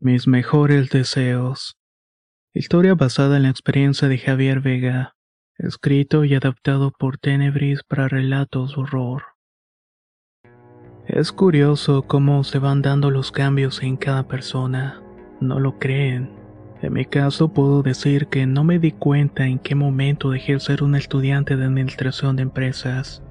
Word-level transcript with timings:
Mis 0.00 0.28
mejores 0.28 0.90
deseos. 0.90 1.76
Historia 2.54 2.94
basada 2.94 3.36
en 3.36 3.42
la 3.42 3.48
experiencia 3.48 4.06
de 4.06 4.16
Javier 4.16 4.60
Vega. 4.60 5.16
Escrito 5.56 6.24
y 6.24 6.36
adaptado 6.36 6.92
por 6.96 7.18
Tenebris 7.18 7.82
para 7.82 8.06
relatos 8.06 8.78
horror. 8.78 9.24
Es 11.08 11.32
curioso 11.32 12.02
cómo 12.02 12.44
se 12.44 12.60
van 12.60 12.80
dando 12.80 13.10
los 13.10 13.32
cambios 13.32 13.82
en 13.82 13.96
cada 13.96 14.28
persona. 14.28 15.02
No 15.40 15.58
lo 15.58 15.80
creen. 15.80 16.30
En 16.80 16.92
mi 16.92 17.04
caso 17.04 17.52
puedo 17.52 17.82
decir 17.82 18.28
que 18.28 18.46
no 18.46 18.62
me 18.62 18.78
di 18.78 18.92
cuenta 18.92 19.46
en 19.46 19.58
qué 19.58 19.74
momento 19.74 20.30
dejé 20.30 20.52
de 20.52 20.60
ser 20.60 20.84
un 20.84 20.94
estudiante 20.94 21.56
de 21.56 21.64
administración 21.64 22.36
de 22.36 22.42
empresas. 22.42 23.24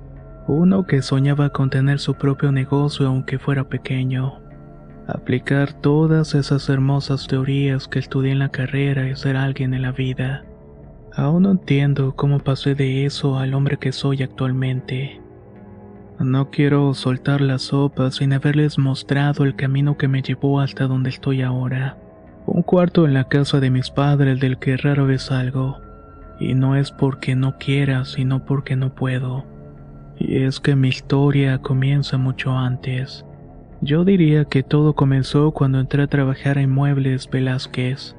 Uno 0.49 0.85
que 0.85 1.01
soñaba 1.01 1.49
con 1.49 1.69
tener 1.69 1.99
su 1.99 2.15
propio 2.15 2.51
negocio 2.51 3.07
aunque 3.07 3.39
fuera 3.39 3.69
pequeño. 3.69 4.45
Aplicar 5.07 5.71
todas 5.71 6.35
esas 6.35 6.67
hermosas 6.67 7.27
teorías 7.27 7.87
que 7.87 7.99
estudié 7.99 8.33
en 8.33 8.39
la 8.39 8.49
carrera 8.49 9.07
y 9.07 9.15
ser 9.15 9.37
alguien 9.37 9.73
en 9.73 9.83
la 9.83 9.93
vida. 9.93 10.43
Aún 11.15 11.43
no 11.43 11.51
entiendo 11.51 12.13
cómo 12.15 12.39
pasé 12.39 12.75
de 12.75 13.05
eso 13.05 13.39
al 13.39 13.53
hombre 13.53 13.77
que 13.77 13.93
soy 13.93 14.21
actualmente. 14.21 15.21
No 16.19 16.49
quiero 16.49 16.93
soltar 16.93 17.41
la 17.41 17.57
sopa 17.57 18.11
sin 18.11 18.33
haberles 18.33 18.77
mostrado 18.77 19.45
el 19.45 19.55
camino 19.55 19.97
que 19.97 20.07
me 20.07 20.21
llevó 20.21 20.59
hasta 20.59 20.87
donde 20.87 21.09
estoy 21.09 21.41
ahora. 21.41 21.97
Un 22.45 22.63
cuarto 22.63 23.05
en 23.05 23.13
la 23.13 23.29
casa 23.29 23.59
de 23.59 23.69
mis 23.69 23.89
padres 23.91 24.39
del 24.39 24.57
que 24.57 24.77
rara 24.77 25.03
vez 25.03 25.23
salgo. 25.23 25.77
Y 26.39 26.53
no 26.53 26.75
es 26.75 26.91
porque 26.91 27.35
no 27.35 27.57
quiera, 27.57 28.03
sino 28.03 28.43
porque 28.43 28.75
no 28.75 28.93
puedo. 28.93 29.45
Y 30.17 30.43
es 30.43 30.59
que 30.59 30.75
mi 30.75 30.89
historia 30.89 31.59
comienza 31.59 32.17
mucho 32.17 32.51
antes. 32.51 33.26
Yo 33.81 34.03
diría 34.03 34.45
que 34.45 34.63
todo 34.63 34.93
comenzó 34.93 35.51
cuando 35.51 35.79
entré 35.79 36.01
a 36.01 36.07
trabajar 36.07 36.57
en 36.57 36.71
Muebles 36.71 37.29
Velázquez, 37.29 38.15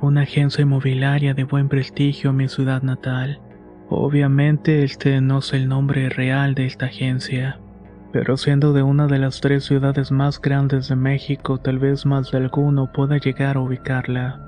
una 0.00 0.22
agencia 0.22 0.62
inmobiliaria 0.62 1.34
de 1.34 1.44
buen 1.44 1.68
prestigio 1.68 2.30
en 2.30 2.36
mi 2.36 2.48
ciudad 2.48 2.82
natal. 2.82 3.38
Obviamente 3.90 4.84
este 4.84 5.20
no 5.20 5.40
es 5.40 5.52
el 5.52 5.68
nombre 5.68 6.08
real 6.08 6.54
de 6.54 6.64
esta 6.64 6.86
agencia, 6.86 7.60
pero 8.12 8.38
siendo 8.38 8.72
de 8.72 8.82
una 8.82 9.06
de 9.08 9.18
las 9.18 9.42
tres 9.42 9.64
ciudades 9.64 10.10
más 10.10 10.40
grandes 10.40 10.88
de 10.88 10.96
México, 10.96 11.58
tal 11.58 11.78
vez 11.78 12.06
más 12.06 12.30
de 12.30 12.38
alguno 12.38 12.90
pueda 12.90 13.18
llegar 13.18 13.56
a 13.56 13.60
ubicarla. 13.60 14.40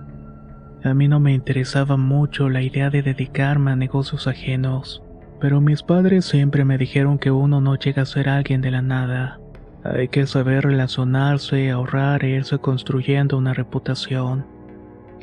A 0.82 0.94
mí 0.94 1.06
no 1.06 1.20
me 1.20 1.34
interesaba 1.34 1.98
mucho 1.98 2.48
la 2.48 2.62
idea 2.62 2.88
de 2.88 3.02
dedicarme 3.02 3.72
a 3.72 3.77
negocios 3.77 4.27
ajenos, 4.27 5.02
pero 5.38 5.60
mis 5.60 5.82
padres 5.82 6.25
siempre 6.25 6.64
me 6.64 6.78
dijeron 6.78 7.19
que 7.19 7.30
uno 7.30 7.60
no 7.60 7.77
llega 7.77 8.02
a 8.02 8.06
ser 8.06 8.30
alguien 8.30 8.62
de 8.62 8.70
la 8.70 8.80
nada. 8.80 9.39
Hay 9.82 10.08
que 10.08 10.26
saber 10.26 10.64
relacionarse, 10.64 11.70
ahorrar 11.70 12.24
e 12.24 12.30
irse 12.30 12.58
construyendo 12.58 13.38
una 13.38 13.54
reputación. 13.54 14.44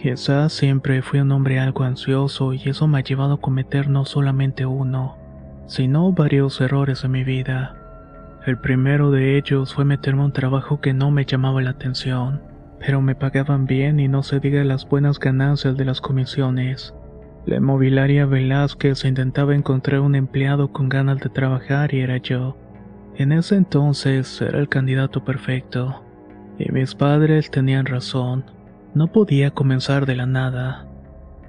Quizás 0.02 0.54
siempre 0.54 1.02
fui 1.02 1.20
un 1.20 1.32
hombre 1.32 1.60
algo 1.60 1.84
ansioso 1.84 2.54
y 2.54 2.62
eso 2.66 2.88
me 2.88 3.00
ha 3.00 3.04
llevado 3.04 3.36
a 3.36 3.42
cometer 3.42 3.90
no 3.90 4.06
solamente 4.06 4.66
uno, 4.66 5.18
sino 5.68 6.12
varios 6.12 6.60
errores 6.62 7.04
en 7.04 7.12
mi 7.12 7.24
vida. 7.24 7.76
El 8.48 8.58
primero 8.58 9.12
de 9.12 9.38
ellos 9.38 9.74
fue 9.74 9.86
meterme 9.86 10.22
a 10.22 10.26
un 10.26 10.34
trabajo 10.34 10.82
que 10.82 10.94
no 10.94 11.12
me 11.12 11.26
llamaba 11.26 11.62
la 11.62 11.72
atención, 11.72 12.42
pero 12.80 13.02
me 13.02 13.14
pagaban 13.14 13.66
bien 13.66 14.00
y 14.00 14.08
no 14.08 14.24
se 14.24 14.40
diga 14.40 14.64
las 14.64 14.88
buenas 14.88 15.20
ganancias 15.20 15.78
de 15.78 15.86
las 15.86 16.02
comisiones. 16.02 16.96
La 17.46 17.58
inmobiliaria 17.58 18.26
Velázquez 18.26 19.06
intentaba 19.06 19.56
encontrar 19.56 20.02
un 20.02 20.16
empleado 20.16 20.72
con 20.72 20.90
ganas 20.90 21.20
de 21.20 21.30
trabajar 21.30 21.94
y 21.94 22.02
era 22.02 22.18
yo. 22.18 22.58
En 23.18 23.32
ese 23.32 23.56
entonces 23.56 24.40
era 24.44 24.60
el 24.60 24.70
candidato 24.70 25.26
perfecto, 25.26 26.04
y 26.60 26.72
mis 26.72 26.94
padres 26.94 27.50
tenían 27.50 27.88
razón, 27.88 28.46
no 28.94 29.08
podía 29.08 29.50
comenzar 29.50 30.06
de 30.06 30.16
la 30.16 30.28
nada. 30.28 30.86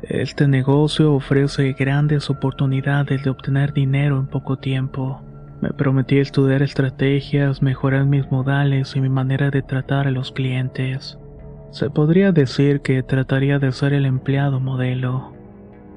Este 0.01 0.49
negocio 0.49 1.13
ofrece 1.13 1.75
grandes 1.75 2.31
oportunidades 2.31 3.23
de 3.23 3.29
obtener 3.29 3.75
dinero 3.75 4.19
en 4.19 4.29
poco 4.29 4.57
tiempo. 4.57 5.21
Me 5.61 5.69
prometí 5.69 6.17
estudiar 6.17 6.63
estrategias, 6.63 7.61
mejorar 7.61 8.07
mis 8.07 8.31
modales 8.31 8.97
y 8.97 9.03
mi 9.03 9.11
manera 9.11 9.51
de 9.51 9.61
tratar 9.61 10.07
a 10.07 10.11
los 10.11 10.33
clientes. 10.33 11.19
Se 11.71 11.91
podría 11.91 12.33
decir 12.33 12.81
que 12.81 13.03
trataría 13.03 13.59
de 13.59 13.73
ser 13.73 13.93
el 13.93 14.07
empleado 14.07 14.59
modelo. 14.59 15.35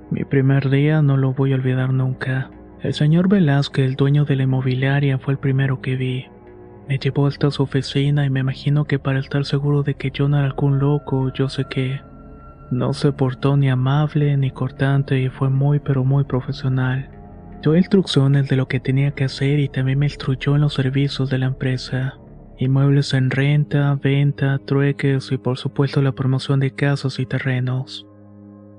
Mi 0.10 0.26
primer 0.26 0.70
día 0.70 1.02
no 1.02 1.16
lo 1.16 1.32
voy 1.32 1.54
a 1.54 1.56
olvidar 1.56 1.94
nunca. 1.94 2.52
El 2.84 2.96
señor 2.96 3.30
Velázquez, 3.30 3.86
el 3.86 3.96
dueño 3.96 4.26
de 4.26 4.36
la 4.36 4.44
inmobiliaria, 4.44 5.20
fue 5.20 5.34
el 5.34 5.40
primero 5.40 5.82
que 5.82 5.96
vi. 5.96 6.26
Me 6.90 6.98
llevó 6.98 7.28
hasta 7.28 7.52
su 7.52 7.62
oficina 7.62 8.26
y 8.26 8.32
me 8.32 8.40
imagino 8.40 8.86
que 8.86 8.98
para 8.98 9.20
estar 9.20 9.46
seguro 9.46 9.84
de 9.84 9.94
que 9.94 10.10
yo 10.10 10.28
no 10.28 10.38
era 10.38 10.48
algún 10.48 10.80
loco, 10.80 11.32
yo 11.32 11.48
sé 11.48 11.66
que 11.70 12.02
no 12.72 12.94
se 12.94 13.12
portó 13.12 13.56
ni 13.56 13.70
amable 13.70 14.36
ni 14.36 14.50
cortante 14.50 15.22
y 15.22 15.30
fue 15.30 15.50
muy 15.50 15.80
pero 15.80 16.04
muy 16.04 16.24
profesional. 16.24 17.08
Dio 17.62 17.76
instrucciones 17.76 18.50
de 18.50 18.56
lo 18.56 18.68
que 18.68 18.80
tenía 18.80 19.12
que 19.12 19.26
hacer 19.26 19.60
y 19.60 19.70
también 19.70 20.00
me 20.00 20.08
instruyó 20.08 20.56
en 20.56 20.62
los 20.62 20.74
servicios 20.74 21.30
de 21.30 21.38
la 21.38 21.46
empresa. 21.46 22.18
Inmuebles 22.58 23.14
en 23.14 23.30
renta, 23.30 23.94
venta, 24.02 24.60
trueques 24.66 25.32
y 25.32 25.38
por 25.38 25.60
supuesto 25.60 26.02
la 26.02 26.14
promoción 26.14 26.60
de 26.60 26.74
casas 26.74 27.20
y 27.20 27.28
terrenos. 27.28 28.08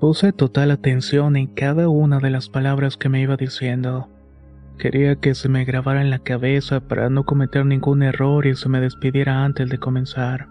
Puse 0.03 0.33
total 0.33 0.73
atención 0.73 1.37
en 1.37 1.47
cada 1.47 1.89
una 1.89 2.19
de 2.19 2.29
las 2.29 2.49
palabras 2.49 2.97
que 2.97 3.09
me 3.09 3.21
iba 3.21 3.37
diciendo. 3.37 4.09
Quería 4.77 5.15
que 5.15 5.37
se 5.37 5.49
me 5.49 5.65
grabara 5.65 6.01
en 6.01 6.11
la 6.11 6.19
cabeza 6.19 6.81
para 6.81 7.09
no 7.09 7.23
cometer 7.23 7.65
ningún 7.65 8.03
error 8.03 8.45
y 8.47 8.57
se 8.57 8.69
me 8.69 8.81
despidiera 8.81 9.45
antes 9.45 9.71
de 9.71 9.79
comenzar. 9.79 10.49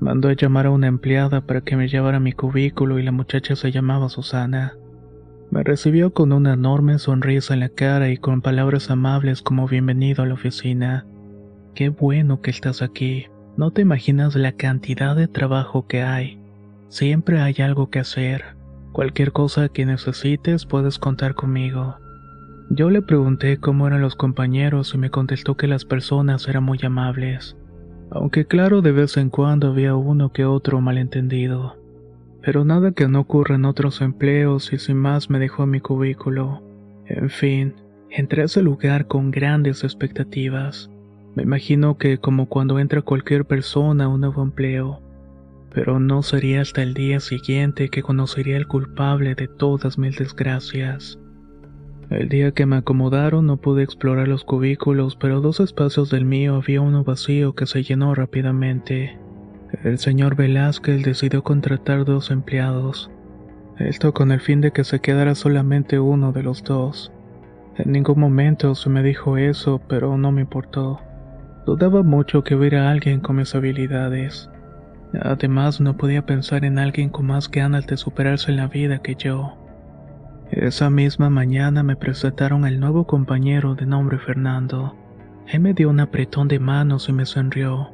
Mandó 0.00 0.30
a 0.30 0.32
llamar 0.32 0.64
a 0.64 0.70
una 0.70 0.86
empleada 0.86 1.42
para 1.42 1.60
que 1.60 1.76
me 1.76 1.86
llevara 1.86 2.16
a 2.16 2.20
mi 2.20 2.32
cubículo 2.32 2.98
y 2.98 3.02
la 3.02 3.12
muchacha 3.12 3.56
se 3.56 3.70
llamaba 3.70 4.08
Susana. 4.08 4.72
Me 5.50 5.62
recibió 5.62 6.14
con 6.14 6.32
una 6.32 6.54
enorme 6.54 6.98
sonrisa 6.98 7.52
en 7.52 7.60
la 7.60 7.68
cara 7.68 8.08
y 8.08 8.16
con 8.16 8.40
palabras 8.40 8.90
amables 8.90 9.42
como 9.42 9.68
bienvenido 9.68 10.22
a 10.22 10.26
la 10.26 10.32
oficina. 10.32 11.04
Qué 11.74 11.90
bueno 11.90 12.40
que 12.40 12.50
estás 12.52 12.80
aquí. 12.80 13.26
No 13.58 13.70
te 13.70 13.82
imaginas 13.82 14.34
la 14.34 14.52
cantidad 14.52 15.14
de 15.14 15.28
trabajo 15.28 15.86
que 15.86 16.00
hay. 16.00 16.40
Siempre 16.88 17.38
hay 17.38 17.56
algo 17.60 17.90
que 17.90 17.98
hacer. 17.98 18.61
Cualquier 18.92 19.32
cosa 19.32 19.70
que 19.70 19.86
necesites 19.86 20.66
puedes 20.66 20.98
contar 20.98 21.34
conmigo. 21.34 21.96
Yo 22.68 22.90
le 22.90 23.02
pregunté 23.02 23.58
cómo 23.58 23.86
eran 23.86 24.02
los 24.02 24.16
compañeros 24.16 24.92
y 24.94 24.98
me 24.98 25.10
contestó 25.10 25.56
que 25.56 25.66
las 25.66 25.84
personas 25.84 26.46
eran 26.46 26.64
muy 26.64 26.78
amables, 26.82 27.56
aunque 28.10 28.46
claro 28.46 28.82
de 28.82 28.92
vez 28.92 29.16
en 29.16 29.30
cuando 29.30 29.68
había 29.68 29.94
uno 29.94 30.32
que 30.32 30.44
otro 30.44 30.80
malentendido. 30.80 31.76
Pero 32.42 32.64
nada 32.64 32.92
que 32.92 33.08
no 33.08 33.20
ocurra 33.20 33.56
en 33.56 33.64
otros 33.64 34.00
empleos 34.00 34.72
y 34.72 34.78
sin 34.78 34.96
más 34.96 35.30
me 35.30 35.38
dejó 35.38 35.64
en 35.64 35.70
mi 35.70 35.80
cubículo. 35.80 36.62
En 37.06 37.28
fin, 37.28 37.74
entré 38.10 38.42
a 38.42 38.44
ese 38.46 38.62
lugar 38.62 39.06
con 39.06 39.30
grandes 39.30 39.84
expectativas. 39.84 40.90
Me 41.34 41.42
imagino 41.42 41.98
que 41.98 42.18
como 42.18 42.46
cuando 42.46 42.78
entra 42.78 43.02
cualquier 43.02 43.44
persona 43.44 44.04
a 44.04 44.08
un 44.08 44.20
nuevo 44.20 44.42
empleo, 44.42 45.01
pero 45.74 45.98
no 45.98 46.22
sería 46.22 46.60
hasta 46.60 46.82
el 46.82 46.94
día 46.94 47.20
siguiente 47.20 47.88
que 47.88 48.02
conocería 48.02 48.56
al 48.56 48.66
culpable 48.66 49.34
de 49.34 49.48
todas 49.48 49.98
mis 49.98 50.18
desgracias. 50.18 51.18
El 52.10 52.28
día 52.28 52.52
que 52.52 52.66
me 52.66 52.76
acomodaron 52.76 53.46
no 53.46 53.56
pude 53.56 53.82
explorar 53.82 54.28
los 54.28 54.44
cubículos, 54.44 55.16
pero 55.16 55.40
dos 55.40 55.60
espacios 55.60 56.10
del 56.10 56.26
mío 56.26 56.56
había 56.56 56.82
uno 56.82 57.04
vacío 57.04 57.54
que 57.54 57.66
se 57.66 57.82
llenó 57.82 58.14
rápidamente. 58.14 59.18
El 59.82 59.98
señor 59.98 60.36
Velázquez 60.36 61.02
decidió 61.02 61.42
contratar 61.42 62.04
dos 62.04 62.30
empleados, 62.30 63.10
esto 63.78 64.12
con 64.12 64.30
el 64.30 64.40
fin 64.40 64.60
de 64.60 64.70
que 64.70 64.84
se 64.84 65.00
quedara 65.00 65.34
solamente 65.34 65.98
uno 65.98 66.32
de 66.32 66.42
los 66.42 66.62
dos. 66.62 67.10
En 67.76 67.92
ningún 67.92 68.20
momento 68.20 68.74
se 68.74 68.90
me 68.90 69.02
dijo 69.02 69.38
eso, 69.38 69.80
pero 69.88 70.18
no 70.18 70.30
me 70.30 70.42
importó. 70.42 71.00
Dudaba 71.64 72.02
mucho 72.02 72.44
que 72.44 72.54
hubiera 72.54 72.90
alguien 72.90 73.20
con 73.20 73.36
mis 73.36 73.54
habilidades. 73.54 74.50
Además, 75.20 75.80
no 75.80 75.96
podía 75.96 76.24
pensar 76.24 76.64
en 76.64 76.78
alguien 76.78 77.10
con 77.10 77.26
más 77.26 77.50
ganas 77.50 77.86
de 77.86 77.96
superarse 77.96 78.50
en 78.50 78.56
la 78.56 78.68
vida 78.68 79.00
que 79.00 79.14
yo. 79.14 79.58
Esa 80.50 80.90
misma 80.90 81.30
mañana 81.30 81.82
me 81.82 81.96
presentaron 81.96 82.64
al 82.64 82.78
nuevo 82.80 83.06
compañero 83.06 83.74
de 83.74 83.86
nombre 83.86 84.18
Fernando. 84.18 84.96
Él 85.48 85.60
me 85.60 85.74
dio 85.74 85.90
un 85.90 86.00
apretón 86.00 86.48
de 86.48 86.58
manos 86.58 87.08
y 87.08 87.12
me 87.12 87.26
sonrió. 87.26 87.90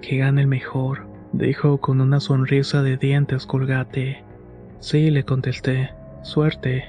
Que 0.00 0.18
gane 0.18 0.42
el 0.42 0.46
mejor, 0.46 1.06
dijo 1.32 1.80
con 1.80 2.00
una 2.00 2.20
sonrisa 2.20 2.82
de 2.82 2.96
dientes 2.96 3.46
colgate. 3.46 4.24
Sí, 4.78 5.10
le 5.10 5.24
contesté, 5.24 5.90
suerte. 6.22 6.84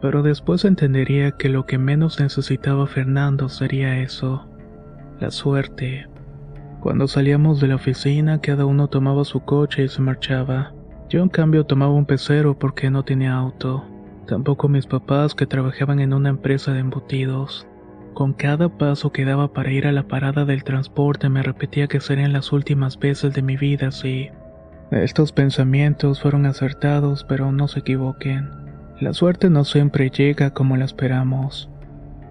Pero 0.00 0.22
después 0.22 0.64
entendería 0.64 1.30
que 1.32 1.48
lo 1.48 1.64
que 1.64 1.78
menos 1.78 2.20
necesitaba 2.20 2.86
Fernando 2.86 3.48
sería 3.48 4.00
eso, 4.00 4.48
la 5.20 5.30
suerte. 5.30 6.08
Cuando 6.82 7.06
salíamos 7.06 7.60
de 7.60 7.68
la 7.68 7.76
oficina, 7.76 8.40
cada 8.40 8.66
uno 8.66 8.88
tomaba 8.88 9.24
su 9.24 9.44
coche 9.44 9.84
y 9.84 9.88
se 9.88 10.02
marchaba. 10.02 10.72
Yo 11.08 11.22
en 11.22 11.28
cambio 11.28 11.64
tomaba 11.64 11.92
un 11.92 12.06
pecero 12.06 12.58
porque 12.58 12.90
no 12.90 13.04
tenía 13.04 13.34
auto. 13.34 13.84
Tampoco 14.26 14.68
mis 14.68 14.86
papás 14.86 15.36
que 15.36 15.46
trabajaban 15.46 16.00
en 16.00 16.12
una 16.12 16.30
empresa 16.30 16.72
de 16.72 16.80
embutidos. 16.80 17.68
Con 18.14 18.32
cada 18.32 18.68
paso 18.68 19.12
que 19.12 19.24
daba 19.24 19.52
para 19.52 19.70
ir 19.70 19.86
a 19.86 19.92
la 19.92 20.08
parada 20.08 20.44
del 20.44 20.64
transporte 20.64 21.28
me 21.28 21.44
repetía 21.44 21.86
que 21.86 22.00
serían 22.00 22.32
las 22.32 22.50
últimas 22.50 22.98
veces 22.98 23.32
de 23.32 23.42
mi 23.42 23.56
vida 23.56 23.86
así. 23.88 24.30
Estos 24.90 25.30
pensamientos 25.30 26.20
fueron 26.20 26.46
acertados, 26.46 27.22
pero 27.22 27.52
no 27.52 27.68
se 27.68 27.78
equivoquen. 27.78 28.50
La 29.00 29.12
suerte 29.12 29.50
no 29.50 29.64
siempre 29.64 30.10
llega 30.10 30.50
como 30.50 30.76
la 30.76 30.84
esperamos. 30.84 31.70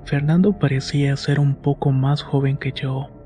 Fernando 0.04 0.60
parecía 0.60 1.16
ser 1.16 1.40
un 1.40 1.56
poco 1.56 1.94
más 1.94 2.22
joven 2.22 2.58
que 2.58 2.74
yo. 2.74 3.21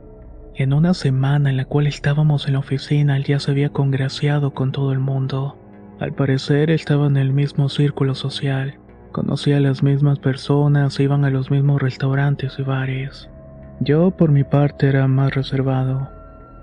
En 0.57 0.71
una 0.71 0.93
semana 0.93 1.49
en 1.49 1.57
la 1.57 1.65
cual 1.65 1.85
estábamos 1.85 2.47
en 2.47 2.53
la 2.53 2.59
oficina, 2.59 3.17
él 3.17 3.25
ya 3.25 3.41
se 3.41 3.51
había 3.51 3.73
congraciado 3.73 4.53
con 4.53 4.71
todo 4.71 4.93
el 4.93 4.99
mundo. 4.99 5.57
Al 5.99 6.13
parecer 6.13 6.71
estaba 6.71 7.07
en 7.07 7.17
el 7.17 7.33
mismo 7.33 7.67
círculo 7.67 8.15
social, 8.15 8.79
conocía 9.11 9.57
a 9.57 9.59
las 9.59 9.83
mismas 9.83 10.19
personas, 10.19 10.97
iban 11.01 11.25
a 11.25 11.29
los 11.29 11.51
mismos 11.51 11.81
restaurantes 11.81 12.57
y 12.57 12.61
bares. 12.61 13.29
Yo, 13.81 14.11
por 14.11 14.31
mi 14.31 14.45
parte, 14.45 14.87
era 14.87 15.05
más 15.09 15.35
reservado. 15.35 16.09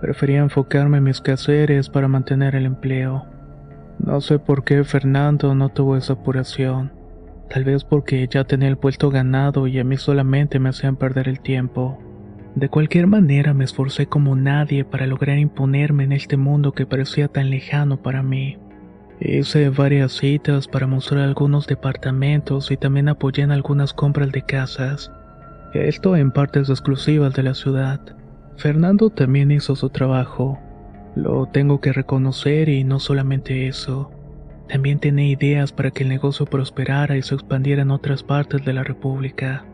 Prefería 0.00 0.40
enfocarme 0.40 0.96
en 0.96 1.04
mis 1.04 1.20
quehaceres 1.20 1.90
para 1.90 2.08
mantener 2.08 2.54
el 2.54 2.64
empleo. 2.64 3.26
No 3.98 4.22
sé 4.22 4.38
por 4.38 4.64
qué 4.64 4.84
Fernando 4.84 5.54
no 5.54 5.68
tuvo 5.68 5.98
esa 5.98 6.14
apuración. 6.14 6.92
Tal 7.50 7.64
vez 7.64 7.84
porque 7.84 8.26
ya 8.26 8.44
tenía 8.44 8.68
el 8.68 8.78
puesto 8.78 9.10
ganado 9.10 9.66
y 9.66 9.78
a 9.78 9.84
mí 9.84 9.98
solamente 9.98 10.58
me 10.58 10.70
hacían 10.70 10.96
perder 10.96 11.28
el 11.28 11.40
tiempo. 11.40 11.98
De 12.54 12.68
cualquier 12.68 13.06
manera 13.06 13.54
me 13.54 13.64
esforcé 13.64 14.06
como 14.06 14.36
nadie 14.36 14.84
para 14.84 15.06
lograr 15.06 15.38
imponerme 15.38 16.04
en 16.04 16.12
este 16.12 16.36
mundo 16.36 16.72
que 16.72 16.84
parecía 16.84 17.28
tan 17.28 17.48
lejano 17.48 18.02
para 18.02 18.22
mí. 18.22 18.58
Hice 19.20 19.70
varias 19.70 20.12
citas 20.12 20.68
para 20.68 20.86
mostrar 20.86 21.22
algunos 21.22 21.66
departamentos 21.66 22.70
y 22.70 22.76
también 22.76 23.08
apoyé 23.08 23.42
en 23.42 23.52
algunas 23.52 23.94
compras 23.94 24.32
de 24.32 24.42
casas. 24.42 25.10
Esto 25.72 26.16
en 26.16 26.30
partes 26.30 26.68
exclusivas 26.68 27.32
de 27.34 27.42
la 27.42 27.54
ciudad. 27.54 28.00
Fernando 28.56 29.08
también 29.08 29.50
hizo 29.50 29.74
su 29.74 29.88
trabajo. 29.88 30.58
Lo 31.14 31.46
tengo 31.46 31.80
que 31.80 31.92
reconocer 31.92 32.68
y 32.68 32.84
no 32.84 33.00
solamente 33.00 33.66
eso. 33.66 34.10
También 34.68 34.98
tenía 34.98 35.28
ideas 35.28 35.72
para 35.72 35.90
que 35.90 36.02
el 36.02 36.10
negocio 36.10 36.44
prosperara 36.44 37.16
y 37.16 37.22
se 37.22 37.34
expandiera 37.34 37.82
en 37.82 37.90
otras 37.90 38.22
partes 38.22 38.64
de 38.64 38.72
la 38.74 38.84
República. 38.84 39.64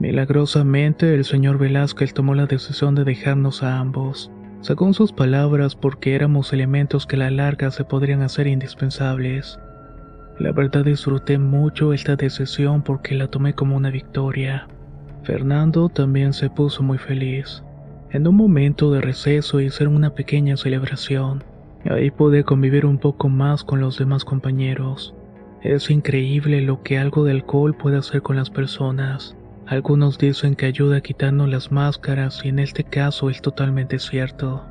Milagrosamente, 0.00 1.14
el 1.14 1.24
señor 1.24 1.58
Velázquez 1.58 2.12
tomó 2.14 2.34
la 2.34 2.46
decisión 2.46 2.94
de 2.96 3.04
dejarnos 3.04 3.62
a 3.62 3.78
ambos 3.78 4.32
según 4.60 4.92
sus 4.92 5.12
palabras, 5.12 5.74
porque 5.74 6.14
éramos 6.14 6.52
elementos 6.52 7.06
que 7.06 7.16
a 7.16 7.20
la 7.20 7.30
larga 7.30 7.70
se 7.70 7.84
podrían 7.84 8.20
hacer 8.20 8.46
indispensables. 8.46 9.58
La 10.38 10.52
verdad 10.52 10.84
disfruté 10.84 11.38
mucho 11.38 11.94
esta 11.94 12.16
decisión 12.16 12.82
porque 12.82 13.14
la 13.14 13.28
tomé 13.28 13.54
como 13.54 13.76
una 13.76 13.90
victoria. 13.90 14.68
Fernando 15.22 15.88
también 15.88 16.34
se 16.34 16.50
puso 16.50 16.82
muy 16.82 16.98
feliz. 16.98 17.62
En 18.10 18.26
un 18.26 18.36
momento 18.36 18.90
de 18.90 19.00
receso 19.00 19.60
hice 19.60 19.86
una 19.86 20.14
pequeña 20.14 20.56
celebración. 20.56 21.42
Ahí 21.88 22.10
pude 22.10 22.44
convivir 22.44 22.84
un 22.84 22.98
poco 22.98 23.30
más 23.30 23.64
con 23.64 23.80
los 23.80 23.98
demás 23.98 24.26
compañeros. 24.26 25.14
Es 25.62 25.90
increíble 25.90 26.60
lo 26.60 26.82
que 26.82 26.98
algo 26.98 27.24
de 27.24 27.32
alcohol 27.32 27.74
puede 27.74 27.96
hacer 27.96 28.20
con 28.20 28.36
las 28.36 28.50
personas. 28.50 29.36
Algunos 29.70 30.18
dicen 30.18 30.56
que 30.56 30.66
ayuda 30.66 30.96
a 30.96 31.00
quitarnos 31.00 31.48
las 31.48 31.70
máscaras 31.70 32.44
y 32.44 32.48
en 32.48 32.58
este 32.58 32.82
caso 32.82 33.30
es 33.30 33.40
totalmente 33.40 34.00
cierto. 34.00 34.64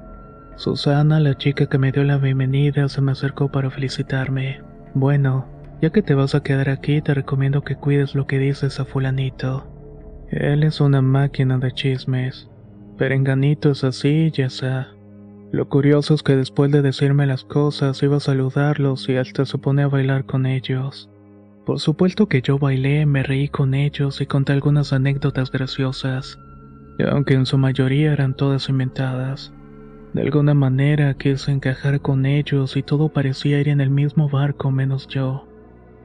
Susana, 0.57 1.21
la 1.21 1.37
chica 1.37 1.67
que 1.67 1.77
me 1.77 1.93
dio 1.93 2.03
la 2.03 2.17
bienvenida, 2.17 2.89
se 2.89 2.99
me 2.99 3.13
acercó 3.13 3.49
para 3.49 3.71
felicitarme. 3.71 4.61
Bueno, 4.93 5.47
ya 5.81 5.91
que 5.91 6.01
te 6.01 6.15
vas 6.15 6.35
a 6.35 6.43
quedar 6.43 6.67
aquí, 6.67 7.01
te 7.01 7.13
recomiendo 7.13 7.61
que 7.61 7.77
cuides 7.77 8.13
lo 8.13 8.27
que 8.27 8.39
dices 8.39 8.81
a 8.81 8.83
fulanito. 8.83 9.65
Él 10.31 10.63
es 10.63 10.81
una 10.81 11.01
máquina 11.01 11.57
de 11.59 11.71
chismes. 11.71 12.49
Perenganito 12.97 13.71
es 13.71 13.85
así, 13.85 14.31
ya 14.31 14.47
está. 14.47 14.89
Lo 15.53 15.69
curioso 15.69 16.13
es 16.13 16.23
que 16.23 16.35
después 16.35 16.73
de 16.73 16.81
decirme 16.81 17.25
las 17.25 17.45
cosas 17.45 18.03
iba 18.03 18.17
a 18.17 18.19
saludarlos 18.19 19.07
y 19.07 19.15
hasta 19.15 19.45
se 19.45 19.59
pone 19.59 19.83
a 19.83 19.87
bailar 19.87 20.25
con 20.25 20.45
ellos. 20.45 21.09
Por 21.69 21.79
supuesto 21.79 22.27
que 22.27 22.41
yo 22.41 22.57
bailé, 22.57 23.05
me 23.05 23.21
reí 23.21 23.47
con 23.47 23.75
ellos 23.75 24.21
y 24.21 24.25
conté 24.25 24.53
algunas 24.53 24.91
anécdotas 24.91 25.51
graciosas, 25.51 26.39
aunque 27.11 27.35
en 27.35 27.45
su 27.45 27.59
mayoría 27.59 28.11
eran 28.11 28.33
todas 28.33 28.69
inventadas. 28.69 29.53
De 30.13 30.23
alguna 30.23 30.55
manera 30.55 31.13
quise 31.13 31.51
encajar 31.51 32.01
con 32.01 32.25
ellos 32.25 32.75
y 32.75 32.81
todo 32.81 33.09
parecía 33.09 33.59
ir 33.59 33.69
en 33.69 33.81
el 33.81 33.91
mismo 33.91 34.27
barco 34.29 34.71
menos 34.71 35.07
yo. 35.09 35.47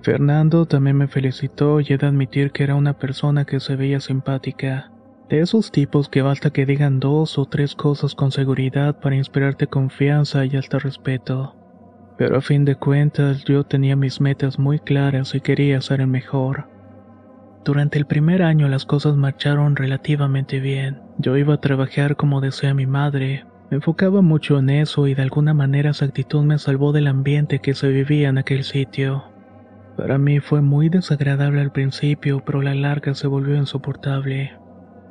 Fernando 0.03 0.67
también 0.67 0.99
me 0.99 1.09
felicitó 1.09 1.81
y 1.81 1.87
he 1.89 1.97
de 1.97 2.09
admitir 2.09 2.51
que 2.51 2.65
era 2.65 2.75
una 2.75 2.99
persona 2.99 3.47
que 3.47 3.59
se 3.59 3.75
veía 3.75 4.01
simpática. 4.01 4.93
De 5.31 5.41
esos 5.41 5.73
tipos 5.73 6.11
que 6.11 6.21
basta 6.21 6.51
que 6.51 6.67
digan 6.67 7.01
dos 7.01 7.39
o 7.39 7.47
tres 7.47 7.75
cosas 7.75 8.15
con 8.15 8.33
seguridad 8.33 9.01
para 9.01 9.17
inspirarte 9.17 9.67
confianza 9.67 10.45
y 10.45 10.57
hasta 10.57 10.79
respeto. 10.79 11.57
Pero 12.17 12.37
a 12.37 12.41
fin 12.41 12.65
de 12.65 12.77
cuentas 12.77 13.45
yo 13.45 13.65
tenía 13.65 13.97
mis 13.97 14.21
metas 14.21 14.59
muy 14.59 14.79
claras 14.79 15.35
y 15.35 15.41
quería 15.41 15.81
ser 15.81 16.01
el 16.01 16.07
mejor. 16.07 16.69
Durante 17.65 17.99
el 17.99 18.07
primer 18.07 18.43
año 18.43 18.69
las 18.69 18.85
cosas 18.85 19.17
marcharon 19.17 19.75
relativamente 19.75 20.61
bien. 20.61 21.01
Yo 21.19 21.37
iba 21.37 21.55
a 21.55 21.61
trabajar 21.61 22.17
como 22.17 22.41
desea 22.41 22.75
mi 22.75 22.87
madre. 22.87 23.47
Me 23.71 23.77
enfocaba 23.77 24.21
mucho 24.21 24.59
en 24.59 24.71
eso 24.71 25.07
y 25.07 25.15
de 25.15 25.23
alguna 25.23 25.55
manera 25.55 25.91
esa 25.91 26.05
actitud 26.05 26.45
me 26.45 26.59
salvó 26.59 26.93
del 26.93 27.07
ambiente 27.07 27.61
que 27.61 27.75
se 27.75 27.89
vivía 27.89 28.29
en 28.29 28.39
aquel 28.39 28.65
sitio. 28.65 29.25
Para 29.97 30.19
mí 30.19 30.41
fue 30.41 30.61
muy 30.61 30.89
desagradable 30.89 31.61
al 31.61 31.73
principio, 31.73 32.45
pero 32.45 32.61
la 32.61 32.75
larga 32.75 33.15
se 33.15 33.29
volvió 33.29 33.57
insoportable. 33.57 34.53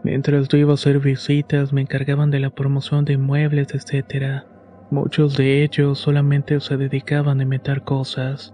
Mientras 0.04 0.48
yo 0.50 0.58
iba 0.58 0.72
a 0.72 0.76
hacer 0.76 1.00
visitas, 1.00 1.74
me 1.74 1.82
encargaban 1.82 2.30
de 2.30 2.42
la 2.42 2.50
promoción 2.50 3.06
de 3.06 3.14
inmuebles, 3.14 3.70
etc. 3.74 4.44
Muchos 4.94 5.36
de 5.38 5.64
ellos 5.64 5.98
solamente 5.98 6.60
se 6.60 6.78
dedicaban 6.78 7.40
a 7.40 7.44
inventar 7.44 7.84
cosas. 7.84 8.54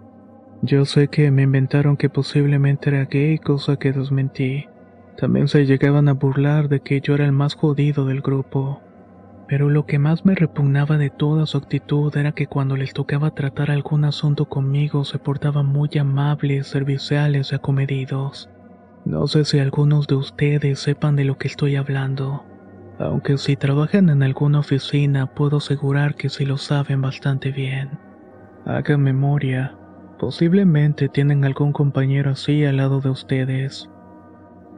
Yo 0.62 0.86
sé 0.86 1.10
que 1.10 1.32
me 1.32 1.42
inventaron 1.42 1.98
que 1.98 2.10
posiblemente 2.10 2.92
era 2.92 3.04
gay, 3.04 3.40
cosa 3.40 3.76
que 3.76 3.92
desmentí. 3.92 4.66
También 5.18 5.50
se 5.50 5.66
llegaban 5.66 6.08
a 6.08 6.14
burlar 6.14 6.70
de 6.70 6.80
que 6.80 7.02
yo 7.02 7.16
era 7.16 7.26
el 7.26 7.34
más 7.34 7.56
jodido 7.56 8.06
del 8.06 8.22
grupo. 8.22 8.82
Pero 9.50 9.70
lo 9.70 9.86
que 9.86 10.00
más 10.00 10.24
me 10.24 10.34
repugnaba 10.34 10.98
de 10.98 11.10
toda 11.10 11.46
su 11.46 11.58
actitud 11.58 12.16
era 12.16 12.32
que 12.32 12.48
cuando 12.48 12.78
les 12.78 12.94
tocaba 12.94 13.32
tratar 13.32 13.70
algún 13.70 14.06
asunto 14.06 14.46
conmigo 14.46 15.04
se 15.04 15.20
portaban 15.20 15.66
muy 15.66 15.90
amables, 16.00 16.68
serviciales 16.68 17.52
y 17.52 17.56
acomedidos. 17.56 18.50
No 19.04 19.28
sé 19.28 19.44
si 19.44 19.60
algunos 19.60 20.08
de 20.08 20.16
ustedes 20.16 20.80
sepan 20.80 21.18
de 21.18 21.26
lo 21.26 21.38
que 21.38 21.50
estoy 21.50 21.76
hablando 21.76 22.46
aunque 23.00 23.38
si 23.38 23.56
trabajan 23.56 24.10
en 24.10 24.22
alguna 24.22 24.60
oficina 24.60 25.28
puedo 25.28 25.58
asegurar 25.58 26.16
que 26.16 26.30
sí 26.30 26.46
lo 26.46 26.58
saben 26.58 27.02
bastante 27.02 27.52
bien. 27.52 27.98
Hagan 28.66 29.02
memoria, 29.02 29.76
posiblemente 30.20 31.08
tienen 31.08 31.46
algún 31.46 31.72
compañero 31.72 32.32
así 32.32 32.66
al 32.66 32.78
lado 32.78 33.00
de 33.00 33.10
ustedes. 33.10 33.90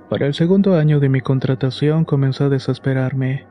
Para 0.10 0.28
el 0.28 0.34
segundo 0.36 0.75
año 0.75 1.00
de 1.00 1.10
mi 1.10 1.22
contratación 1.22 2.06
comenzó 2.06 2.46
a 2.46 2.50
desesperarme. 2.50 3.48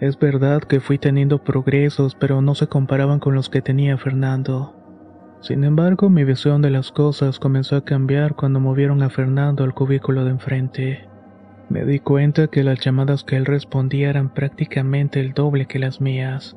Es 0.00 0.18
verdad 0.18 0.62
que 0.62 0.80
fui 0.80 0.98
teniendo 0.98 1.42
progresos, 1.42 2.14
pero 2.14 2.40
no 2.40 2.54
se 2.54 2.68
comparaban 2.68 3.18
con 3.18 3.34
los 3.34 3.50
que 3.50 3.60
tenía 3.60 3.98
Fernando. 3.98 4.74
Sin 5.40 5.64
embargo, 5.64 6.08
mi 6.08 6.24
visión 6.24 6.62
de 6.62 6.70
las 6.70 6.90
cosas 6.90 7.38
comenzó 7.38 7.76
a 7.76 7.84
cambiar 7.84 8.34
cuando 8.34 8.60
movieron 8.60 9.02
a 9.02 9.10
Fernando 9.10 9.62
al 9.64 9.74
cubículo 9.74 10.24
de 10.24 10.30
enfrente. 10.30 11.08
Me 11.68 11.84
di 11.84 11.98
cuenta 11.98 12.46
que 12.46 12.62
las 12.62 12.78
llamadas 12.78 13.24
que 13.24 13.36
él 13.36 13.44
respondía 13.44 14.08
eran 14.08 14.32
prácticamente 14.32 15.20
el 15.20 15.32
doble 15.32 15.66
que 15.66 15.80
las 15.80 16.00
mías. 16.00 16.56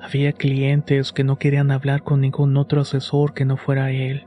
Había 0.00 0.32
clientes 0.32 1.12
que 1.12 1.24
no 1.24 1.36
querían 1.36 1.70
hablar 1.70 2.02
con 2.02 2.20
ningún 2.20 2.56
otro 2.56 2.82
asesor 2.82 3.32
que 3.32 3.46
no 3.46 3.56
fuera 3.56 3.90
él. 3.90 4.26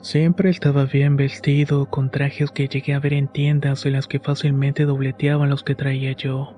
Siempre 0.00 0.50
estaba 0.50 0.84
bien 0.84 1.16
vestido, 1.16 1.86
con 1.86 2.10
trajes 2.10 2.50
que 2.50 2.68
llegué 2.68 2.94
a 2.94 3.00
ver 3.00 3.12
en 3.12 3.28
tiendas 3.28 3.86
en 3.86 3.92
las 3.92 4.06
que 4.06 4.20
fácilmente 4.20 4.84
dobleteaban 4.84 5.48
los 5.48 5.62
que 5.62 5.74
traía 5.74 6.12
yo. 6.12 6.54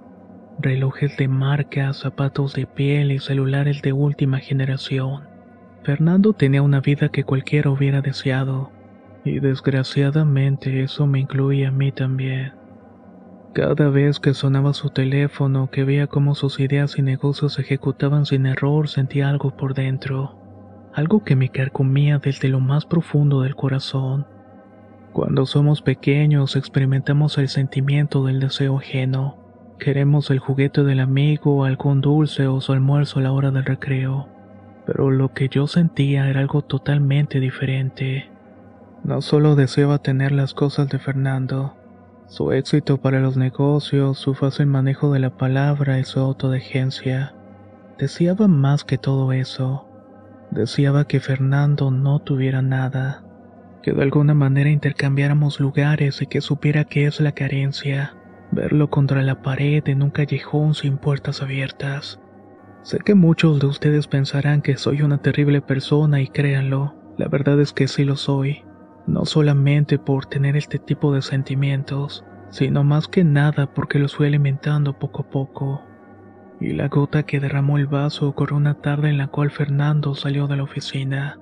Relojes 0.59 1.17
de 1.17 1.29
marca, 1.29 1.93
zapatos 1.93 2.55
de 2.55 2.67
piel 2.67 3.13
y 3.13 3.19
celulares 3.19 3.81
de 3.83 3.93
última 3.93 4.39
generación. 4.39 5.29
Fernando 5.85 6.33
tenía 6.33 6.63
una 6.63 6.81
vida 6.81 7.11
que 7.11 7.25
cualquiera 7.25 7.71
hubiera 7.71 8.01
deseado, 8.01 8.73
y 9.25 9.41
desgraciadamente 9.41 10.83
eso 10.83 11.07
me 11.07 11.21
incluía 11.21 11.69
a 11.69 11.73
mí 11.73 11.93
también. 11.93 12.53
Cada 13.59 13.91
vez 13.91 14.21
que 14.21 14.35
sonaba 14.35 14.73
su 14.73 14.91
teléfono, 14.91 15.69
que 15.69 15.83
veía 15.83 16.07
cómo 16.07 16.37
sus 16.37 16.61
ideas 16.61 16.97
y 16.97 17.03
negocios 17.03 17.55
se 17.55 17.63
ejecutaban 17.63 18.25
sin 18.25 18.47
error, 18.47 18.89
sentía 18.89 19.29
algo 19.29 19.51
por 19.57 19.75
dentro, 19.75 20.39
algo 20.95 21.25
que 21.25 21.35
me 21.35 21.49
carcomía 21.49 22.21
desde 22.21 22.47
lo 22.51 22.61
más 22.61 22.87
profundo 22.87 23.41
del 23.41 23.57
corazón. 23.57 24.29
Cuando 25.13 25.45
somos 25.45 25.83
pequeños 25.83 26.55
experimentamos 26.55 27.37
el 27.37 27.49
sentimiento 27.49 28.25
del 28.25 28.39
deseo 28.39 28.79
ajeno. 28.79 29.37
Queremos 29.81 30.31
el 30.31 30.39
juguete 30.39 30.85
del 30.85 31.01
amigo, 31.01 31.65
algún 31.65 32.01
dulce 32.01 32.47
o 32.47 32.61
su 32.61 32.73
almuerzo 32.73 33.19
a 33.19 33.23
la 33.23 33.33
hora 33.33 33.51
del 33.51 33.65
recreo. 33.65 34.29
Pero 34.87 35.11
lo 35.11 35.33
que 35.33 35.49
yo 35.49 35.67
sentía 35.67 36.31
era 36.31 36.39
algo 36.39 36.63
totalmente 36.63 37.41
diferente. 37.41 38.31
No 39.03 39.21
solo 39.21 39.57
deseaba 39.57 39.99
tener 39.99 40.31
las 40.31 40.55
cosas 40.55 40.89
de 40.89 41.01
Fernando, 41.01 41.75
su 42.29 42.53
éxito 42.53 42.99
para 42.99 43.21
los 43.21 43.37
negocios, 43.37 44.19
su 44.19 44.35
fácil 44.35 44.67
manejo 44.67 45.13
de 45.13 45.19
la 45.19 45.37
palabra 45.37 45.99
y 45.99 46.05
su 46.05 46.21
autodegencia. 46.21 47.35
Deseaba 47.99 48.47
más 48.47 48.85
que 48.85 48.99
todo 48.99 49.33
eso. 49.33 49.89
Deseaba 50.53 51.07
que 51.07 51.21
Fernando 51.21 51.91
no 51.91 52.21
tuviera 52.21 52.63
nada 52.63 53.25
que 53.83 53.93
de 53.93 54.03
alguna 54.03 54.35
manera 54.35 54.71
intercambiáramos 54.71 55.61
lugares 55.61 56.23
y 56.23 56.27
que 56.27 56.41
supiera 56.41 56.85
qué 56.85 57.07
es 57.07 57.21
la 57.21 57.33
carencia, 57.33 58.15
verlo 58.51 58.91
contra 58.91 59.23
la 59.23 59.43
pared 59.43 59.87
en 59.89 60.03
un 60.03 60.11
callejón 60.11 60.75
sin 60.75 60.99
puertas 60.99 61.43
abiertas. 61.43 62.21
Sé 62.83 62.99
que 62.99 63.15
muchos 63.15 63.61
de 63.61 63.67
ustedes 63.67 64.07
pensarán 64.07 64.63
que 64.63 64.77
soy 64.77 65.03
una 65.03 65.19
terrible 65.19 65.61
persona 65.61 66.21
y 66.21 66.29
créanlo, 66.29 66.95
la 67.17 67.29
verdad 67.29 67.61
es 67.61 67.73
que 67.73 67.89
sí 67.89 68.05
lo 68.05 68.17
soy, 68.17 68.65
no 69.09 69.25
solamente 69.25 69.99
por 69.99 70.27
tener 70.27 70.57
este 70.57 70.79
tipo 70.79 71.13
de 71.13 71.23
sentimientos, 71.23 72.25
sino 72.51 72.85
más 72.85 73.09
que 73.09 73.25
nada 73.25 73.67
porque 73.67 73.99
los 73.99 74.15
fui 74.15 74.27
alimentando 74.27 74.99
poco 74.99 75.23
a 75.23 75.31
poco. 75.31 75.83
Y 76.61 76.75
la 76.75 76.89
gota 76.89 77.23
que 77.23 77.41
derramó 77.41 77.79
el 77.79 77.87
vaso 77.87 78.29
ocurrió 78.29 78.57
una 78.57 78.75
tarde 78.75 79.09
en 79.09 79.17
la 79.17 79.29
cual 79.29 79.51
Fernando 79.51 80.15
salió 80.15 80.47
de 80.47 80.57
la 80.57 80.65
oficina. 80.65 81.39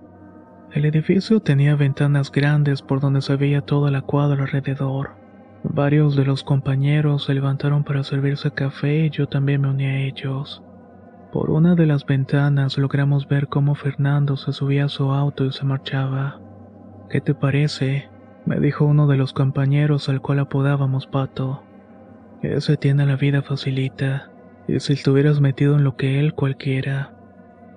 El 0.72 0.84
edificio 0.84 1.40
tenía 1.40 1.74
ventanas 1.74 2.30
grandes 2.30 2.82
por 2.82 3.00
donde 3.00 3.22
se 3.22 3.34
veía 3.36 3.62
toda 3.62 3.90
la 3.90 4.02
cuadra 4.02 4.44
alrededor. 4.44 5.16
Varios 5.64 6.14
de 6.14 6.24
los 6.24 6.44
compañeros 6.44 7.24
se 7.24 7.34
levantaron 7.34 7.82
para 7.82 8.04
servirse 8.04 8.52
café 8.52 9.06
y 9.06 9.10
yo 9.10 9.26
también 9.26 9.62
me 9.62 9.68
uní 9.68 9.86
a 9.86 10.00
ellos. 10.02 10.62
Por 11.32 11.50
una 11.50 11.74
de 11.74 11.86
las 11.86 12.06
ventanas 12.06 12.78
logramos 12.78 13.26
ver 13.26 13.48
cómo 13.48 13.74
Fernando 13.74 14.36
se 14.36 14.52
subía 14.52 14.84
a 14.84 14.88
su 14.88 15.10
auto 15.10 15.44
y 15.44 15.52
se 15.52 15.64
marchaba. 15.64 16.40
¿Qué 17.08 17.20
te 17.20 17.34
parece? 17.34 18.08
me 18.46 18.58
dijo 18.58 18.84
uno 18.84 19.06
de 19.06 19.16
los 19.16 19.32
compañeros 19.32 20.08
al 20.08 20.20
cual 20.20 20.40
apodábamos 20.40 21.06
Pato. 21.06 21.62
Ese 22.42 22.76
tiene 22.76 23.06
la 23.06 23.16
vida 23.16 23.42
facilita, 23.42 24.30
y 24.68 24.80
si 24.80 24.94
estuvieras 24.94 25.40
metido 25.40 25.76
en 25.76 25.84
lo 25.84 25.96
que 25.96 26.18
él 26.20 26.34
cualquiera. 26.34 27.14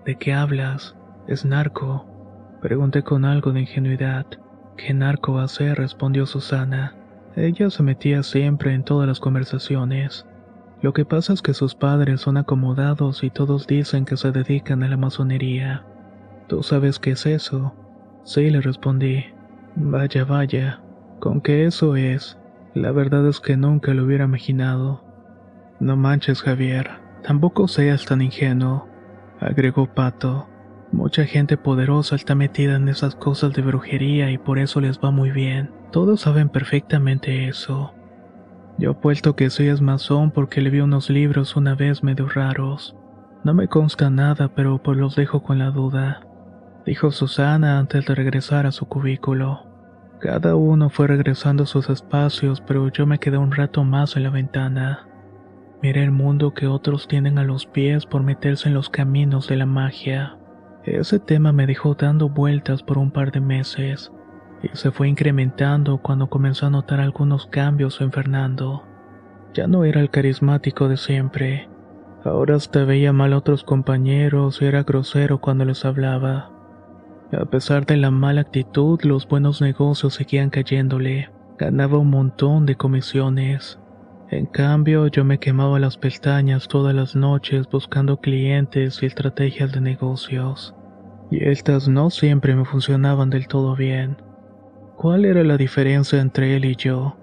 ¿De 0.05 0.15
qué 0.15 0.33
hablas? 0.33 0.95
Es 1.27 1.45
narco. 1.45 2.05
Pregunté 2.61 3.03
con 3.03 3.23
algo 3.23 3.51
de 3.51 3.61
ingenuidad. 3.61 4.25
¿Qué 4.77 4.93
narco 4.93 5.33
va 5.33 5.43
a 5.43 5.47
ser? 5.47 5.77
respondió 5.77 6.25
Susana. 6.25 6.95
Ella 7.35 7.69
se 7.69 7.83
metía 7.83 8.23
siempre 8.23 8.73
en 8.73 8.83
todas 8.83 9.07
las 9.07 9.19
conversaciones. 9.19 10.25
Lo 10.81 10.93
que 10.93 11.05
pasa 11.05 11.33
es 11.33 11.41
que 11.41 11.53
sus 11.53 11.75
padres 11.75 12.21
son 12.21 12.37
acomodados 12.37 13.23
y 13.23 13.29
todos 13.29 13.67
dicen 13.67 14.05
que 14.05 14.17
se 14.17 14.31
dedican 14.31 14.81
a 14.81 14.87
la 14.87 14.97
masonería. 14.97 15.85
¿Tú 16.47 16.63
sabes 16.63 16.99
qué 16.99 17.11
es 17.11 17.25
eso? 17.25 17.75
Sí, 18.23 18.49
le 18.49 18.61
respondí. 18.61 19.25
Vaya, 19.75 20.25
vaya. 20.25 20.81
¿Con 21.19 21.41
qué 21.41 21.65
eso 21.65 21.95
es? 21.95 22.37
La 22.73 22.91
verdad 22.91 23.27
es 23.27 23.39
que 23.39 23.57
nunca 23.57 23.93
lo 23.93 24.03
hubiera 24.03 24.25
imaginado. 24.25 25.03
No 25.79 25.95
manches, 25.95 26.41
Javier. 26.41 26.89
Tampoco 27.23 27.67
seas 27.67 28.05
tan 28.05 28.21
ingenuo, 28.21 28.87
agregó 29.39 29.87
Pato. 29.93 30.47
Mucha 30.91 31.25
gente 31.25 31.57
poderosa 31.57 32.15
está 32.15 32.35
metida 32.35 32.75
en 32.75 32.87
esas 32.87 33.15
cosas 33.15 33.53
de 33.53 33.61
brujería 33.61 34.31
y 34.31 34.37
por 34.37 34.59
eso 34.59 34.81
les 34.81 34.99
va 34.99 35.11
muy 35.11 35.31
bien. 35.31 35.71
Todos 35.91 36.21
saben 36.21 36.49
perfectamente 36.49 37.47
eso. 37.47 37.93
Yo 38.77 38.91
apuesto 38.91 39.35
que 39.35 39.49
soy 39.49 39.69
masón 39.81 40.31
porque 40.31 40.61
le 40.61 40.69
vi 40.69 40.79
unos 40.79 41.09
libros 41.09 41.55
una 41.55 41.75
vez 41.75 42.03
medio 42.03 42.27
raros. 42.29 42.95
No 43.43 43.53
me 43.53 43.67
consta 43.67 44.09
nada, 44.09 44.49
pero 44.55 44.81
pues 44.81 44.97
los 44.97 45.15
dejo 45.15 45.43
con 45.43 45.59
la 45.59 45.71
duda, 45.71 46.21
dijo 46.85 47.11
Susana 47.11 47.79
antes 47.79 48.05
de 48.05 48.15
regresar 48.15 48.65
a 48.65 48.71
su 48.71 48.87
cubículo. 48.87 49.65
Cada 50.19 50.55
uno 50.55 50.89
fue 50.89 51.07
regresando 51.07 51.63
a 51.63 51.67
sus 51.67 51.89
espacios, 51.89 52.61
pero 52.61 52.89
yo 52.89 53.05
me 53.05 53.19
quedé 53.19 53.37
un 53.37 53.51
rato 53.51 53.83
más 53.83 54.17
en 54.17 54.23
la 54.23 54.29
ventana. 54.29 55.07
Miré 55.81 56.03
el 56.03 56.11
mundo 56.11 56.53
que 56.53 56.67
otros 56.67 57.07
tienen 57.07 57.37
a 57.37 57.43
los 57.43 57.65
pies 57.65 58.05
por 58.05 58.21
meterse 58.21 58.67
en 58.67 58.73
los 58.73 58.89
caminos 58.89 59.47
de 59.47 59.55
la 59.55 59.65
magia. 59.65 60.37
Ese 60.83 61.19
tema 61.19 61.53
me 61.53 61.67
dejó 61.67 61.95
dando 61.95 62.29
vueltas 62.29 62.83
por 62.83 62.97
un 62.97 63.11
par 63.11 63.31
de 63.31 63.39
meses 63.39 64.11
y 64.61 64.69
se 64.75 64.91
fue 64.91 65.07
incrementando 65.07 65.99
cuando 65.99 66.29
comenzó 66.29 66.65
a 66.65 66.69
notar 66.69 66.99
algunos 66.99 67.47
cambios 67.47 68.01
en 68.01 68.11
Fernando. 68.11 68.83
Ya 69.53 69.67
no 69.67 69.85
era 69.85 70.01
el 70.01 70.09
carismático 70.09 70.89
de 70.89 70.97
siempre. 70.97 71.69
Ahora 72.25 72.55
hasta 72.55 72.83
veía 72.83 73.13
mal 73.13 73.31
a 73.33 73.37
otros 73.37 73.63
compañeros 73.63 74.61
y 74.61 74.65
era 74.65 74.83
grosero 74.83 75.39
cuando 75.39 75.63
les 75.63 75.85
hablaba. 75.85 76.51
A 77.31 77.45
pesar 77.45 77.85
de 77.85 77.95
la 77.95 78.09
mala 78.09 78.41
actitud, 78.41 78.99
los 79.03 79.27
buenos 79.27 79.61
negocios 79.61 80.15
seguían 80.15 80.49
cayéndole. 80.49 81.29
Ganaba 81.59 81.99
un 81.99 82.09
montón 82.09 82.65
de 82.65 82.75
comisiones. 82.75 83.79
En 84.31 84.47
cambio, 84.47 85.07
yo 85.07 85.23
me 85.25 85.37
quemaba 85.37 85.79
las 85.79 85.97
pestañas 85.97 86.67
todas 86.67 86.95
las 86.95 87.15
noches 87.15 87.67
buscando 87.69 88.17
clientes 88.17 89.03
y 89.03 89.05
estrategias 89.05 89.71
de 89.71 89.81
negocios. 89.81 90.75
Y 91.29 91.43
estas 91.47 91.87
no 91.87 92.09
siempre 92.09 92.55
me 92.55 92.65
funcionaban 92.65 93.29
del 93.29 93.47
todo 93.47 93.75
bien. 93.75 94.17
¿Cuál 94.95 95.25
era 95.25 95.43
la 95.43 95.57
diferencia 95.57 96.19
entre 96.19 96.55
él 96.55 96.65
y 96.65 96.75
yo? 96.75 97.15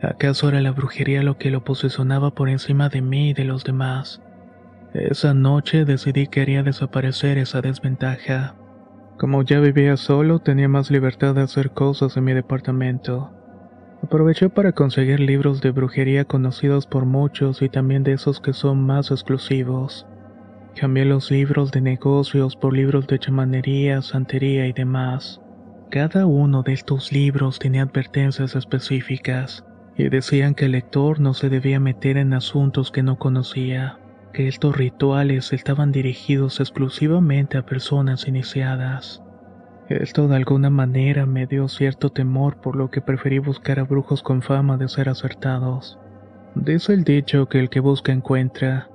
¿Acaso 0.00 0.48
era 0.48 0.62
la 0.62 0.70
brujería 0.70 1.22
lo 1.22 1.36
que 1.36 1.50
lo 1.50 1.64
posicionaba 1.64 2.34
por 2.34 2.48
encima 2.48 2.88
de 2.88 3.02
mí 3.02 3.30
y 3.30 3.34
de 3.34 3.44
los 3.44 3.64
demás? 3.64 4.22
Esa 4.94 5.34
noche 5.34 5.84
decidí 5.84 6.28
que 6.28 6.40
haría 6.40 6.62
desaparecer 6.62 7.36
esa 7.36 7.60
desventaja. 7.60 8.54
Como 9.18 9.42
ya 9.42 9.58
vivía 9.58 9.96
solo, 9.96 10.38
tenía 10.38 10.68
más 10.68 10.92
libertad 10.92 11.34
de 11.34 11.42
hacer 11.42 11.72
cosas 11.72 12.16
en 12.16 12.22
mi 12.22 12.34
departamento. 12.34 13.32
Aproveché 14.00 14.48
para 14.48 14.70
conseguir 14.70 15.18
libros 15.18 15.60
de 15.60 15.72
brujería 15.72 16.24
conocidos 16.24 16.86
por 16.86 17.04
muchos 17.04 17.60
y 17.60 17.68
también 17.68 18.04
de 18.04 18.12
esos 18.12 18.40
que 18.40 18.52
son 18.52 18.86
más 18.86 19.10
exclusivos. 19.10 20.06
Cambié 20.76 21.04
los 21.04 21.32
libros 21.32 21.72
de 21.72 21.80
negocios 21.80 22.54
por 22.54 22.72
libros 22.72 23.08
de 23.08 23.18
chamanería, 23.18 24.02
santería 24.02 24.68
y 24.68 24.72
demás. 24.72 25.40
Cada 25.90 26.26
uno 26.26 26.62
de 26.62 26.74
estos 26.74 27.10
libros 27.10 27.58
tenía 27.58 27.82
advertencias 27.82 28.54
específicas 28.54 29.64
y 29.96 30.08
decían 30.10 30.54
que 30.54 30.66
el 30.66 30.72
lector 30.72 31.18
no 31.18 31.34
se 31.34 31.48
debía 31.48 31.80
meter 31.80 32.18
en 32.18 32.34
asuntos 32.34 32.92
que 32.92 33.02
no 33.02 33.18
conocía, 33.18 33.98
estos 34.46 34.76
rituales 34.76 35.52
estaban 35.52 35.90
dirigidos 35.90 36.60
exclusivamente 36.60 37.58
a 37.58 37.66
personas 37.66 38.28
iniciadas. 38.28 39.22
Esto 39.88 40.28
de 40.28 40.36
alguna 40.36 40.70
manera 40.70 41.24
me 41.24 41.46
dio 41.46 41.66
cierto 41.66 42.10
temor 42.10 42.60
por 42.60 42.76
lo 42.76 42.90
que 42.90 43.00
preferí 43.00 43.38
buscar 43.38 43.80
a 43.80 43.84
brujos 43.84 44.22
con 44.22 44.42
fama 44.42 44.76
de 44.76 44.88
ser 44.88 45.08
acertados. 45.08 45.98
Dice 46.54 46.92
el 46.92 47.04
dicho 47.04 47.46
que 47.46 47.58
el 47.58 47.70
que 47.70 47.80
busca 47.80 48.12
encuentra, 48.12 48.90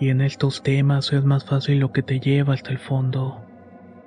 y 0.00 0.08
en 0.08 0.20
estos 0.20 0.62
temas 0.62 1.12
es 1.12 1.24
más 1.24 1.44
fácil 1.44 1.78
lo 1.78 1.92
que 1.92 2.02
te 2.02 2.18
lleva 2.18 2.54
hasta 2.54 2.70
el 2.70 2.78
fondo. 2.78 3.44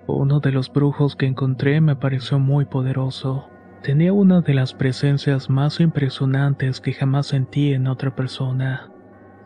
Uno 0.05 0.39
de 0.41 0.51
los 0.51 0.71
brujos 0.71 1.15
que 1.15 1.25
encontré 1.25 1.79
me 1.79 1.95
pareció 1.95 2.39
muy 2.39 2.65
poderoso. 2.65 3.47
Tenía 3.83 4.11
una 4.11 4.41
de 4.41 4.53
las 4.53 4.73
presencias 4.73 5.49
más 5.49 5.79
impresionantes 5.79 6.81
que 6.81 6.93
jamás 6.93 7.27
sentí 7.27 7.73
en 7.73 7.87
otra 7.87 8.15
persona. 8.15 8.91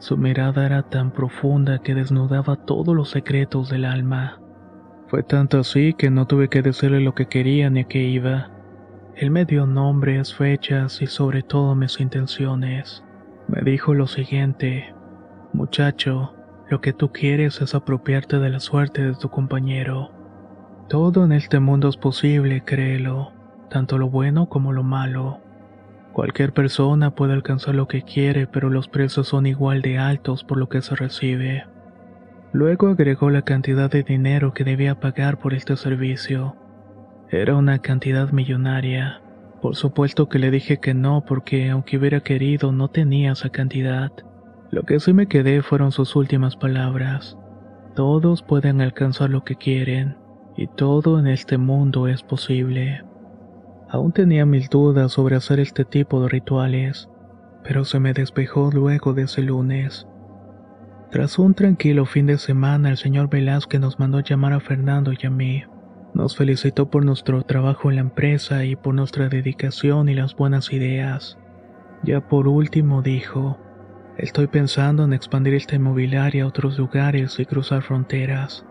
Su 0.01 0.17
mirada 0.17 0.65
era 0.65 0.81
tan 0.81 1.11
profunda 1.11 1.77
que 1.77 1.93
desnudaba 1.93 2.55
todos 2.55 2.95
los 2.95 3.11
secretos 3.11 3.69
del 3.69 3.85
alma. 3.85 4.41
Fue 5.09 5.21
tanto 5.21 5.59
así 5.59 5.93
que 5.93 6.09
no 6.09 6.25
tuve 6.25 6.47
que 6.47 6.63
decirle 6.63 7.01
lo 7.01 7.13
que 7.13 7.27
quería 7.27 7.69
ni 7.69 7.81
a 7.81 7.83
qué 7.83 7.99
iba. 7.99 8.49
Él 9.15 9.29
me 9.29 9.45
dio 9.45 9.67
nombres, 9.67 10.33
fechas 10.33 11.03
y 11.03 11.05
sobre 11.05 11.43
todo 11.43 11.75
mis 11.75 11.99
intenciones. 11.99 13.03
Me 13.47 13.61
dijo 13.61 13.93
lo 13.93 14.07
siguiente, 14.07 14.91
muchacho, 15.53 16.33
lo 16.67 16.81
que 16.81 16.93
tú 16.93 17.11
quieres 17.11 17.61
es 17.61 17.75
apropiarte 17.75 18.39
de 18.39 18.49
la 18.49 18.59
suerte 18.59 19.03
de 19.03 19.13
tu 19.13 19.29
compañero. 19.29 20.09
Todo 20.89 21.25
en 21.25 21.31
este 21.31 21.59
mundo 21.59 21.89
es 21.89 21.97
posible, 21.97 22.63
créelo, 22.65 23.33
tanto 23.69 23.99
lo 23.99 24.09
bueno 24.09 24.49
como 24.49 24.73
lo 24.73 24.81
malo. 24.81 25.41
Cualquier 26.13 26.51
persona 26.51 27.15
puede 27.15 27.33
alcanzar 27.33 27.75
lo 27.75 27.87
que 27.87 28.01
quiere, 28.01 28.45
pero 28.45 28.69
los 28.69 28.87
precios 28.89 29.27
son 29.27 29.45
igual 29.45 29.81
de 29.81 29.97
altos 29.97 30.43
por 30.43 30.57
lo 30.57 30.67
que 30.67 30.81
se 30.81 30.95
recibe. 30.95 31.65
Luego 32.51 32.87
agregó 32.87 33.29
la 33.29 33.43
cantidad 33.43 33.89
de 33.89 34.03
dinero 34.03 34.53
que 34.53 34.65
debía 34.65 34.99
pagar 34.99 35.39
por 35.39 35.53
este 35.53 35.77
servicio. 35.77 36.57
Era 37.29 37.55
una 37.55 37.79
cantidad 37.79 38.31
millonaria. 38.31 39.21
Por 39.61 39.77
supuesto 39.77 40.27
que 40.27 40.39
le 40.39 40.51
dije 40.51 40.79
que 40.79 40.93
no 40.93 41.23
porque 41.25 41.69
aunque 41.69 41.97
hubiera 41.97 42.19
querido 42.19 42.73
no 42.73 42.89
tenía 42.89 43.31
esa 43.31 43.49
cantidad. 43.49 44.11
Lo 44.69 44.83
que 44.83 44.99
sí 44.99 45.13
me 45.13 45.27
quedé 45.27 45.61
fueron 45.61 45.93
sus 45.93 46.15
últimas 46.17 46.57
palabras. 46.57 47.37
Todos 47.95 48.41
pueden 48.41 48.81
alcanzar 48.81 49.29
lo 49.29 49.43
que 49.43 49.55
quieren, 49.55 50.17
y 50.57 50.67
todo 50.67 51.19
en 51.19 51.27
este 51.27 51.57
mundo 51.57 52.07
es 52.07 52.23
posible. 52.23 53.03
Aún 53.91 54.13
tenía 54.13 54.45
mil 54.45 54.67
dudas 54.69 55.11
sobre 55.11 55.35
hacer 55.35 55.59
este 55.59 55.83
tipo 55.83 56.21
de 56.21 56.29
rituales, 56.29 57.09
pero 57.61 57.83
se 57.83 57.99
me 57.99 58.13
despejó 58.13 58.69
luego 58.71 59.13
de 59.13 59.23
ese 59.23 59.41
lunes. 59.41 60.07
Tras 61.11 61.37
un 61.37 61.55
tranquilo 61.55 62.05
fin 62.05 62.25
de 62.25 62.37
semana, 62.37 62.89
el 62.89 62.95
señor 62.95 63.29
Velázquez 63.29 63.81
nos 63.81 63.99
mandó 63.99 64.21
llamar 64.21 64.53
a 64.53 64.61
Fernando 64.61 65.11
y 65.11 65.25
a 65.25 65.29
mí. 65.29 65.65
Nos 66.13 66.37
felicitó 66.37 66.89
por 66.89 67.03
nuestro 67.03 67.43
trabajo 67.43 67.89
en 67.89 67.95
la 67.95 68.01
empresa 68.01 68.63
y 68.63 68.77
por 68.77 68.95
nuestra 68.95 69.27
dedicación 69.27 70.07
y 70.07 70.13
las 70.13 70.37
buenas 70.37 70.71
ideas. 70.71 71.37
Ya 72.01 72.25
por 72.29 72.47
último 72.47 73.01
dijo, 73.01 73.57
estoy 74.17 74.47
pensando 74.47 75.03
en 75.03 75.11
expandir 75.11 75.53
esta 75.53 75.75
inmobiliaria 75.75 76.45
a 76.45 76.47
otros 76.47 76.79
lugares 76.79 77.37
y 77.41 77.45
cruzar 77.45 77.81
fronteras. 77.81 78.65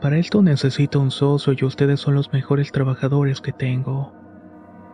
Para 0.00 0.16
esto 0.18 0.42
necesito 0.42 1.00
un 1.00 1.10
socio 1.10 1.54
y 1.58 1.64
ustedes 1.64 1.98
son 1.98 2.14
los 2.14 2.32
mejores 2.32 2.70
trabajadores 2.70 3.40
que 3.40 3.50
tengo. 3.50 4.19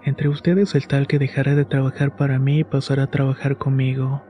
Entre 0.06 0.28
ustedes 0.28 0.76
el 0.76 0.86
tal 0.86 1.08
que 1.08 1.18
dejará 1.18 1.56
de 1.56 1.64
trabajar 1.64 2.14
para 2.14 2.38
mí 2.38 2.62
pasará 2.62 3.02
a 3.02 3.10
trabajar 3.10 3.58
conmigo. 3.58 4.22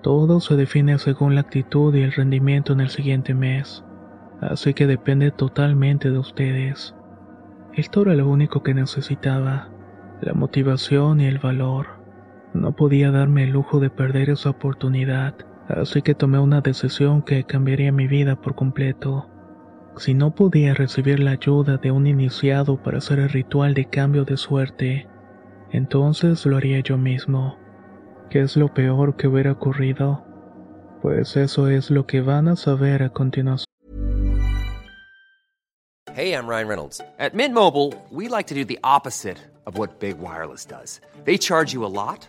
Todo 0.00 0.38
se 0.38 0.54
define 0.54 0.96
según 0.98 1.34
la 1.34 1.40
actitud 1.40 1.92
y 1.92 2.02
el 2.02 2.12
rendimiento 2.12 2.72
en 2.72 2.80
el 2.80 2.88
siguiente 2.88 3.34
mes, 3.34 3.84
así 4.40 4.74
que 4.74 4.86
depende 4.86 5.32
totalmente 5.32 6.12
de 6.12 6.18
ustedes. 6.20 6.94
Esto 7.74 8.02
era 8.02 8.14
lo 8.14 8.28
único 8.28 8.62
que 8.62 8.74
necesitaba, 8.74 9.70
la 10.20 10.34
motivación 10.34 11.20
y 11.20 11.26
el 11.26 11.40
valor. 11.40 11.98
No 12.54 12.76
podía 12.76 13.10
darme 13.10 13.42
el 13.42 13.50
lujo 13.50 13.80
de 13.80 13.90
perder 13.90 14.30
esa 14.30 14.50
oportunidad, 14.50 15.34
así 15.66 16.00
que 16.00 16.14
tomé 16.14 16.38
una 16.38 16.60
decisión 16.60 17.22
que 17.22 17.42
cambiaría 17.42 17.90
mi 17.90 18.06
vida 18.06 18.36
por 18.36 18.54
completo. 18.54 19.28
Si 19.98 20.14
no 20.14 20.34
podía 20.34 20.74
recibir 20.74 21.18
la 21.18 21.32
ayuda 21.32 21.76
de 21.76 21.90
un 21.90 22.06
iniciado 22.06 22.80
para 22.80 22.98
hacer 22.98 23.18
el 23.18 23.28
ritual 23.30 23.74
de 23.74 23.86
cambio 23.86 24.24
de 24.24 24.36
suerte, 24.36 25.08
entonces 25.72 26.46
lo 26.46 26.56
haría 26.56 26.80
yo 26.80 26.96
mismo. 26.96 27.58
¿Qué 28.30 28.42
es 28.42 28.56
lo 28.56 28.72
peor 28.72 29.16
que 29.16 29.26
hubiera 29.26 29.52
ocurrido? 29.52 30.24
Pues 31.02 31.36
eso 31.36 31.68
es 31.68 31.90
lo 31.90 32.06
que 32.06 32.20
van 32.20 32.46
a 32.48 32.56
saber 32.56 33.02
a 33.02 33.10
continuación. 33.10 33.64
Hey, 36.14 36.32
I'm 36.32 36.48
Ryan 36.48 36.68
Reynolds. 36.68 37.00
At 37.18 37.34
Mint 37.34 37.54
Mobile, 37.54 37.94
we 38.10 38.28
like 38.28 38.48
to 38.48 38.54
do 38.54 38.64
the 38.64 38.78
opposite 38.82 39.38
of 39.66 39.78
what 39.78 40.00
Big 40.00 40.18
Wireless 40.18 40.64
does. 40.64 41.00
They 41.24 41.38
charge 41.38 41.72
you 41.72 41.84
a 41.84 41.86
lot, 41.86 42.28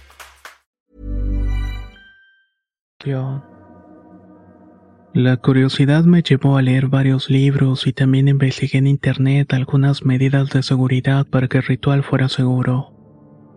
La 5.13 5.37
curiosidad 5.37 6.05
me 6.05 6.21
llevó 6.21 6.57
a 6.57 6.61
leer 6.61 6.87
varios 6.87 7.29
libros 7.29 7.85
y 7.87 7.93
también 7.93 8.27
investigué 8.27 8.77
en 8.77 8.87
internet 8.87 9.53
algunas 9.53 10.05
medidas 10.05 10.49
de 10.51 10.63
seguridad 10.63 11.25
para 11.25 11.47
que 11.47 11.57
el 11.57 11.63
ritual 11.63 12.03
fuera 12.03 12.29
seguro. 12.29 12.93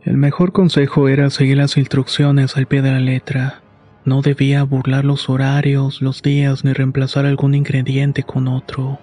El 0.02 0.16
mejor 0.16 0.52
consejo 0.52 1.08
era 1.08 1.30
seguir 1.30 1.58
las 1.58 1.76
instrucciones 1.76 2.56
al 2.56 2.66
pie 2.66 2.82
de 2.82 2.90
la 2.90 3.00
letra. 3.00 3.62
No 4.04 4.20
debía 4.20 4.62
burlar 4.64 5.04
los 5.04 5.28
horarios, 5.30 6.02
los 6.02 6.22
días 6.22 6.64
ni 6.64 6.72
reemplazar 6.72 7.24
algún 7.24 7.54
ingrediente 7.54 8.22
con 8.22 8.48
otro. 8.48 8.98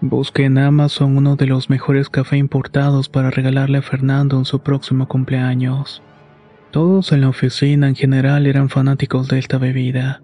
Busqué 0.00 0.44
en 0.44 0.58
Amazon 0.58 1.16
uno 1.16 1.36
de 1.36 1.46
los 1.46 1.70
mejores 1.70 2.08
café 2.08 2.36
importados 2.36 3.08
para 3.08 3.30
regalarle 3.30 3.78
a 3.78 3.82
Fernando 3.82 4.38
en 4.38 4.44
su 4.44 4.60
próximo 4.60 5.06
cumpleaños. 5.06 6.02
Todos 6.74 7.12
en 7.12 7.20
la 7.20 7.28
oficina 7.28 7.86
en 7.86 7.94
general 7.94 8.48
eran 8.48 8.68
fanáticos 8.68 9.28
de 9.28 9.38
esta 9.38 9.58
bebida, 9.58 10.22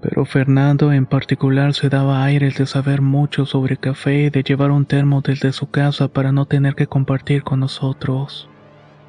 pero 0.00 0.24
Fernando 0.24 0.90
en 0.90 1.04
particular 1.04 1.74
se 1.74 1.90
daba 1.90 2.24
aires 2.24 2.56
de 2.56 2.64
saber 2.64 3.02
mucho 3.02 3.44
sobre 3.44 3.76
café 3.76 4.22
y 4.22 4.30
de 4.30 4.42
llevar 4.42 4.70
un 4.70 4.86
termo 4.86 5.20
desde 5.20 5.52
su 5.52 5.68
casa 5.70 6.08
para 6.08 6.32
no 6.32 6.46
tener 6.46 6.76
que 6.76 6.86
compartir 6.86 7.42
con 7.42 7.60
nosotros. 7.60 8.48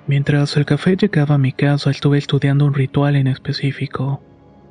Mientras 0.08 0.58
el 0.58 0.66
café 0.66 0.98
llegaba 0.98 1.36
a 1.36 1.38
mi 1.38 1.54
casa 1.54 1.90
estuve 1.90 2.18
estudiando 2.18 2.66
un 2.66 2.74
ritual 2.74 3.16
en 3.16 3.28
específico. 3.28 4.22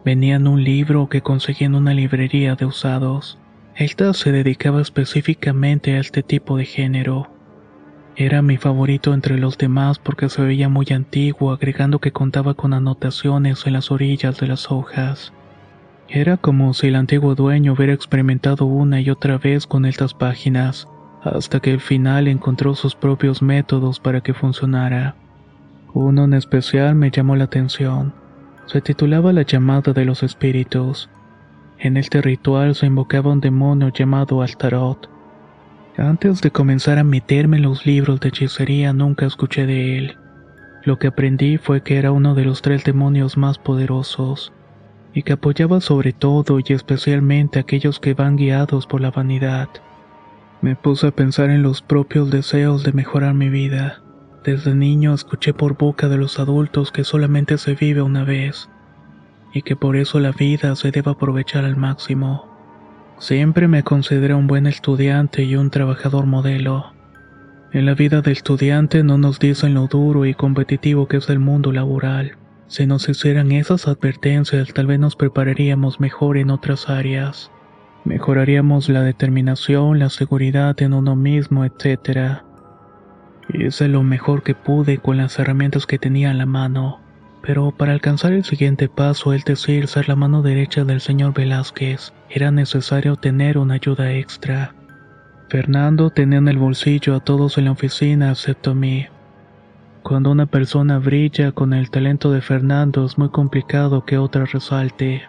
Venía 0.04 0.36
en 0.36 0.48
un 0.48 0.62
libro 0.62 1.08
que 1.08 1.22
conseguí 1.22 1.64
en 1.64 1.74
una 1.74 1.94
librería 1.94 2.56
de 2.56 2.66
usados. 2.66 3.38
Esta 3.74 4.12
se 4.12 4.32
dedicaba 4.32 4.82
específicamente 4.82 5.96
a 5.96 6.00
este 6.00 6.22
tipo 6.22 6.58
de 6.58 6.66
género. 6.66 7.30
Era 8.18 8.40
mi 8.40 8.56
favorito 8.56 9.12
entre 9.12 9.36
los 9.38 9.58
demás 9.58 9.98
porque 9.98 10.30
se 10.30 10.40
veía 10.40 10.70
muy 10.70 10.86
antiguo, 10.90 11.52
agregando 11.52 11.98
que 11.98 12.12
contaba 12.12 12.54
con 12.54 12.72
anotaciones 12.72 13.66
en 13.66 13.74
las 13.74 13.90
orillas 13.90 14.38
de 14.38 14.46
las 14.46 14.72
hojas. 14.72 15.34
Era 16.08 16.38
como 16.38 16.72
si 16.72 16.86
el 16.86 16.96
antiguo 16.96 17.34
dueño 17.34 17.74
hubiera 17.74 17.92
experimentado 17.92 18.64
una 18.64 19.02
y 19.02 19.10
otra 19.10 19.36
vez 19.36 19.66
con 19.66 19.84
estas 19.84 20.14
páginas, 20.14 20.88
hasta 21.22 21.60
que 21.60 21.72
al 21.72 21.80
final 21.80 22.26
encontró 22.26 22.74
sus 22.74 22.94
propios 22.94 23.42
métodos 23.42 24.00
para 24.00 24.22
que 24.22 24.32
funcionara. 24.32 25.14
Uno 25.92 26.24
en 26.24 26.32
especial 26.32 26.94
me 26.94 27.10
llamó 27.10 27.36
la 27.36 27.44
atención. 27.44 28.14
Se 28.64 28.80
titulaba 28.80 29.34
La 29.34 29.42
llamada 29.42 29.92
de 29.92 30.06
los 30.06 30.22
espíritus. 30.22 31.10
En 31.78 31.98
este 31.98 32.22
ritual 32.22 32.74
se 32.76 32.86
invocaba 32.86 33.30
un 33.30 33.40
demonio 33.40 33.90
llamado 33.90 34.40
Altarot. 34.40 35.10
Antes 35.98 36.42
de 36.42 36.50
comenzar 36.50 36.98
a 36.98 37.04
meterme 37.04 37.56
en 37.56 37.62
los 37.62 37.86
libros 37.86 38.20
de 38.20 38.28
hechicería 38.28 38.92
nunca 38.92 39.24
escuché 39.24 39.64
de 39.64 39.96
él. 39.96 40.16
Lo 40.84 40.98
que 40.98 41.06
aprendí 41.06 41.56
fue 41.56 41.82
que 41.82 41.96
era 41.96 42.12
uno 42.12 42.34
de 42.34 42.44
los 42.44 42.60
tres 42.60 42.84
demonios 42.84 43.38
más 43.38 43.58
poderosos, 43.58 44.52
y 45.14 45.22
que 45.22 45.32
apoyaba 45.32 45.80
sobre 45.80 46.12
todo 46.12 46.58
y 46.58 46.72
especialmente 46.74 47.58
a 47.58 47.62
aquellos 47.62 47.98
que 47.98 48.12
van 48.12 48.36
guiados 48.36 48.86
por 48.86 49.00
la 49.00 49.10
vanidad. 49.10 49.68
Me 50.60 50.76
puse 50.76 51.06
a 51.06 51.12
pensar 51.12 51.48
en 51.48 51.62
los 51.62 51.80
propios 51.80 52.30
deseos 52.30 52.84
de 52.84 52.92
mejorar 52.92 53.32
mi 53.32 53.48
vida. 53.48 54.02
Desde 54.44 54.74
niño 54.74 55.14
escuché 55.14 55.54
por 55.54 55.78
boca 55.78 56.08
de 56.08 56.18
los 56.18 56.38
adultos 56.38 56.92
que 56.92 57.04
solamente 57.04 57.56
se 57.56 57.74
vive 57.74 58.02
una 58.02 58.22
vez, 58.22 58.68
y 59.54 59.62
que 59.62 59.76
por 59.76 59.96
eso 59.96 60.20
la 60.20 60.32
vida 60.32 60.76
se 60.76 60.90
debe 60.90 61.10
aprovechar 61.10 61.64
al 61.64 61.76
máximo. 61.76 62.55
Siempre 63.18 63.66
me 63.66 63.82
consideré 63.82 64.34
un 64.34 64.46
buen 64.46 64.66
estudiante 64.66 65.42
y 65.42 65.56
un 65.56 65.70
trabajador 65.70 66.26
modelo. 66.26 66.92
En 67.72 67.86
la 67.86 67.94
vida 67.94 68.20
de 68.20 68.30
estudiante 68.30 69.02
no 69.02 69.16
nos 69.16 69.38
dicen 69.38 69.74
lo 69.74 69.86
duro 69.86 70.26
y 70.26 70.34
competitivo 70.34 71.08
que 71.08 71.16
es 71.16 71.30
el 71.30 71.38
mundo 71.38 71.72
laboral. 71.72 72.36
Si 72.66 72.86
nos 72.86 73.08
hicieran 73.08 73.52
esas 73.52 73.88
advertencias 73.88 74.72
tal 74.74 74.86
vez 74.86 74.98
nos 74.98 75.16
prepararíamos 75.16 75.98
mejor 75.98 76.36
en 76.36 76.50
otras 76.50 76.90
áreas. 76.90 77.50
Mejoraríamos 78.04 78.88
la 78.90 79.02
determinación, 79.02 79.98
la 79.98 80.10
seguridad 80.10 80.80
en 80.82 80.92
uno 80.92 81.16
mismo, 81.16 81.64
etc. 81.64 82.42
Hice 83.48 83.88
lo 83.88 84.02
mejor 84.02 84.42
que 84.42 84.54
pude 84.54 84.98
con 84.98 85.16
las 85.16 85.38
herramientas 85.38 85.86
que 85.86 85.98
tenía 85.98 86.32
a 86.32 86.34
la 86.34 86.46
mano. 86.46 87.00
Pero 87.46 87.70
para 87.70 87.92
alcanzar 87.92 88.32
el 88.32 88.42
siguiente 88.42 88.88
paso, 88.88 89.32
es 89.32 89.44
decir, 89.44 89.86
ser 89.86 90.08
la 90.08 90.16
mano 90.16 90.42
derecha 90.42 90.84
del 90.84 91.00
señor 91.00 91.32
Velázquez, 91.32 92.12
era 92.28 92.50
necesario 92.50 93.14
tener 93.14 93.56
una 93.56 93.74
ayuda 93.74 94.12
extra. 94.12 94.74
Fernando 95.48 96.10
tenía 96.10 96.38
en 96.38 96.48
el 96.48 96.58
bolsillo 96.58 97.14
a 97.14 97.20
todos 97.20 97.56
en 97.56 97.66
la 97.66 97.70
oficina 97.70 98.30
excepto 98.30 98.72
a 98.72 98.74
mí. 98.74 99.06
Cuando 100.02 100.32
una 100.32 100.46
persona 100.46 100.98
brilla 100.98 101.52
con 101.52 101.72
el 101.72 101.88
talento 101.88 102.32
de 102.32 102.40
Fernando 102.40 103.06
es 103.06 103.16
muy 103.16 103.28
complicado 103.28 104.04
que 104.04 104.18
otra 104.18 104.44
resalte. 104.44 105.22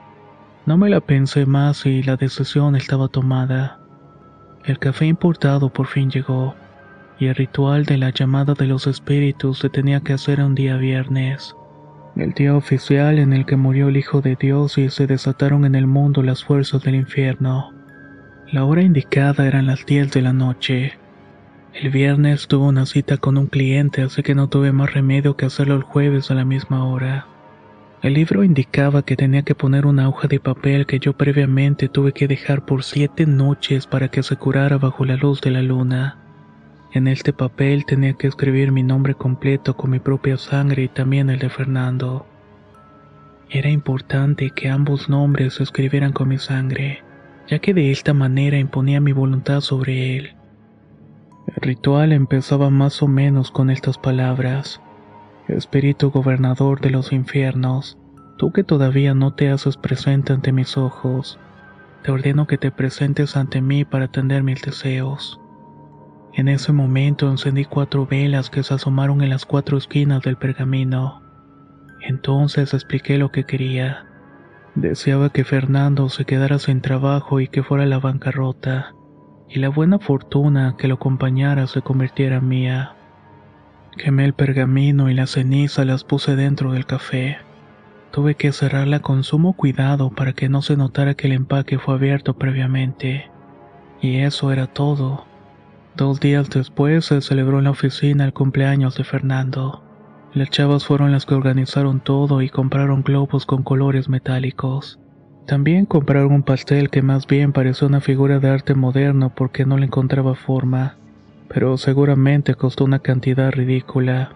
No 0.66 0.76
me 0.76 0.90
la 0.90 1.02
pensé 1.02 1.46
más 1.46 1.86
y 1.86 2.02
la 2.02 2.16
decisión 2.16 2.76
estaba 2.76 3.10
tomada. 3.10 3.80
El 4.66 4.80
café 4.80 5.06
importado 5.06 5.70
por 5.70 5.86
fin 5.86 6.10
llegó, 6.10 6.56
y 7.20 7.28
el 7.28 7.36
ritual 7.36 7.86
de 7.86 7.98
la 8.00 8.10
llamada 8.10 8.56
de 8.56 8.66
los 8.66 8.88
espíritus 8.88 9.60
se 9.60 9.70
tenía 9.70 10.00
que 10.00 10.14
hacer 10.14 10.42
un 10.42 10.56
día 10.56 10.78
viernes, 10.78 11.56
el 12.20 12.34
día 12.34 12.56
oficial 12.56 13.20
en 13.20 13.34
el 13.34 13.46
que 13.46 13.56
murió 13.56 13.90
el 13.90 13.98
Hijo 13.98 14.22
de 14.22 14.36
Dios 14.36 14.78
y 14.78 14.90
se 14.90 15.08
desataron 15.08 15.66
en 15.66 15.76
el 15.76 15.88
mundo 15.88 16.24
las 16.24 16.44
fuerzas 16.44 16.82
del 16.84 16.96
infierno. 16.96 17.74
La 18.52 18.66
hora 18.66 18.82
indicada 18.82 19.46
eran 19.48 19.68
las 19.68 19.86
10 19.86 20.12
de 20.12 20.22
la 20.22 20.34
noche. 20.34 20.94
El 21.74 21.92
viernes 21.92 22.48
tuve 22.48 22.66
una 22.66 22.86
cita 22.86 23.18
con 23.18 23.38
un 23.38 23.48
cliente, 23.48 24.02
así 24.02 24.24
que 24.24 24.36
no 24.36 24.50
tuve 24.50 24.72
más 24.72 24.94
remedio 24.94 25.36
que 25.36 25.46
hacerlo 25.46 25.76
el 25.76 25.84
jueves 25.84 26.32
a 26.32 26.34
la 26.34 26.46
misma 26.46 26.86
hora. 26.86 27.28
El 28.02 28.14
libro 28.14 28.44
indicaba 28.44 29.04
que 29.04 29.16
tenía 29.16 29.42
que 29.42 29.56
poner 29.56 29.86
una 29.86 30.08
hoja 30.08 30.28
de 30.28 30.40
papel 30.40 30.86
que 30.86 31.00
yo 31.00 31.14
previamente 31.14 31.90
tuve 31.90 32.14
que 32.14 32.28
dejar 32.28 32.66
por 32.66 32.84
siete 32.84 33.26
noches 33.26 33.86
para 33.88 34.10
que 34.10 34.24
se 34.24 34.38
curara 34.38 34.78
bajo 34.78 35.06
la 35.06 35.16
luz 35.18 35.42
de 35.42 35.52
la 35.52 35.62
luna. 35.62 36.18
En 36.98 37.08
este 37.08 37.32
papel 37.32 37.86
tenía 37.86 38.14
que 38.14 38.26
escribir 38.26 38.72
mi 38.72 38.82
nombre 38.82 39.14
completo 39.14 39.78
con 39.78 39.92
mi 39.92 40.00
propia 40.00 40.36
sangre 40.36 40.82
y 40.82 40.88
también 40.88 41.30
el 41.30 41.38
de 41.38 41.48
Fernando. 41.48 42.26
Era 43.52 43.70
importante 43.70 44.50
que 44.50 44.68
ambos 44.68 45.08
nombres 45.08 45.54
se 45.54 45.64
escribieran 45.64 46.12
con 46.12 46.28
mi 46.28 46.40
sangre, 46.40 47.04
ya 47.48 47.60
que 47.60 47.76
de 47.76 47.92
esta 47.92 48.16
manera 48.16 48.58
imponía 48.58 49.00
mi 49.00 49.12
voluntad 49.12 49.62
sobre 49.62 50.18
él. 50.18 50.36
El 51.46 51.62
ritual 51.62 52.14
empezaba 52.14 52.72
más 52.72 53.04
o 53.04 53.08
menos 53.08 53.52
con 53.52 53.70
estas 53.70 54.00
palabras. 54.00 54.82
Espíritu 55.48 56.10
gobernador 56.10 56.82
de 56.82 56.90
los 56.90 57.14
infiernos, 57.14 58.00
tú 58.40 58.52
que 58.52 58.64
todavía 58.64 59.14
no 59.14 59.36
te 59.36 59.52
haces 59.52 59.78
presente 59.78 60.34
ante 60.34 60.52
mis 60.52 60.78
ojos, 60.78 61.38
te 62.02 62.10
ordeno 62.10 62.48
que 62.48 62.58
te 62.58 62.72
presentes 62.72 63.38
ante 63.38 63.62
mí 63.62 63.86
para 63.86 64.06
atender 64.06 64.42
mis 64.42 64.64
deseos. 64.64 65.40
En 66.38 66.48
ese 66.50 66.72
momento 66.72 67.28
encendí 67.32 67.66
cuatro 67.66 68.06
velas 68.06 68.52
que 68.52 68.62
se 68.62 68.76
asomaron 68.76 69.24
en 69.24 69.32
las 69.32 69.48
cuatro 69.48 69.76
esquinas 69.76 70.22
del 70.22 70.38
pergamino. 70.38 71.24
Entonces 72.00 72.76
expliqué 72.76 73.18
lo 73.18 73.32
que 73.32 73.44
quería. 73.44 74.06
Deseaba 74.76 75.32
que 75.32 75.44
Fernando 75.44 76.10
se 76.10 76.26
quedara 76.26 76.60
sin 76.60 76.82
trabajo 76.82 77.40
y 77.40 77.48
que 77.48 77.64
fuera 77.64 77.88
la 77.88 77.98
bancarrota 77.98 78.94
y 79.50 79.58
la 79.58 79.70
buena 79.70 79.98
fortuna 79.98 80.76
que 80.78 80.88
lo 80.88 80.96
acompañara 80.96 81.66
se 81.66 81.82
convirtiera 81.82 82.36
en 82.36 82.48
mía. 82.48 82.94
Quemé 83.98 84.24
el 84.24 84.34
pergamino 84.34 85.10
y 85.10 85.16
la 85.16 85.26
ceniza 85.26 85.86
las 85.86 86.04
puse 86.04 86.36
dentro 86.36 86.74
del 86.74 86.86
café. 86.86 87.38
Tuve 88.12 88.36
que 88.36 88.52
cerrarla 88.52 89.00
con 89.00 89.24
sumo 89.24 89.54
cuidado 89.54 90.12
para 90.12 90.34
que 90.34 90.50
no 90.50 90.62
se 90.62 90.78
notara 90.78 91.16
que 91.16 91.26
el 91.26 91.34
empaque 91.34 91.80
fue 91.80 91.96
abierto 91.96 92.36
previamente. 92.36 93.32
Y 94.02 94.18
eso 94.18 94.52
era 94.52 94.68
todo. 94.68 95.26
Dos 95.98 96.20
días 96.20 96.48
después 96.52 97.06
se 97.06 97.22
celebró 97.22 97.58
en 97.58 97.64
la 97.64 97.72
oficina 97.72 98.24
el 98.24 98.32
cumpleaños 98.32 98.96
de 98.98 99.04
Fernando. 99.04 99.82
Las 100.32 100.52
chavas 100.52 100.86
fueron 100.86 101.12
las 101.12 101.26
que 101.26 101.34
organizaron 101.34 102.02
todo 102.02 102.44
y 102.44 102.50
compraron 102.50 103.02
globos 103.02 103.48
con 103.48 103.64
colores 103.64 104.08
metálicos. 104.08 105.00
También 105.48 105.88
compraron 105.88 106.34
un 106.34 106.44
pastel 106.44 106.92
que 106.92 107.02
más 107.02 107.26
bien 107.26 107.52
parecía 107.52 107.88
una 107.88 108.00
figura 108.00 108.38
de 108.38 108.48
arte 108.48 108.76
moderno 108.76 109.34
porque 109.34 109.66
no 109.66 109.76
le 109.80 109.88
encontraba 109.88 110.36
forma, 110.36 110.98
pero 111.48 111.76
seguramente 111.78 112.54
costó 112.54 112.84
una 112.84 113.00
cantidad 113.00 113.52
ridícula. 113.52 114.34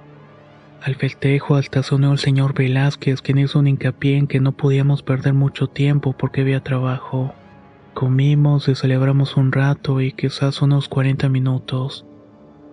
Al 0.82 0.96
festejo 0.96 1.58
hasta 1.58 1.84
se 1.84 1.94
el 1.94 2.18
señor 2.18 2.56
Velázquez, 2.56 3.22
quien 3.22 3.38
hizo 3.38 3.60
un 3.60 3.68
hincapié 3.68 4.18
en 4.18 4.26
que 4.26 4.40
no 4.40 4.54
podíamos 4.54 5.04
perder 5.04 5.36
mucho 5.36 5.68
tiempo 5.68 6.14
porque 6.14 6.42
había 6.42 6.64
trabajo. 6.64 7.36
Comimos 7.94 8.70
y 8.70 8.76
celebramos 8.76 9.36
un 9.36 9.52
rato 9.52 10.00
y 10.00 10.14
quizás 10.14 10.62
unos 10.62 10.88
40 10.88 11.28
minutos, 11.28 12.06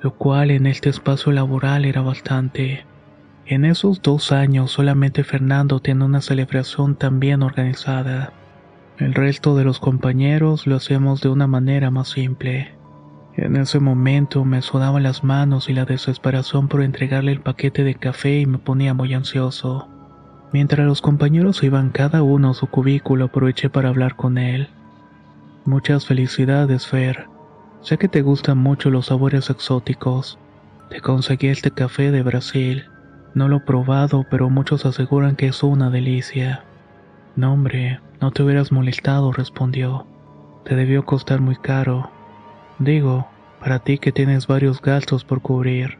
lo 0.00 0.14
cual 0.14 0.52
en 0.52 0.66
este 0.66 0.88
espacio 0.90 1.32
laboral 1.32 1.84
era 1.84 2.02
bastante. 2.02 2.86
En 3.44 3.64
esos 3.64 4.00
dos 4.00 4.30
años 4.30 4.70
solamente 4.70 5.24
Fernando 5.24 5.80
tiene 5.80 6.04
una 6.04 6.20
celebración 6.20 6.94
tan 6.94 7.18
bien 7.18 7.42
organizada. 7.42 8.32
El 8.98 9.12
resto 9.12 9.56
de 9.56 9.64
los 9.64 9.80
compañeros 9.80 10.66
lo 10.66 10.76
hacemos 10.76 11.20
de 11.20 11.30
una 11.30 11.48
manera 11.48 11.90
más 11.90 12.08
simple. 12.08 12.74
En 13.36 13.56
ese 13.56 13.80
momento 13.80 14.44
me 14.44 14.62
sudaban 14.62 15.02
las 15.02 15.24
manos 15.24 15.68
y 15.68 15.72
la 15.72 15.84
desesperación 15.84 16.68
por 16.68 16.82
entregarle 16.82 17.32
el 17.32 17.40
paquete 17.40 17.84
de 17.84 17.96
café 17.96 18.40
y 18.40 18.46
me 18.46 18.58
ponía 18.58 18.94
muy 18.94 19.14
ansioso. 19.14 19.88
Mientras 20.52 20.86
los 20.86 21.02
compañeros 21.02 21.62
iban 21.62 21.90
cada 21.90 22.22
uno 22.22 22.50
a 22.50 22.54
su 22.54 22.68
cubículo 22.68 23.26
aproveché 23.26 23.68
para 23.68 23.88
hablar 23.88 24.14
con 24.16 24.38
él. 24.38 24.68
Muchas 25.68 26.06
felicidades, 26.06 26.86
Fer. 26.86 27.28
Sé 27.82 27.98
que 27.98 28.08
te 28.08 28.22
gustan 28.22 28.56
mucho 28.56 28.88
los 28.88 29.04
sabores 29.04 29.50
exóticos. 29.50 30.38
Te 30.88 31.02
conseguí 31.02 31.48
este 31.48 31.70
café 31.70 32.10
de 32.10 32.22
Brasil. 32.22 32.86
No 33.34 33.48
lo 33.48 33.58
he 33.58 33.60
probado, 33.60 34.24
pero 34.30 34.48
muchos 34.48 34.86
aseguran 34.86 35.36
que 35.36 35.48
es 35.48 35.62
una 35.62 35.90
delicia. 35.90 36.64
No, 37.36 37.52
hombre, 37.52 38.00
no 38.18 38.30
te 38.30 38.42
hubieras 38.42 38.72
molestado, 38.72 39.30
respondió. 39.30 40.06
Te 40.64 40.74
debió 40.74 41.04
costar 41.04 41.42
muy 41.42 41.56
caro. 41.56 42.10
Digo, 42.78 43.28
para 43.60 43.80
ti 43.80 43.98
que 43.98 44.10
tienes 44.10 44.46
varios 44.46 44.80
gastos 44.80 45.22
por 45.22 45.42
cubrir. 45.42 45.98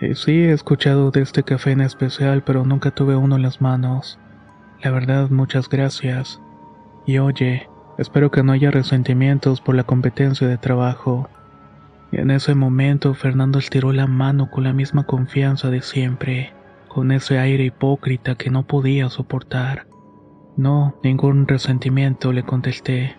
Y 0.00 0.14
sí, 0.14 0.44
he 0.44 0.52
escuchado 0.52 1.10
de 1.10 1.20
este 1.20 1.42
café 1.42 1.72
en 1.72 1.82
especial, 1.82 2.42
pero 2.44 2.64
nunca 2.64 2.92
tuve 2.92 3.14
uno 3.14 3.36
en 3.36 3.42
las 3.42 3.60
manos. 3.60 4.18
La 4.82 4.90
verdad, 4.90 5.28
muchas 5.28 5.68
gracias. 5.68 6.40
Y 7.04 7.18
oye, 7.18 7.68
espero 8.00 8.30
que 8.30 8.42
no 8.42 8.52
haya 8.52 8.70
resentimientos 8.70 9.60
por 9.60 9.74
la 9.74 9.84
competencia 9.84 10.48
de 10.48 10.56
trabajo. 10.56 11.28
Y 12.10 12.16
en 12.16 12.30
ese 12.30 12.54
momento 12.54 13.12
Fernando 13.14 13.58
estiró 13.58 13.92
la 13.92 14.06
mano 14.06 14.50
con 14.50 14.64
la 14.64 14.72
misma 14.72 15.04
confianza 15.04 15.68
de 15.68 15.82
siempre, 15.82 16.54
con 16.88 17.12
ese 17.12 17.38
aire 17.38 17.64
hipócrita 17.64 18.36
que 18.36 18.50
no 18.50 18.66
podía 18.66 19.10
soportar. 19.10 19.86
No, 20.56 20.98
ningún 21.04 21.46
resentimiento, 21.46 22.32
le 22.32 22.42
contesté. 22.42 23.16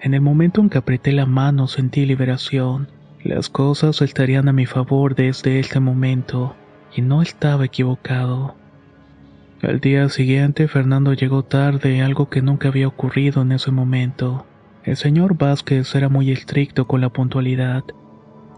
En 0.00 0.12
el 0.12 0.20
momento 0.20 0.60
en 0.60 0.70
que 0.70 0.78
apreté 0.78 1.12
la 1.12 1.26
mano 1.26 1.68
sentí 1.68 2.04
liberación. 2.04 2.88
Las 3.22 3.48
cosas 3.48 4.02
estarían 4.02 4.48
a 4.48 4.52
mi 4.52 4.66
favor 4.66 5.14
desde 5.14 5.58
este 5.60 5.80
momento, 5.80 6.54
y 6.94 7.00
no 7.00 7.22
estaba 7.22 7.64
equivocado. 7.64 8.56
Al 9.62 9.80
día 9.80 10.08
siguiente 10.10 10.68
Fernando 10.68 11.14
llegó 11.14 11.42
tarde, 11.42 12.02
algo 12.02 12.28
que 12.28 12.42
nunca 12.42 12.68
había 12.68 12.88
ocurrido 12.88 13.40
en 13.40 13.52
ese 13.52 13.70
momento. 13.70 14.44
El 14.84 14.96
señor 14.96 15.38
Vázquez 15.38 15.94
era 15.94 16.10
muy 16.10 16.30
estricto 16.30 16.86
con 16.86 17.00
la 17.00 17.08
puntualidad, 17.08 17.82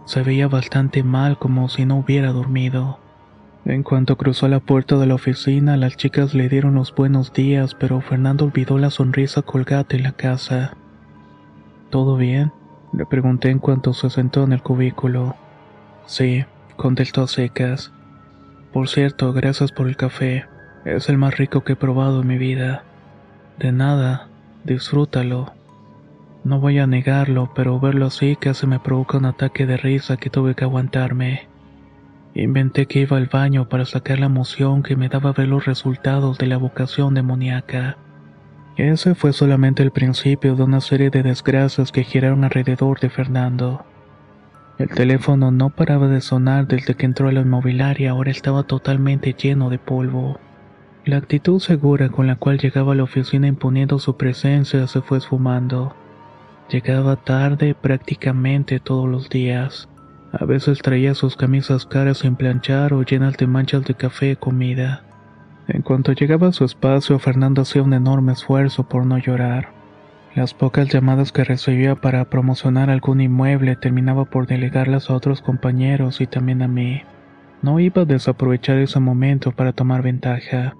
se 0.06 0.22
veía 0.22 0.48
bastante 0.48 1.04
mal 1.04 1.38
como 1.38 1.68
si 1.68 1.84
no 1.84 1.98
hubiera 1.98 2.32
dormido. 2.32 2.98
En 3.64 3.82
cuanto 3.82 4.16
cruzó 4.16 4.48
la 4.48 4.58
puerta 4.58 4.96
de 4.96 5.06
la 5.06 5.14
oficina, 5.14 5.76
las 5.76 5.96
chicas 5.96 6.34
le 6.34 6.48
dieron 6.48 6.74
los 6.74 6.94
buenos 6.94 7.32
días, 7.32 7.74
pero 7.74 8.00
Fernando 8.00 8.46
olvidó 8.46 8.76
la 8.78 8.90
sonrisa 8.90 9.42
colgada 9.42 9.86
en 9.90 10.02
la 10.02 10.12
casa. 10.12 10.76
¿Todo 11.90 12.16
bien? 12.16 12.52
Le 12.92 13.06
pregunté 13.06 13.50
en 13.50 13.58
cuanto 13.60 13.92
se 13.92 14.10
sentó 14.10 14.42
en 14.42 14.52
el 14.52 14.62
cubículo. 14.62 15.36
Sí, 16.06 16.44
contestó 16.76 17.22
a 17.22 17.28
secas. 17.28 17.92
Por 18.72 18.88
cierto, 18.88 19.32
gracias 19.32 19.70
por 19.70 19.88
el 19.88 19.96
café. 19.96 20.46
Es 20.84 21.08
el 21.08 21.18
más 21.18 21.36
rico 21.36 21.64
que 21.64 21.72
he 21.72 21.76
probado 21.76 22.22
en 22.22 22.28
mi 22.28 22.38
vida. 22.38 22.84
De 23.58 23.72
nada, 23.72 24.28
disfrútalo. 24.64 25.52
No 26.44 26.60
voy 26.60 26.78
a 26.78 26.86
negarlo, 26.86 27.50
pero 27.54 27.80
verlo 27.80 28.06
así 28.06 28.36
casi 28.36 28.66
me 28.66 28.78
provoca 28.78 29.18
un 29.18 29.26
ataque 29.26 29.66
de 29.66 29.76
risa 29.76 30.16
que 30.16 30.30
tuve 30.30 30.54
que 30.54 30.64
aguantarme. 30.64 31.48
Inventé 32.34 32.86
que 32.86 33.00
iba 33.00 33.16
al 33.16 33.26
baño 33.26 33.68
para 33.68 33.84
sacar 33.84 34.20
la 34.20 34.26
emoción 34.26 34.82
que 34.82 34.96
me 34.96 35.08
daba 35.08 35.32
ver 35.32 35.48
los 35.48 35.64
resultados 35.64 36.38
de 36.38 36.46
la 36.46 36.56
vocación 36.56 37.14
demoníaca. 37.14 37.96
Ese 38.76 39.16
fue 39.16 39.32
solamente 39.32 39.82
el 39.82 39.90
principio 39.90 40.54
de 40.54 40.62
una 40.62 40.80
serie 40.80 41.10
de 41.10 41.24
desgracias 41.24 41.90
que 41.90 42.04
giraron 42.04 42.44
alrededor 42.44 43.00
de 43.00 43.10
Fernando. 43.10 43.84
El 44.78 44.88
teléfono 44.90 45.50
no 45.50 45.70
paraba 45.70 46.06
de 46.06 46.20
sonar 46.20 46.68
desde 46.68 46.94
que 46.94 47.04
entró 47.04 47.28
a 47.28 47.32
la 47.32 47.40
inmobiliaria, 47.40 48.12
ahora 48.12 48.30
estaba 48.30 48.62
totalmente 48.62 49.32
lleno 49.32 49.68
de 49.68 49.80
polvo. 49.80 50.38
La 51.08 51.16
actitud 51.16 51.58
segura 51.58 52.10
con 52.10 52.26
la 52.26 52.36
cual 52.36 52.58
llegaba 52.58 52.92
a 52.92 52.94
la 52.94 53.02
oficina 53.02 53.46
imponiendo 53.46 53.98
su 53.98 54.18
presencia 54.18 54.86
se 54.86 55.00
fue 55.00 55.16
esfumando. 55.16 55.96
Llegaba 56.68 57.16
tarde 57.16 57.74
prácticamente 57.74 58.78
todos 58.78 59.08
los 59.08 59.30
días. 59.30 59.88
A 60.32 60.44
veces 60.44 60.80
traía 60.80 61.14
sus 61.14 61.34
camisas 61.34 61.86
caras 61.86 62.18
sin 62.18 62.36
planchar 62.36 62.92
o 62.92 63.04
llenas 63.04 63.38
de 63.38 63.46
manchas 63.46 63.86
de 63.86 63.94
café 63.94 64.32
y 64.32 64.36
comida. 64.36 65.02
En 65.66 65.80
cuanto 65.80 66.12
llegaba 66.12 66.48
a 66.48 66.52
su 66.52 66.66
espacio, 66.66 67.18
Fernando 67.18 67.62
hacía 67.62 67.82
un 67.82 67.94
enorme 67.94 68.34
esfuerzo 68.34 68.86
por 68.86 69.06
no 69.06 69.16
llorar. 69.16 69.70
Las 70.34 70.52
pocas 70.52 70.90
llamadas 70.90 71.32
que 71.32 71.42
recibía 71.42 71.94
para 71.94 72.28
promocionar 72.28 72.90
algún 72.90 73.22
inmueble 73.22 73.76
terminaba 73.76 74.26
por 74.26 74.46
delegarlas 74.46 75.08
a 75.08 75.14
otros 75.14 75.40
compañeros 75.40 76.20
y 76.20 76.26
también 76.26 76.60
a 76.60 76.68
mí. 76.68 77.00
No 77.62 77.80
iba 77.80 78.02
a 78.02 78.04
desaprovechar 78.04 78.76
ese 78.76 79.00
momento 79.00 79.52
para 79.52 79.72
tomar 79.72 80.02
ventaja. 80.02 80.74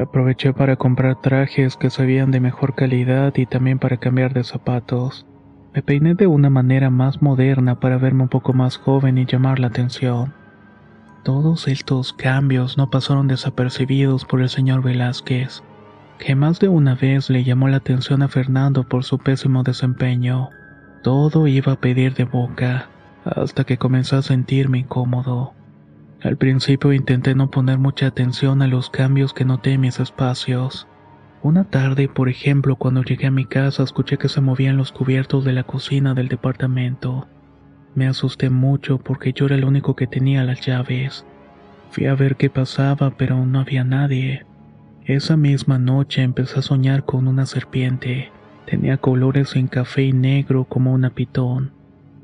Aproveché 0.00 0.54
para 0.54 0.76
comprar 0.76 1.20
trajes 1.20 1.76
que 1.76 1.90
se 1.90 2.06
veían 2.06 2.30
de 2.30 2.40
mejor 2.40 2.74
calidad 2.74 3.34
y 3.36 3.44
también 3.44 3.78
para 3.78 3.98
cambiar 3.98 4.32
de 4.32 4.42
zapatos. 4.42 5.26
Me 5.74 5.82
peiné 5.82 6.14
de 6.14 6.26
una 6.26 6.48
manera 6.48 6.88
más 6.88 7.20
moderna 7.20 7.78
para 7.78 7.98
verme 7.98 8.22
un 8.22 8.28
poco 8.28 8.54
más 8.54 8.78
joven 8.78 9.18
y 9.18 9.26
llamar 9.26 9.58
la 9.58 9.66
atención. 9.66 10.32
Todos 11.24 11.68
estos 11.68 12.12
cambios 12.14 12.78
no 12.78 12.90
pasaron 12.90 13.28
desapercibidos 13.28 14.24
por 14.24 14.40
el 14.40 14.48
señor 14.48 14.82
Velázquez, 14.82 15.62
que 16.18 16.34
más 16.34 16.58
de 16.58 16.68
una 16.68 16.94
vez 16.94 17.28
le 17.30 17.44
llamó 17.44 17.68
la 17.68 17.76
atención 17.76 18.22
a 18.22 18.28
Fernando 18.28 18.84
por 18.84 19.04
su 19.04 19.18
pésimo 19.18 19.62
desempeño. 19.62 20.50
Todo 21.02 21.46
iba 21.46 21.72
a 21.72 21.80
pedir 21.80 22.14
de 22.14 22.24
boca, 22.24 22.88
hasta 23.24 23.64
que 23.64 23.76
comencé 23.76 24.16
a 24.16 24.22
sentirme 24.22 24.78
incómodo. 24.78 25.52
Al 26.22 26.36
principio 26.36 26.92
intenté 26.92 27.34
no 27.34 27.50
poner 27.50 27.78
mucha 27.78 28.06
atención 28.06 28.62
a 28.62 28.68
los 28.68 28.90
cambios 28.90 29.32
que 29.32 29.44
noté 29.44 29.72
en 29.72 29.80
mis 29.80 29.98
espacios. 29.98 30.86
Una 31.42 31.64
tarde, 31.64 32.08
por 32.08 32.28
ejemplo, 32.28 32.76
cuando 32.76 33.02
llegué 33.02 33.26
a 33.26 33.32
mi 33.32 33.44
casa, 33.44 33.82
escuché 33.82 34.18
que 34.18 34.28
se 34.28 34.40
movían 34.40 34.76
los 34.76 34.92
cubiertos 34.92 35.44
de 35.44 35.52
la 35.52 35.64
cocina 35.64 36.14
del 36.14 36.28
departamento. 36.28 37.26
Me 37.96 38.06
asusté 38.06 38.50
mucho 38.50 38.98
porque 38.98 39.32
yo 39.32 39.46
era 39.46 39.56
el 39.56 39.64
único 39.64 39.96
que 39.96 40.06
tenía 40.06 40.44
las 40.44 40.60
llaves. 40.60 41.26
Fui 41.90 42.06
a 42.06 42.14
ver 42.14 42.36
qué 42.36 42.48
pasaba, 42.48 43.10
pero 43.16 43.44
no 43.44 43.58
había 43.58 43.82
nadie. 43.82 44.46
Esa 45.04 45.36
misma 45.36 45.80
noche 45.80 46.22
empecé 46.22 46.60
a 46.60 46.62
soñar 46.62 47.04
con 47.04 47.26
una 47.26 47.46
serpiente. 47.46 48.30
Tenía 48.66 48.96
colores 48.96 49.56
en 49.56 49.66
café 49.66 50.04
y 50.04 50.12
negro 50.12 50.66
como 50.66 50.92
una 50.92 51.10
pitón. 51.10 51.72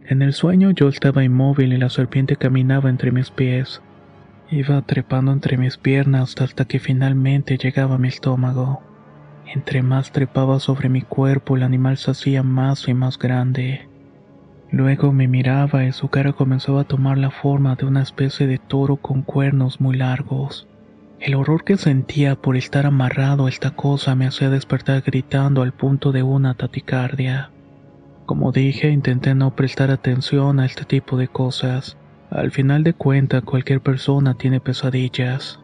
En 0.05 0.23
el 0.23 0.35
sueño 0.35 0.71
yo 0.71 0.89
estaba 0.89 1.25
inmóvil 1.25 1.73
y 1.73 1.79
la 1.79 1.91
serpiente 1.91 2.37
caminaba 2.37 2.89
entre 2.89 3.11
mis 3.11 3.33
pies. 3.33 3.83
Iba 4.51 4.81
trepando 4.81 5.31
entre 5.33 5.59
mis 5.59 5.77
piernas 5.77 6.35
hasta 6.41 6.65
que 6.65 6.79
finalmente 6.79 7.59
llegaba 7.59 7.97
a 7.97 7.99
mi 7.99 8.09
estómago. 8.09 8.81
Entre 9.45 9.83
más 9.83 10.11
trepaba 10.11 10.59
sobre 10.59 10.89
mi 10.89 11.03
cuerpo, 11.03 11.57
el 11.57 11.63
animal 11.63 11.99
se 11.99 12.13
hacía 12.13 12.43
más 12.43 12.89
y 12.89 12.95
más 12.95 13.19
grande. 13.19 13.91
Luego 14.71 15.13
me 15.13 15.29
miraba 15.29 15.85
y 15.85 15.93
su 15.93 16.09
cara 16.09 16.33
comenzaba 16.33 16.83
a 16.83 16.85
tomar 16.85 17.19
la 17.19 17.31
forma 17.31 17.75
de 17.75 17.85
una 17.85 18.01
especie 18.01 18.47
de 18.47 18.57
toro 18.57 18.97
con 18.97 19.21
cuernos 19.21 19.83
muy 19.83 19.99
largos. 19.99 20.67
El 21.21 21.35
horror 21.35 21.63
que 21.65 21.77
sentía 21.77 22.35
por 22.35 22.57
estar 22.57 22.87
amarrado 22.87 23.47
a 23.47 23.49
esta 23.51 23.73
cosa 23.73 24.15
me 24.15 24.27
hacía 24.27 24.49
despertar 24.49 25.03
gritando 25.03 25.61
al 25.61 25.73
punto 25.73 26.11
de 26.11 26.23
una 26.23 26.55
taticardia. 26.55 27.51
Como 28.25 28.51
dije, 28.51 28.89
intenté 28.89 29.35
no 29.35 29.55
prestar 29.55 29.91
atención 29.91 30.59
a 30.59 30.65
este 30.65 30.87
tipo 30.87 31.19
de 31.19 31.29
cosas. 31.29 31.98
Al 32.31 32.51
final 32.51 32.85
de 32.85 32.93
cuentas, 32.93 33.43
cualquier 33.43 33.81
persona 33.81 34.35
tiene 34.35 34.61
pesadillas. 34.61 35.61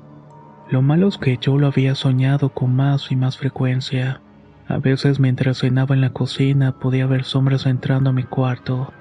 Lo 0.71 0.81
malo 0.81 1.09
es 1.09 1.19
que 1.19 1.37
yo 1.39 1.59
lo 1.59 1.67
había 1.67 1.95
soñado 1.95 2.49
con 2.49 2.75
más 2.75 3.13
y 3.13 3.17
más 3.17 3.37
frecuencia. 3.37 4.23
A 4.67 4.79
veces 4.79 5.21
mientras 5.21 5.59
cenaba 5.59 5.95
en 5.95 6.01
la 6.01 6.15
cocina 6.15 6.73
podía 6.73 7.07
ver 7.07 7.25
sombras 7.25 7.67
entrando 7.67 8.11
a 8.11 8.13
mi 8.15 8.23
cuarto, 8.23 8.93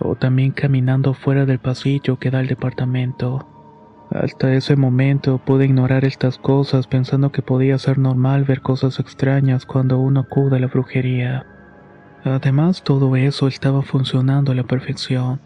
o 0.00 0.16
también 0.16 0.52
caminando 0.52 1.14
fuera 1.14 1.46
del 1.46 1.60
pasillo 1.60 2.18
que 2.18 2.30
da 2.30 2.40
al 2.40 2.46
departamento. 2.46 3.48
Hasta 4.10 4.52
ese 4.52 4.76
momento 4.76 5.38
pude 5.38 5.64
ignorar 5.64 6.04
estas 6.04 6.36
cosas 6.36 6.86
pensando 6.86 7.32
que 7.32 7.40
podía 7.40 7.78
ser 7.78 7.96
normal 7.96 8.44
ver 8.44 8.60
cosas 8.60 9.00
extrañas 9.00 9.64
cuando 9.64 9.98
uno 9.98 10.20
acude 10.20 10.56
a 10.56 10.60
la 10.60 10.66
brujería. 10.66 11.46
Además 12.22 12.82
todo 12.82 13.16
eso 13.16 13.48
estaba 13.48 13.80
funcionando 13.80 14.52
a 14.52 14.54
la 14.54 14.64
perfección. 14.64 15.40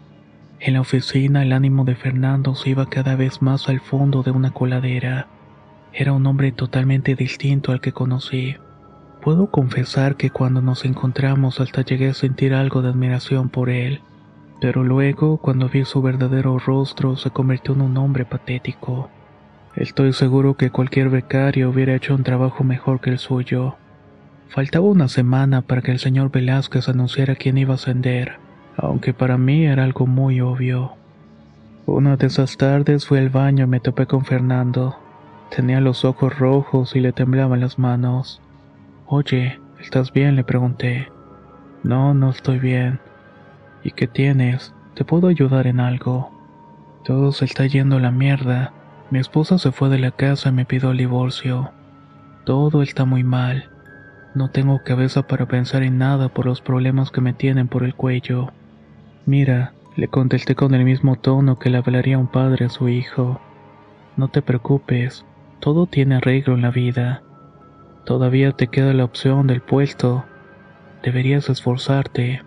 En 0.59 0.73
la 0.73 0.81
oficina 0.81 1.43
el 1.43 1.53
ánimo 1.53 1.85
de 1.85 1.95
Fernando 1.95 2.55
se 2.55 2.71
iba 2.71 2.87
cada 2.87 3.15
vez 3.15 3.43
más 3.43 3.69
al 3.69 3.79
fondo 3.79 4.23
de 4.23 4.31
una 4.31 4.51
coladera. 4.51 5.27
Era 5.93 6.13
un 6.13 6.25
hombre 6.25 6.51
totalmente 6.51 7.13
distinto 7.13 7.71
al 7.71 7.79
que 7.79 7.91
conocí. 7.91 8.55
Puedo 9.21 9.51
confesar 9.51 10.15
que 10.15 10.31
cuando 10.31 10.61
nos 10.61 10.83
encontramos 10.83 11.59
hasta 11.59 11.83
llegué 11.83 12.09
a 12.09 12.13
sentir 12.15 12.55
algo 12.55 12.81
de 12.81 12.89
admiración 12.89 13.49
por 13.49 13.69
él, 13.69 14.01
pero 14.59 14.83
luego 14.83 15.37
cuando 15.37 15.69
vi 15.69 15.85
su 15.85 16.01
verdadero 16.01 16.57
rostro 16.57 17.17
se 17.17 17.29
convirtió 17.29 17.75
en 17.75 17.81
un 17.81 17.97
hombre 17.97 18.25
patético. 18.25 19.11
Estoy 19.75 20.11
seguro 20.11 20.55
que 20.55 20.71
cualquier 20.71 21.09
becario 21.09 21.69
hubiera 21.69 21.93
hecho 21.93 22.15
un 22.15 22.23
trabajo 22.23 22.63
mejor 22.63 22.99
que 22.99 23.11
el 23.11 23.19
suyo. 23.19 23.75
Faltaba 24.47 24.87
una 24.87 25.07
semana 25.07 25.61
para 25.61 25.83
que 25.83 25.91
el 25.91 25.99
señor 25.99 26.31
Velázquez 26.31 26.89
anunciara 26.89 27.35
quién 27.35 27.59
iba 27.59 27.73
a 27.73 27.75
ascender 27.75 28.46
aunque 28.77 29.13
para 29.13 29.37
mí 29.37 29.65
era 29.65 29.83
algo 29.83 30.05
muy 30.05 30.39
obvio. 30.39 30.93
Una 31.87 32.15
de 32.15 32.27
esas 32.27 32.57
tardes 32.57 33.07
fui 33.07 33.17
al 33.17 33.29
baño 33.29 33.65
y 33.65 33.67
me 33.67 33.79
topé 33.79 34.05
con 34.05 34.23
Fernando. 34.23 34.95
Tenía 35.49 35.81
los 35.81 36.05
ojos 36.05 36.37
rojos 36.37 36.95
y 36.95 36.99
le 36.99 37.11
temblaban 37.11 37.59
las 37.59 37.79
manos. 37.79 38.41
Oye, 39.07 39.59
¿estás 39.79 40.13
bien? 40.13 40.35
le 40.35 40.43
pregunté. 40.43 41.09
No, 41.83 42.13
no 42.13 42.29
estoy 42.29 42.59
bien. 42.59 42.99
¿Y 43.83 43.91
qué 43.91 44.07
tienes? 44.07 44.73
¿Te 44.93 45.05
puedo 45.05 45.27
ayudar 45.27 45.65
en 45.65 45.79
algo? 45.79 46.31
Todo 47.05 47.31
se 47.31 47.45
está 47.45 47.65
yendo 47.65 47.97
a 47.97 48.01
la 48.01 48.11
mierda. 48.11 48.73
Mi 49.09 49.19
esposa 49.19 49.57
se 49.57 49.71
fue 49.71 49.89
de 49.89 49.97
la 49.97 50.11
casa 50.11 50.49
y 50.49 50.51
me 50.51 50.65
pidió 50.65 50.91
el 50.91 50.97
divorcio. 50.97 51.71
Todo 52.45 52.81
está 52.81 53.05
muy 53.05 53.23
mal. 53.23 53.69
No 54.35 54.49
tengo 54.49 54.83
cabeza 54.83 55.23
para 55.23 55.47
pensar 55.47 55.83
en 55.83 55.97
nada 55.97 56.29
por 56.29 56.45
los 56.45 56.61
problemas 56.61 57.09
que 57.09 57.21
me 57.21 57.33
tienen 57.33 57.69
por 57.69 57.83
el 57.83 57.95
cuello. 57.95 58.51
Mira, 59.27 59.73
le 59.97 60.07
contesté 60.07 60.55
con 60.55 60.73
el 60.73 60.85
mismo 60.85 61.17
tono 61.17 61.59
que 61.59 61.69
le 61.69 61.79
hablaría 61.79 62.17
un 62.17 62.27
padre 62.27 62.63
a 62.63 62.69
su 62.69 62.87
hijo. 62.87 63.41
No 64.15 64.29
te 64.29 64.41
preocupes, 64.41 65.25
todo 65.59 65.85
tiene 65.85 66.15
arreglo 66.15 66.53
en 66.53 66.61
la 66.61 66.71
vida. 66.71 67.23
Todavía 68.05 68.53
te 68.53 68.67
queda 68.67 68.93
la 68.93 69.03
opción 69.03 69.45
del 69.45 69.59
puesto. 69.59 70.23
Deberías 71.03 71.49
esforzarte. 71.49 72.41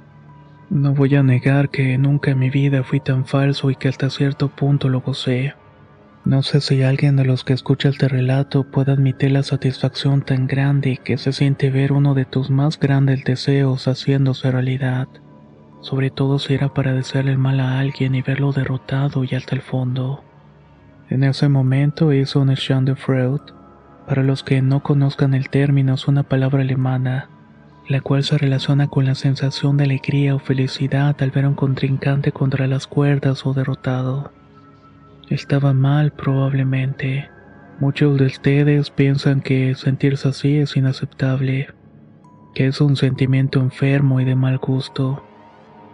No 0.70 0.94
voy 0.94 1.16
a 1.16 1.22
negar 1.22 1.68
que 1.68 1.98
nunca 1.98 2.30
en 2.30 2.38
mi 2.38 2.48
vida 2.48 2.82
fui 2.82 2.98
tan 2.98 3.26
falso 3.26 3.70
y 3.70 3.76
que 3.76 3.88
hasta 3.88 4.08
cierto 4.08 4.48
punto 4.48 4.88
lo 4.88 5.02
gocé. 5.02 5.52
No 6.24 6.42
sé 6.42 6.62
si 6.62 6.82
alguien 6.82 7.14
de 7.16 7.26
los 7.26 7.44
que 7.44 7.52
escucha 7.52 7.90
este 7.90 8.08
relato 8.08 8.64
puede 8.64 8.92
admitir 8.92 9.32
la 9.32 9.42
satisfacción 9.42 10.22
tan 10.22 10.46
grande 10.46 10.96
que 10.96 11.18
se 11.18 11.34
siente 11.34 11.68
ver 11.68 11.92
uno 11.92 12.14
de 12.14 12.24
tus 12.24 12.48
más 12.48 12.80
grandes 12.80 13.22
deseos 13.24 13.86
haciéndose 13.86 14.50
realidad 14.50 15.08
sobre 15.80 16.10
todo 16.10 16.38
si 16.38 16.54
era 16.54 16.74
para 16.74 16.92
desearle 16.92 17.32
el 17.32 17.38
mal 17.38 17.60
a 17.60 17.78
alguien 17.78 18.14
y 18.14 18.22
verlo 18.22 18.52
derrotado 18.52 19.24
y 19.24 19.34
hasta 19.34 19.54
el 19.54 19.62
fondo. 19.62 20.22
En 21.08 21.24
ese 21.24 21.48
momento 21.48 22.12
hizo 22.12 22.40
un 22.40 22.54
Schande 22.54 22.92
de 22.92 22.96
Freud. 22.96 23.40
Para 24.06 24.22
los 24.22 24.42
que 24.42 24.62
no 24.62 24.82
conozcan 24.82 25.34
el 25.34 25.50
término, 25.50 25.94
es 25.94 26.06
una 26.06 26.22
palabra 26.22 26.62
alemana, 26.62 27.30
la 27.88 28.00
cual 28.00 28.22
se 28.22 28.38
relaciona 28.38 28.88
con 28.88 29.06
la 29.06 29.14
sensación 29.14 29.76
de 29.76 29.84
alegría 29.84 30.34
o 30.34 30.38
felicidad 30.38 31.16
al 31.20 31.30
ver 31.30 31.44
a 31.44 31.48
un 31.48 31.54
contrincante 31.54 32.30
contra 32.30 32.66
las 32.66 32.86
cuerdas 32.86 33.44
o 33.46 33.54
derrotado. 33.54 34.32
Estaba 35.28 35.72
mal 35.72 36.12
probablemente. 36.12 37.28
Muchos 37.80 38.18
de 38.18 38.26
ustedes 38.26 38.90
piensan 38.90 39.40
que 39.40 39.74
sentirse 39.74 40.28
así 40.28 40.58
es 40.58 40.76
inaceptable, 40.76 41.68
que 42.54 42.66
es 42.66 42.80
un 42.80 42.96
sentimiento 42.96 43.60
enfermo 43.60 44.20
y 44.20 44.24
de 44.24 44.36
mal 44.36 44.58
gusto. 44.58 45.24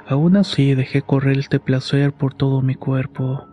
Aún 0.08 0.36
así 0.36 0.74
dejé 0.74 1.02
correr 1.02 1.38
este 1.38 1.58
placer 1.58 2.12
por 2.12 2.32
todo 2.32 2.62
mi 2.62 2.76
cuerpo. 2.76 3.48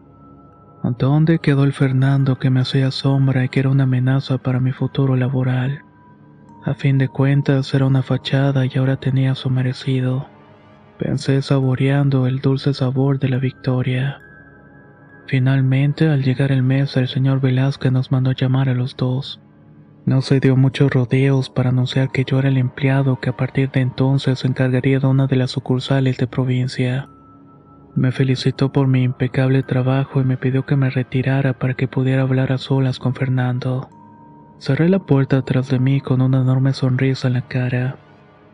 ¿Dónde 1.00 1.40
quedó 1.40 1.64
el 1.64 1.74
Fernando 1.74 2.38
que 2.38 2.52
me 2.52 2.60
hacía 2.60 2.92
sombra 2.92 3.46
y 3.46 3.50
que 3.50 3.62
era 3.62 3.70
una 3.70 3.84
amenaza 3.84 4.38
para 4.38 4.60
mi 4.60 4.72
futuro 4.72 5.16
laboral? 5.16 5.82
A 6.64 6.76
fin 6.76 6.98
de 7.00 7.08
cuentas 7.08 7.74
era 7.74 7.86
una 7.86 8.04
fachada 8.04 8.66
y 8.66 8.78
ahora 8.78 8.98
tenía 8.98 9.34
su 9.34 9.50
merecido. 9.50 10.28
Pensé 11.00 11.42
saboreando 11.42 12.28
el 12.28 12.40
dulce 12.40 12.74
sabor 12.74 13.18
de 13.18 13.30
la 13.30 13.38
victoria. 13.38 14.22
Finalmente, 15.26 16.08
al 16.08 16.22
llegar 16.22 16.52
el 16.52 16.62
mes, 16.62 16.96
el 16.98 17.08
señor 17.08 17.42
Velázquez 17.42 17.92
nos 17.92 18.12
mandó 18.12 18.32
llamar 18.32 18.70
a 18.70 18.76
los 18.76 18.96
dos. 18.96 19.42
No 20.06 20.22
se 20.22 20.42
dio 20.42 20.58
muchos 20.58 20.92
rodeos 20.92 21.50
para 21.50 21.70
anunciar 21.70 22.12
que 22.12 22.26
yo 22.26 22.40
era 22.40 22.50
el 22.50 22.58
empleado 22.58 23.22
que 23.22 23.30
a 23.30 23.38
partir 23.38 23.72
de 23.72 23.80
entonces 23.80 24.40
se 24.40 24.48
encargaría 24.48 25.00
de 25.00 25.08
una 25.08 25.28
de 25.28 25.38
las 25.38 25.52
sucursales 25.52 26.18
de 26.18 26.28
provincia. 26.28 27.08
Me 27.96 28.12
felicitó 28.12 28.74
por 28.74 28.88
mi 28.88 29.04
impecable 29.04 29.64
trabajo 29.64 30.20
y 30.20 30.26
me 30.26 30.36
pidió 30.36 30.66
que 30.66 30.76
me 30.76 30.90
retirara 30.90 31.54
para 31.54 31.76
que 31.76 31.88
pudiera 31.88 32.24
hablar 32.24 32.52
a 32.52 32.58
solas 32.58 33.00
con 33.00 33.16
Fernando. 33.16 33.88
Cerré 34.58 34.90
la 34.90 35.00
puerta 35.00 35.42
tras 35.44 35.70
de 35.70 35.80
mí 35.80 36.02
con 36.02 36.22
una 36.22 36.42
enorme 36.42 36.74
sonrisa 36.74 37.30
en 37.30 37.36
la 37.36 37.48
cara. 37.48 37.96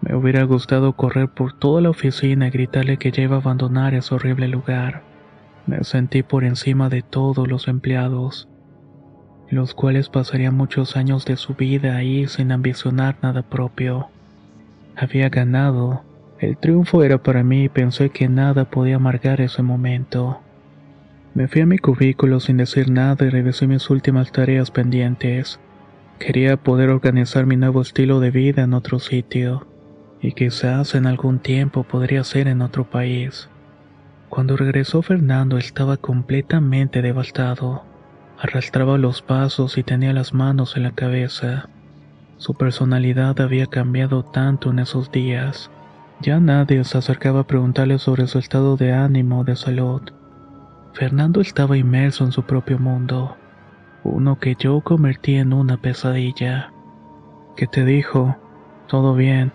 Me 0.01 0.15
hubiera 0.15 0.43
gustado 0.43 0.93
correr 0.93 1.29
por 1.29 1.53
toda 1.53 1.81
la 1.81 1.89
oficina 1.89 2.47
y 2.47 2.51
gritarle 2.51 2.97
que 2.97 3.12
ya 3.12 3.23
iba 3.23 3.38
a 3.38 3.39
abandonar 3.39 3.95
ese 3.95 4.13
horrible 4.13 4.49
lugar. 4.49 5.01
Me 5.65 5.83
sentí 5.83 6.21
por 6.21 6.43
encima 6.43 6.89
de 6.89 7.01
todos 7.01 7.47
los 7.47 7.67
empleados 7.67 8.48
los 9.51 9.73
cuales 9.73 10.09
pasarían 10.09 10.55
muchos 10.55 10.95
años 10.95 11.25
de 11.25 11.38
su 11.38 11.55
vida 11.55 11.95
ahí 11.95 12.27
sin 12.27 12.51
ambicionar 12.51 13.17
nada 13.21 13.41
propio. 13.41 14.09
Había 14.95 15.29
ganado, 15.29 16.03
el 16.39 16.57
triunfo 16.57 17.03
era 17.03 17.17
para 17.17 17.43
mí 17.43 17.63
y 17.63 17.69
pensé 17.69 18.09
que 18.12 18.27
nada 18.27 18.65
podía 18.65 18.97
amargar 18.97 19.41
ese 19.41 19.62
momento. 19.62 20.39
Me 21.33 21.47
fui 21.47 21.62
a 21.62 21.65
mi 21.65 21.77
cubículo 21.77 22.39
sin 22.39 22.57
decir 22.57 22.89
nada 22.89 23.25
y 23.25 23.29
revisé 23.29 23.67
mis 23.67 23.89
últimas 23.89 24.31
tareas 24.31 24.71
pendientes. 24.71 25.59
Quería 26.19 26.57
poder 26.57 26.89
organizar 26.89 27.45
mi 27.45 27.55
nuevo 27.55 27.81
estilo 27.81 28.19
de 28.19 28.31
vida 28.31 28.63
en 28.63 28.73
otro 28.73 28.99
sitio, 28.99 29.67
y 30.21 30.33
quizás 30.33 30.95
en 30.95 31.05
algún 31.05 31.39
tiempo 31.39 31.83
podría 31.83 32.23
ser 32.23 32.47
en 32.47 32.62
otro 32.62 32.89
país. 32.89 33.49
Cuando 34.27 34.57
regresó 34.57 35.01
Fernando 35.01 35.57
estaba 35.57 35.97
completamente 35.97 37.01
devastado. 37.01 37.88
Arrastraba 38.41 38.97
los 38.97 39.21
pasos 39.21 39.78
y 39.78 39.84
tenía 39.84 40.13
las 40.13 40.34
manos 40.34 40.78
en 40.78 40.84
la 40.84 40.91
cabeza. 40.91 41.67
Su 42.38 42.54
personalidad 42.54 43.41
había 43.41 43.65
cambiado 43.65 44.23
tanto 44.23 44.69
en 44.69 44.80
esos 44.80 45.12
días. 45.12 45.69
Ya 46.21 46.39
nadie 46.39 46.86
se 46.86 46.97
acercaba 46.97 47.41
a 47.41 47.47
preguntarle 47.47 47.99
sobre 47.99 48.28
su 48.28 48.39
estado 48.39 48.78
de 48.78 48.93
ánimo 48.93 49.39
o 49.39 49.43
de 49.43 49.58
salud. 49.58 50.02
Fernando 50.93 51.41
estaba 51.41 51.75
inmerso 51.75 52.23
en 52.23 52.32
su 52.32 52.43
propio 52.43 52.80
mundo, 52.80 53.36
uno 54.06 54.39
que 54.39 54.56
yo 54.58 54.80
convertí 54.82 55.36
en 55.36 55.52
una 55.52 55.75
pesadilla. 55.75 56.71
¿Qué 57.58 57.67
te 57.67 57.84
dijo? 57.84 58.38
¿Todo 58.88 59.15
bien? 59.15 59.52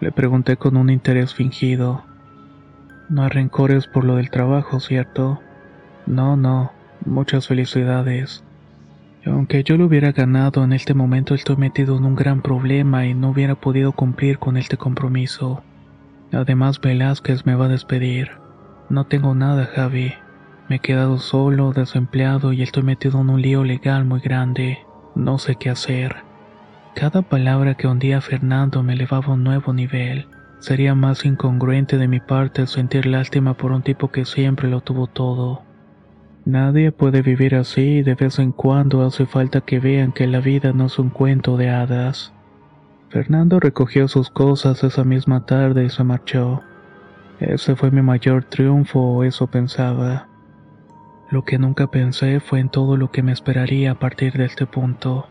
Le 0.00 0.10
pregunté 0.10 0.56
con 0.56 0.78
un 0.78 0.88
interés 0.88 1.34
fingido. 1.34 2.02
No 3.10 3.24
hay 3.24 3.28
rencores 3.28 3.86
por 3.86 4.04
lo 4.04 4.16
del 4.16 4.30
trabajo, 4.30 4.80
¿cierto? 4.80 5.38
No, 6.06 6.36
no, 6.36 6.72
muchas 7.06 7.48
felicidades. 7.48 8.44
aunque 9.24 9.64
yo 9.64 9.76
lo 9.76 9.86
hubiera 9.86 10.12
ganado, 10.12 10.62
en 10.62 10.72
este 10.72 10.94
momento 10.94 11.34
estoy 11.34 11.56
metido 11.56 11.96
en 11.96 12.04
un 12.04 12.14
gran 12.14 12.42
problema 12.42 13.06
y 13.06 13.14
no 13.14 13.30
hubiera 13.30 13.56
podido 13.56 13.92
cumplir 13.92 14.38
con 14.38 14.56
este 14.56 14.76
compromiso. 14.76 15.64
Además, 16.32 16.80
Velázquez 16.80 17.44
me 17.46 17.54
va 17.54 17.66
a 17.66 17.68
despedir. 17.68 18.30
No 18.88 19.04
tengo 19.04 19.34
nada, 19.34 19.66
Javi. 19.66 20.12
Me 20.68 20.76
he 20.76 20.78
quedado 20.80 21.18
solo, 21.18 21.72
desempleado 21.72 22.52
y 22.52 22.62
estoy 22.62 22.82
metido 22.82 23.20
en 23.20 23.30
un 23.30 23.42
lío 23.42 23.64
legal 23.64 24.04
muy 24.04 24.20
grande. 24.20 24.78
No 25.14 25.38
sé 25.38 25.56
qué 25.56 25.70
hacer. 25.70 26.16
Cada 26.94 27.22
palabra 27.22 27.74
que 27.74 27.86
hundía 27.86 28.20
Fernando 28.20 28.82
me 28.82 28.94
elevaba 28.94 29.26
a 29.26 29.32
un 29.32 29.44
nuevo 29.44 29.72
nivel. 29.72 30.28
Sería 30.60 30.94
más 30.94 31.24
incongruente 31.24 31.98
de 31.98 32.08
mi 32.08 32.20
parte 32.20 32.66
sentir 32.66 33.06
lástima 33.06 33.54
por 33.54 33.72
un 33.72 33.82
tipo 33.82 34.10
que 34.10 34.24
siempre 34.24 34.70
lo 34.70 34.80
tuvo 34.80 35.06
todo. 35.06 35.65
Nadie 36.46 36.92
puede 36.92 37.22
vivir 37.22 37.56
así 37.56 37.98
y 37.98 38.02
de 38.04 38.14
vez 38.14 38.38
en 38.38 38.52
cuando 38.52 39.04
hace 39.04 39.26
falta 39.26 39.62
que 39.62 39.80
vean 39.80 40.12
que 40.12 40.28
la 40.28 40.38
vida 40.38 40.72
no 40.72 40.86
es 40.86 40.96
un 41.00 41.10
cuento 41.10 41.56
de 41.56 41.70
hadas. 41.70 42.32
Fernando 43.08 43.58
recogió 43.58 44.06
sus 44.06 44.30
cosas 44.30 44.84
esa 44.84 45.02
misma 45.02 45.44
tarde 45.44 45.84
y 45.84 45.90
se 45.90 46.04
marchó. 46.04 46.62
Ese 47.40 47.74
fue 47.74 47.90
mi 47.90 48.00
mayor 48.00 48.44
triunfo, 48.44 49.24
eso 49.24 49.48
pensaba. 49.48 50.28
Lo 51.32 51.44
que 51.44 51.58
nunca 51.58 51.88
pensé 51.88 52.38
fue 52.38 52.60
en 52.60 52.68
todo 52.68 52.96
lo 52.96 53.10
que 53.10 53.24
me 53.24 53.32
esperaría 53.32 53.90
a 53.90 53.98
partir 53.98 54.34
de 54.34 54.44
este 54.44 54.66
punto. 54.66 55.26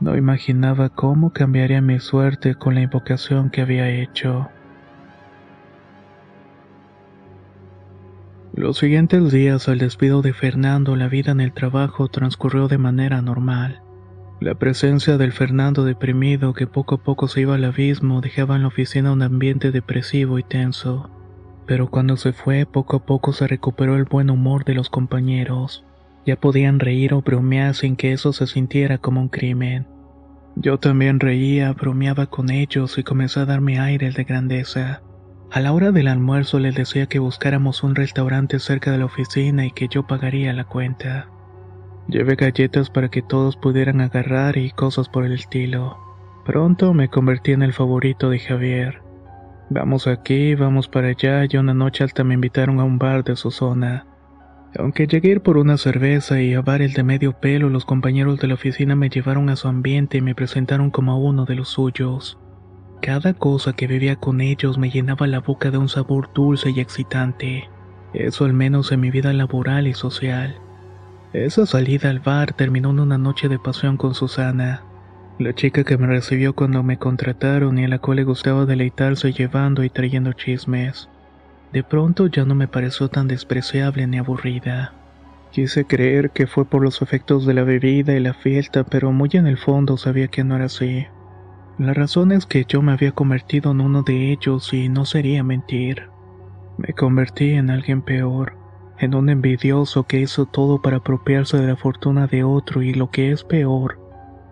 No 0.00 0.16
imaginaba 0.16 0.88
cómo 0.88 1.30
cambiaría 1.30 1.82
mi 1.82 2.00
suerte 2.00 2.54
con 2.54 2.74
la 2.74 2.80
invocación 2.80 3.50
que 3.50 3.60
había 3.60 3.90
hecho. 3.90 4.48
Los 8.58 8.78
siguientes 8.78 9.30
días 9.30 9.68
al 9.68 9.78
despido 9.78 10.20
de 10.20 10.32
Fernando, 10.32 10.96
la 10.96 11.06
vida 11.06 11.30
en 11.30 11.40
el 11.40 11.52
trabajo 11.52 12.08
transcurrió 12.08 12.66
de 12.66 12.76
manera 12.76 13.22
normal. 13.22 13.82
La 14.40 14.56
presencia 14.56 15.16
del 15.16 15.30
Fernando 15.30 15.84
deprimido 15.84 16.54
que 16.54 16.66
poco 16.66 16.96
a 16.96 16.98
poco 17.04 17.28
se 17.28 17.42
iba 17.42 17.54
al 17.54 17.64
abismo 17.64 18.20
dejaba 18.20 18.56
en 18.56 18.62
la 18.62 18.66
oficina 18.66 19.12
un 19.12 19.22
ambiente 19.22 19.70
depresivo 19.70 20.40
y 20.40 20.42
tenso. 20.42 21.08
Pero 21.66 21.88
cuando 21.88 22.16
se 22.16 22.32
fue, 22.32 22.66
poco 22.66 22.96
a 22.96 23.06
poco 23.06 23.32
se 23.32 23.46
recuperó 23.46 23.94
el 23.94 24.06
buen 24.06 24.28
humor 24.28 24.64
de 24.64 24.74
los 24.74 24.90
compañeros. 24.90 25.84
Ya 26.26 26.34
podían 26.34 26.80
reír 26.80 27.14
o 27.14 27.22
bromear 27.22 27.76
sin 27.76 27.94
que 27.94 28.10
eso 28.12 28.32
se 28.32 28.48
sintiera 28.48 28.98
como 28.98 29.20
un 29.20 29.28
crimen. 29.28 29.86
Yo 30.56 30.78
también 30.78 31.20
reía, 31.20 31.72
bromeaba 31.74 32.26
con 32.26 32.50
ellos 32.50 32.98
y 32.98 33.04
comencé 33.04 33.38
a 33.38 33.44
darme 33.44 33.78
aires 33.78 34.16
de 34.16 34.24
grandeza. 34.24 35.00
A 35.50 35.60
la 35.60 35.72
hora 35.72 35.92
del 35.92 36.08
almuerzo 36.08 36.58
les 36.58 36.74
decía 36.74 37.06
que 37.06 37.18
buscáramos 37.18 37.82
un 37.82 37.94
restaurante 37.94 38.58
cerca 38.58 38.92
de 38.92 38.98
la 38.98 39.06
oficina 39.06 39.64
y 39.64 39.70
que 39.70 39.88
yo 39.88 40.06
pagaría 40.06 40.52
la 40.52 40.64
cuenta. 40.64 41.30
Llevé 42.06 42.34
galletas 42.34 42.90
para 42.90 43.08
que 43.08 43.22
todos 43.22 43.56
pudieran 43.56 44.02
agarrar 44.02 44.58
y 44.58 44.70
cosas 44.70 45.08
por 45.08 45.24
el 45.24 45.32
estilo. 45.32 45.96
Pronto 46.44 46.92
me 46.92 47.08
convertí 47.08 47.52
en 47.52 47.62
el 47.62 47.72
favorito 47.72 48.28
de 48.28 48.38
Javier. 48.40 49.02
Vamos 49.70 50.06
aquí, 50.06 50.54
vamos 50.54 50.86
para 50.86 51.08
allá 51.08 51.46
y 51.48 51.56
una 51.56 51.72
noche 51.72 52.04
alta 52.04 52.24
me 52.24 52.34
invitaron 52.34 52.78
a 52.78 52.84
un 52.84 52.98
bar 52.98 53.24
de 53.24 53.34
su 53.34 53.50
zona. 53.50 54.06
Aunque 54.78 55.06
llegué 55.06 55.28
a 55.28 55.32
ir 55.32 55.40
por 55.40 55.56
una 55.56 55.78
cerveza 55.78 56.42
y 56.42 56.54
a 56.54 56.60
el 56.60 56.92
de 56.92 57.02
medio 57.02 57.32
pelo, 57.32 57.70
los 57.70 57.86
compañeros 57.86 58.38
de 58.38 58.48
la 58.48 58.54
oficina 58.54 58.96
me 58.96 59.08
llevaron 59.08 59.48
a 59.48 59.56
su 59.56 59.66
ambiente 59.68 60.18
y 60.18 60.20
me 60.20 60.34
presentaron 60.34 60.90
como 60.90 61.12
a 61.12 61.16
uno 61.16 61.46
de 61.46 61.54
los 61.54 61.70
suyos. 61.70 62.38
Cada 63.00 63.34
cosa 63.34 63.72
que 63.72 63.86
vivía 63.86 64.16
con 64.16 64.40
ellos 64.40 64.78
me 64.78 64.90
llenaba 64.90 65.26
la 65.26 65.40
boca 65.40 65.70
de 65.70 65.78
un 65.78 65.88
sabor 65.88 66.30
dulce 66.34 66.70
y 66.70 66.80
excitante. 66.80 67.68
Eso 68.12 68.44
al 68.44 68.52
menos 68.52 68.90
en 68.92 69.00
mi 69.00 69.10
vida 69.10 69.32
laboral 69.32 69.86
y 69.86 69.94
social. 69.94 70.56
Esa 71.32 71.66
salida 71.66 72.10
al 72.10 72.20
bar 72.20 72.52
terminó 72.52 72.90
en 72.90 73.00
una 73.00 73.18
noche 73.18 73.48
de 73.48 73.58
pasión 73.58 73.96
con 73.96 74.14
Susana 74.14 74.82
la 75.38 75.54
chica 75.54 75.84
que 75.84 75.96
me 75.96 76.08
recibió 76.08 76.52
cuando 76.52 76.82
me 76.82 76.98
contrataron 76.98 77.78
y 77.78 77.84
a 77.84 77.88
la 77.88 78.00
cual 78.00 78.16
le 78.16 78.24
gustaba 78.24 78.66
deleitarse 78.66 79.32
llevando 79.32 79.84
y 79.84 79.90
trayendo 79.90 80.32
chismes. 80.32 81.08
De 81.72 81.84
pronto 81.84 82.26
ya 82.26 82.44
no 82.44 82.56
me 82.56 82.66
pareció 82.66 83.08
tan 83.08 83.28
despreciable 83.28 84.06
ni 84.08 84.18
aburrida. 84.18 84.94
Quise 85.52 85.84
creer 85.84 86.30
que 86.30 86.46
fue 86.46 86.64
por 86.64 86.82
los 86.82 87.02
efectos 87.02 87.46
de 87.46 87.54
la 87.54 87.62
bebida 87.62 88.14
y 88.14 88.20
la 88.20 88.34
fiesta, 88.34 88.82
pero 88.84 89.12
muy 89.12 89.30
en 89.34 89.46
el 89.46 89.58
fondo 89.58 89.96
sabía 89.96 90.26
que 90.26 90.42
no 90.42 90.56
era 90.56 90.64
así. 90.64 91.06
La 91.78 91.94
razón 91.94 92.32
es 92.32 92.44
que 92.44 92.64
yo 92.68 92.82
me 92.82 92.90
había 92.90 93.12
convertido 93.12 93.70
en 93.70 93.80
uno 93.80 94.02
de 94.02 94.32
ellos 94.32 94.72
y 94.72 94.88
no 94.88 95.04
sería 95.04 95.44
mentir. 95.44 96.08
Me 96.76 96.92
convertí 96.92 97.50
en 97.50 97.70
alguien 97.70 98.02
peor, 98.02 98.54
en 98.98 99.14
un 99.14 99.28
envidioso 99.28 100.02
que 100.02 100.20
hizo 100.20 100.46
todo 100.46 100.82
para 100.82 100.96
apropiarse 100.96 101.56
de 101.56 101.68
la 101.68 101.76
fortuna 101.76 102.26
de 102.26 102.42
otro 102.42 102.82
y 102.82 102.94
lo 102.94 103.10
que 103.10 103.30
es 103.30 103.44
peor, 103.44 104.00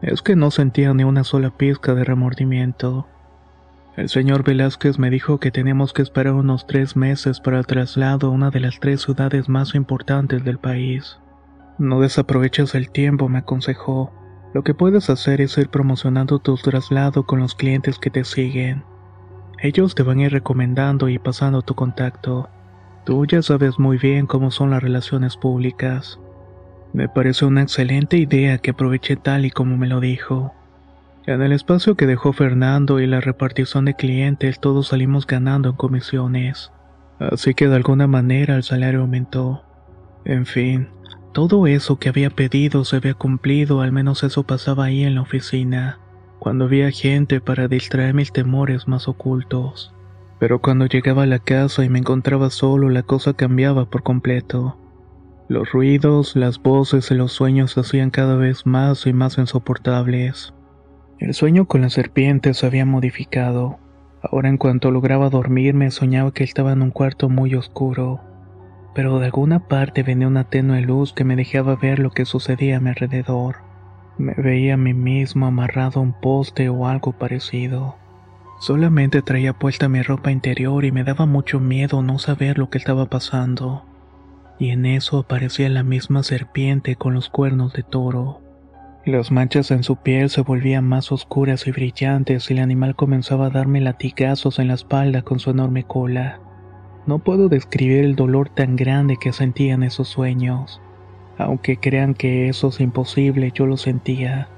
es 0.03 0.23
que 0.23 0.37
no 0.37 0.53
sentía 0.53 0.95
ni 0.95 1.03
una 1.03 1.25
sola 1.25 1.51
pizca 1.51 1.95
de 1.95 2.05
remordimiento. 2.05 3.09
El 3.97 4.09
señor 4.09 4.45
Velázquez 4.45 4.99
me 5.01 5.11
dijo 5.11 5.41
que 5.41 5.51
teníamos 5.51 5.93
que 5.93 6.03
esperar 6.03 6.35
unos 6.35 6.67
tres 6.67 6.95
meses 6.95 7.41
para 7.41 7.59
el 7.59 7.67
traslado 7.67 8.29
a 8.29 8.31
una 8.31 8.51
de 8.51 8.61
las 8.61 8.79
tres 8.79 9.03
ciudades 9.03 9.49
más 9.49 9.75
importantes 9.75 10.45
del 10.45 10.59
país. 10.59 11.19
No 11.79 12.01
desaproveches 12.01 12.75
el 12.77 12.91
tiempo, 12.91 13.29
me 13.29 13.39
aconsejó. 13.39 14.13
Lo 14.57 14.65
que 14.65 14.73
puedes 14.73 15.11
hacer 15.11 15.43
es 15.43 15.59
ir 15.59 15.69
promocionando 15.69 16.39
tu 16.39 16.57
traslado 16.57 17.27
con 17.27 17.41
los 17.41 17.55
clientes 17.55 17.99
que 17.99 18.09
te 18.09 18.25
siguen. 18.25 18.85
Ellos 19.61 19.95
te 19.95 20.03
van 20.03 20.19
a 20.21 20.23
ir 20.23 20.33
recomendando 20.33 21.11
y 21.11 21.19
pasando 21.19 21.61
tu 21.61 21.75
contacto. 21.75 22.49
Tú 23.05 23.27
ya 23.27 23.43
sabes 23.43 23.79
muy 23.79 23.99
bien 23.99 24.27
cómo 24.27 24.51
son 24.51 24.71
las 24.71 24.83
relaciones 24.83 25.37
públicas. 25.37 26.19
Me 26.95 27.07
pareció 27.07 27.49
una 27.49 27.61
excelente 27.61 28.17
idea 28.17 28.57
que 28.57 28.71
aproveché 28.71 29.17
tal 29.17 29.45
y 29.45 29.51
como 29.51 29.77
me 29.77 29.89
lo 29.89 30.01
dijo. 30.01 30.55
En 31.27 31.43
el 31.43 31.53
espacio 31.53 31.95
que 31.95 32.07
dejó 32.07 32.33
Fernando 32.33 32.99
y 32.99 33.07
la 33.07 33.21
repartición 33.21 33.85
de 33.85 33.93
clientes 33.93 34.59
todos 34.59 34.89
salimos 34.89 35.27
ganando 35.27 35.69
en 35.69 35.77
comisiones. 35.77 36.73
Así 37.19 37.53
que 37.53 37.69
de 37.69 37.77
alguna 37.77 38.07
manera 38.07 38.57
el 38.57 38.63
salario 38.63 39.03
aumentó. 39.03 39.63
En 40.25 40.47
fin, 40.47 40.89
todo 41.37 41.67
eso 41.67 41.99
que 41.99 42.09
había 42.09 42.31
pedido 42.31 42.87
se 42.87 42.97
había 42.97 43.13
cumplido, 43.13 43.83
al 43.83 43.93
menos 43.93 44.23
eso 44.23 44.45
pasaba 44.45 44.87
ahí 44.87 45.05
en 45.05 45.17
la 45.17 45.21
oficina, 45.21 46.01
cuando 46.39 46.65
había 46.65 46.91
gente 46.91 47.43
para 47.43 47.69
distraer 47.69 48.15
mis 48.15 48.33
temores 48.33 48.89
más 48.89 49.07
ocultos. 49.07 49.95
Pero 50.39 50.63
cuando 50.63 50.87
llegaba 50.87 51.25
a 51.25 51.27
la 51.27 51.39
casa 51.39 51.85
y 51.85 51.91
me 51.91 51.99
encontraba 51.99 52.49
solo, 52.49 52.89
la 52.89 53.03
cosa 53.03 53.35
cambiaba 53.35 53.85
por 53.91 54.03
completo. 54.03 54.79
Los 55.47 55.73
ruidos, 55.73 56.37
las 56.37 56.59
voces 56.63 57.11
y 57.11 57.15
los 57.15 57.33
sueños 57.33 57.73
se 57.73 57.81
hacían 57.81 58.09
cada 58.09 58.37
vez 58.37 58.65
más 58.65 59.07
y 59.07 59.13
más 59.13 59.37
insoportables. 59.37 60.55
El 61.19 61.35
sueño 61.35 61.67
con 61.67 61.83
la 61.83 61.91
serpiente 61.91 62.55
se 62.55 62.65
había 62.65 62.87
modificado. 62.87 63.79
Ahora 64.23 64.49
en 64.49 64.57
cuanto 64.57 64.91
lograba 64.91 65.29
dormirme 65.29 65.91
soñaba 65.91 66.33
que 66.33 66.45
estaba 66.45 66.73
en 66.73 66.81
un 66.81 66.93
cuarto 66.93 67.29
muy 67.29 67.55
oscuro, 67.55 68.23
pero 68.97 69.21
de 69.21 69.27
alguna 69.27 69.69
parte 69.69 70.03
venía 70.03 70.27
una 70.27 70.45
tenue 70.45 70.81
luz 70.81 71.13
que 71.13 71.23
me 71.23 71.37
dejaba 71.37 71.77
ver 71.77 72.01
lo 72.01 72.11
que 72.11 72.25
sucedía 72.25 72.79
a 72.79 72.81
mi 72.81 72.89
alrededor. 72.89 73.59
Me 74.19 74.35
veía 74.35 74.75
a 74.75 74.79
mí 74.79 74.95
mismo 74.95 75.47
amarrado 75.47 76.01
a 76.01 76.03
un 76.03 76.15
poste 76.15 76.69
o 76.69 76.89
algo 76.89 77.13
parecido. 77.13 77.95
Solamente 78.59 79.21
traía 79.21 79.53
puesta 79.53 79.89
mi 79.89 80.01
ropa 80.01 80.33
interior 80.33 80.87
y 80.87 80.91
me 80.91 81.05
daba 81.05 81.27
mucho 81.27 81.61
miedo 81.61 82.03
no 82.03 82.19
saber 82.19 82.57
lo 82.57 82.71
que 82.71 82.79
estaba 82.79 83.07
pasando 83.11 83.85
y 84.59 84.71
en 84.71 84.87
eso 84.87 85.19
aparecía 85.19 85.69
la 85.69 85.83
misma 85.83 86.23
serpiente 86.23 86.97
con 86.97 87.15
los 87.15 87.29
cuernos 87.29 87.73
de 87.73 87.83
toro. 87.83 88.41
Las 89.05 89.31
manchas 89.31 89.71
en 89.71 89.85
su 89.85 89.97
piel 89.97 90.31
se 90.31 90.41
volvían 90.41 90.85
más 90.85 91.13
oscuras 91.13 91.67
y 91.67 91.71
brillantes 91.71 92.51
y 92.51 92.55
el 92.55 92.61
animal 92.61 92.97
comenzaba 92.97 93.47
a 93.47 93.51
darme 93.51 93.81
latigazos 93.81 94.59
en 94.59 94.69
la 94.69 94.75
espalda 94.75 95.23
con 95.23 95.39
su 95.39 95.51
enorme 95.51 95.85
cola. 95.85 96.41
No 97.07 97.21
puedo 97.21 97.49
describir 97.49 98.05
el 98.05 98.17
dolor 98.17 98.49
tan 98.49 98.75
grande 98.75 99.17
que 99.17 99.33
sentía 99.33 99.75
en 99.75 99.85
esos 99.85 100.09
sueños. 100.09 100.81
Aunque 101.39 101.77
crean 101.77 102.15
que 102.15 102.49
eso 102.49 102.69
es 102.69 102.81
imposible, 102.81 103.53
yo 103.55 103.67
lo 103.67 103.77
sentía. 103.77 104.49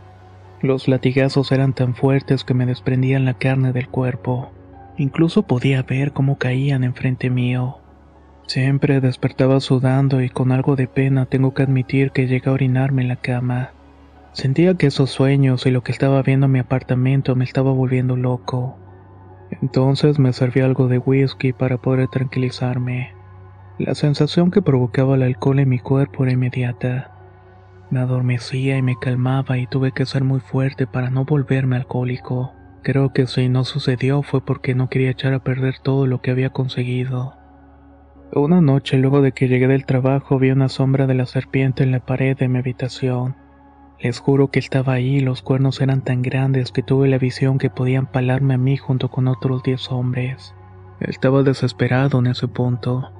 Los 0.62 0.88
latigazos 0.88 1.52
eran 1.52 1.74
tan 1.74 1.94
fuertes 1.94 2.44
que 2.44 2.54
me 2.54 2.64
desprendían 2.64 3.26
la 3.26 3.34
carne 3.34 3.72
del 3.72 3.88
cuerpo. 3.88 4.50
Incluso 4.96 5.42
podía 5.42 5.82
ver 5.82 6.12
cómo 6.12 6.38
caían 6.38 6.84
enfrente 6.84 7.28
mío. 7.28 7.78
Siempre 8.46 9.00
despertaba 9.00 9.60
sudando 9.60 10.22
y 10.22 10.30
con 10.30 10.50
algo 10.50 10.74
de 10.74 10.88
pena 10.88 11.26
tengo 11.26 11.52
que 11.52 11.62
admitir 11.62 12.12
que 12.12 12.26
llegué 12.26 12.48
a 12.48 12.54
orinarme 12.54 13.02
en 13.02 13.08
la 13.08 13.16
cama. 13.16 13.72
Sentía 14.32 14.74
que 14.74 14.86
esos 14.86 15.10
sueños 15.10 15.66
y 15.66 15.70
lo 15.70 15.82
que 15.82 15.92
estaba 15.92 16.22
viendo 16.22 16.46
en 16.46 16.52
mi 16.52 16.58
apartamento 16.60 17.36
me 17.36 17.44
estaba 17.44 17.72
volviendo 17.72 18.16
loco. 18.16 18.78
Entonces 19.50 20.18
me 20.18 20.32
serví 20.32 20.60
algo 20.60 20.88
de 20.88 20.98
whisky 20.98 21.52
para 21.52 21.78
poder 21.78 22.08
tranquilizarme. 22.08 23.14
La 23.78 23.94
sensación 23.94 24.50
que 24.50 24.62
provocaba 24.62 25.14
el 25.14 25.22
alcohol 25.22 25.60
en 25.60 25.68
mi 25.68 25.78
cuerpo 25.78 26.24
era 26.24 26.32
inmediata. 26.32 27.12
Me 27.90 28.00
adormecía 28.00 28.76
y 28.76 28.82
me 28.82 28.98
calmaba 28.98 29.56
y 29.56 29.66
tuve 29.66 29.92
que 29.92 30.04
ser 30.04 30.24
muy 30.24 30.40
fuerte 30.40 30.86
para 30.86 31.10
no 31.10 31.24
volverme 31.24 31.76
alcohólico. 31.76 32.52
Creo 32.82 33.12
que 33.12 33.26
si 33.26 33.48
no 33.48 33.64
sucedió 33.64 34.22
fue 34.22 34.44
porque 34.44 34.74
no 34.74 34.88
quería 34.88 35.10
echar 35.10 35.32
a 35.32 35.42
perder 35.42 35.78
todo 35.82 36.06
lo 36.06 36.20
que 36.20 36.30
había 36.30 36.50
conseguido. 36.50 37.34
Una 38.32 38.60
noche 38.60 38.98
luego 38.98 39.22
de 39.22 39.32
que 39.32 39.48
llegué 39.48 39.68
del 39.68 39.86
trabajo 39.86 40.38
vi 40.38 40.50
una 40.50 40.68
sombra 40.68 41.06
de 41.06 41.14
la 41.14 41.24
serpiente 41.24 41.82
en 41.82 41.92
la 41.92 42.00
pared 42.00 42.36
de 42.36 42.48
mi 42.48 42.58
habitación. 42.58 43.36
Les 44.00 44.20
juro 44.20 44.48
que 44.48 44.60
estaba 44.60 44.92
ahí 44.92 45.16
y 45.16 45.20
los 45.20 45.42
cuernos 45.42 45.80
eran 45.80 46.02
tan 46.02 46.22
grandes 46.22 46.70
que 46.70 46.82
tuve 46.82 47.08
la 47.08 47.18
visión 47.18 47.58
que 47.58 47.68
podían 47.68 48.06
palarme 48.06 48.54
a 48.54 48.58
mí 48.58 48.76
junto 48.76 49.10
con 49.10 49.26
otros 49.26 49.64
diez 49.64 49.90
hombres. 49.90 50.54
Estaba 51.00 51.42
desesperado 51.42 52.20
en 52.20 52.28
ese 52.28 52.46
punto. 52.46 53.10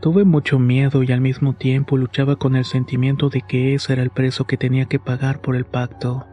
Tuve 0.00 0.24
mucho 0.24 0.58
miedo 0.58 1.02
y 1.02 1.12
al 1.12 1.20
mismo 1.20 1.52
tiempo 1.52 1.96
luchaba 1.96 2.36
con 2.36 2.56
el 2.56 2.64
sentimiento 2.64 3.28
de 3.28 3.42
que 3.42 3.74
ese 3.74 3.92
era 3.92 4.02
el 4.02 4.10
precio 4.10 4.46
que 4.46 4.56
tenía 4.56 4.86
que 4.86 4.98
pagar 4.98 5.40
por 5.40 5.54
el 5.54 5.66
pacto. 5.66 6.26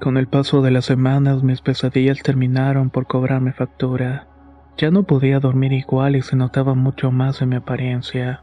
Con 0.00 0.18
el 0.18 0.28
paso 0.28 0.60
de 0.60 0.70
las 0.70 0.84
semanas 0.84 1.42
mis 1.42 1.62
pesadillas 1.62 2.22
terminaron 2.22 2.90
por 2.90 3.06
cobrarme 3.06 3.52
factura. 3.52 4.28
Ya 4.76 4.90
no 4.90 5.04
podía 5.04 5.40
dormir 5.40 5.72
igual 5.72 6.16
y 6.16 6.22
se 6.22 6.36
notaba 6.36 6.74
mucho 6.74 7.10
más 7.10 7.40
en 7.40 7.48
mi 7.48 7.56
apariencia. 7.56 8.42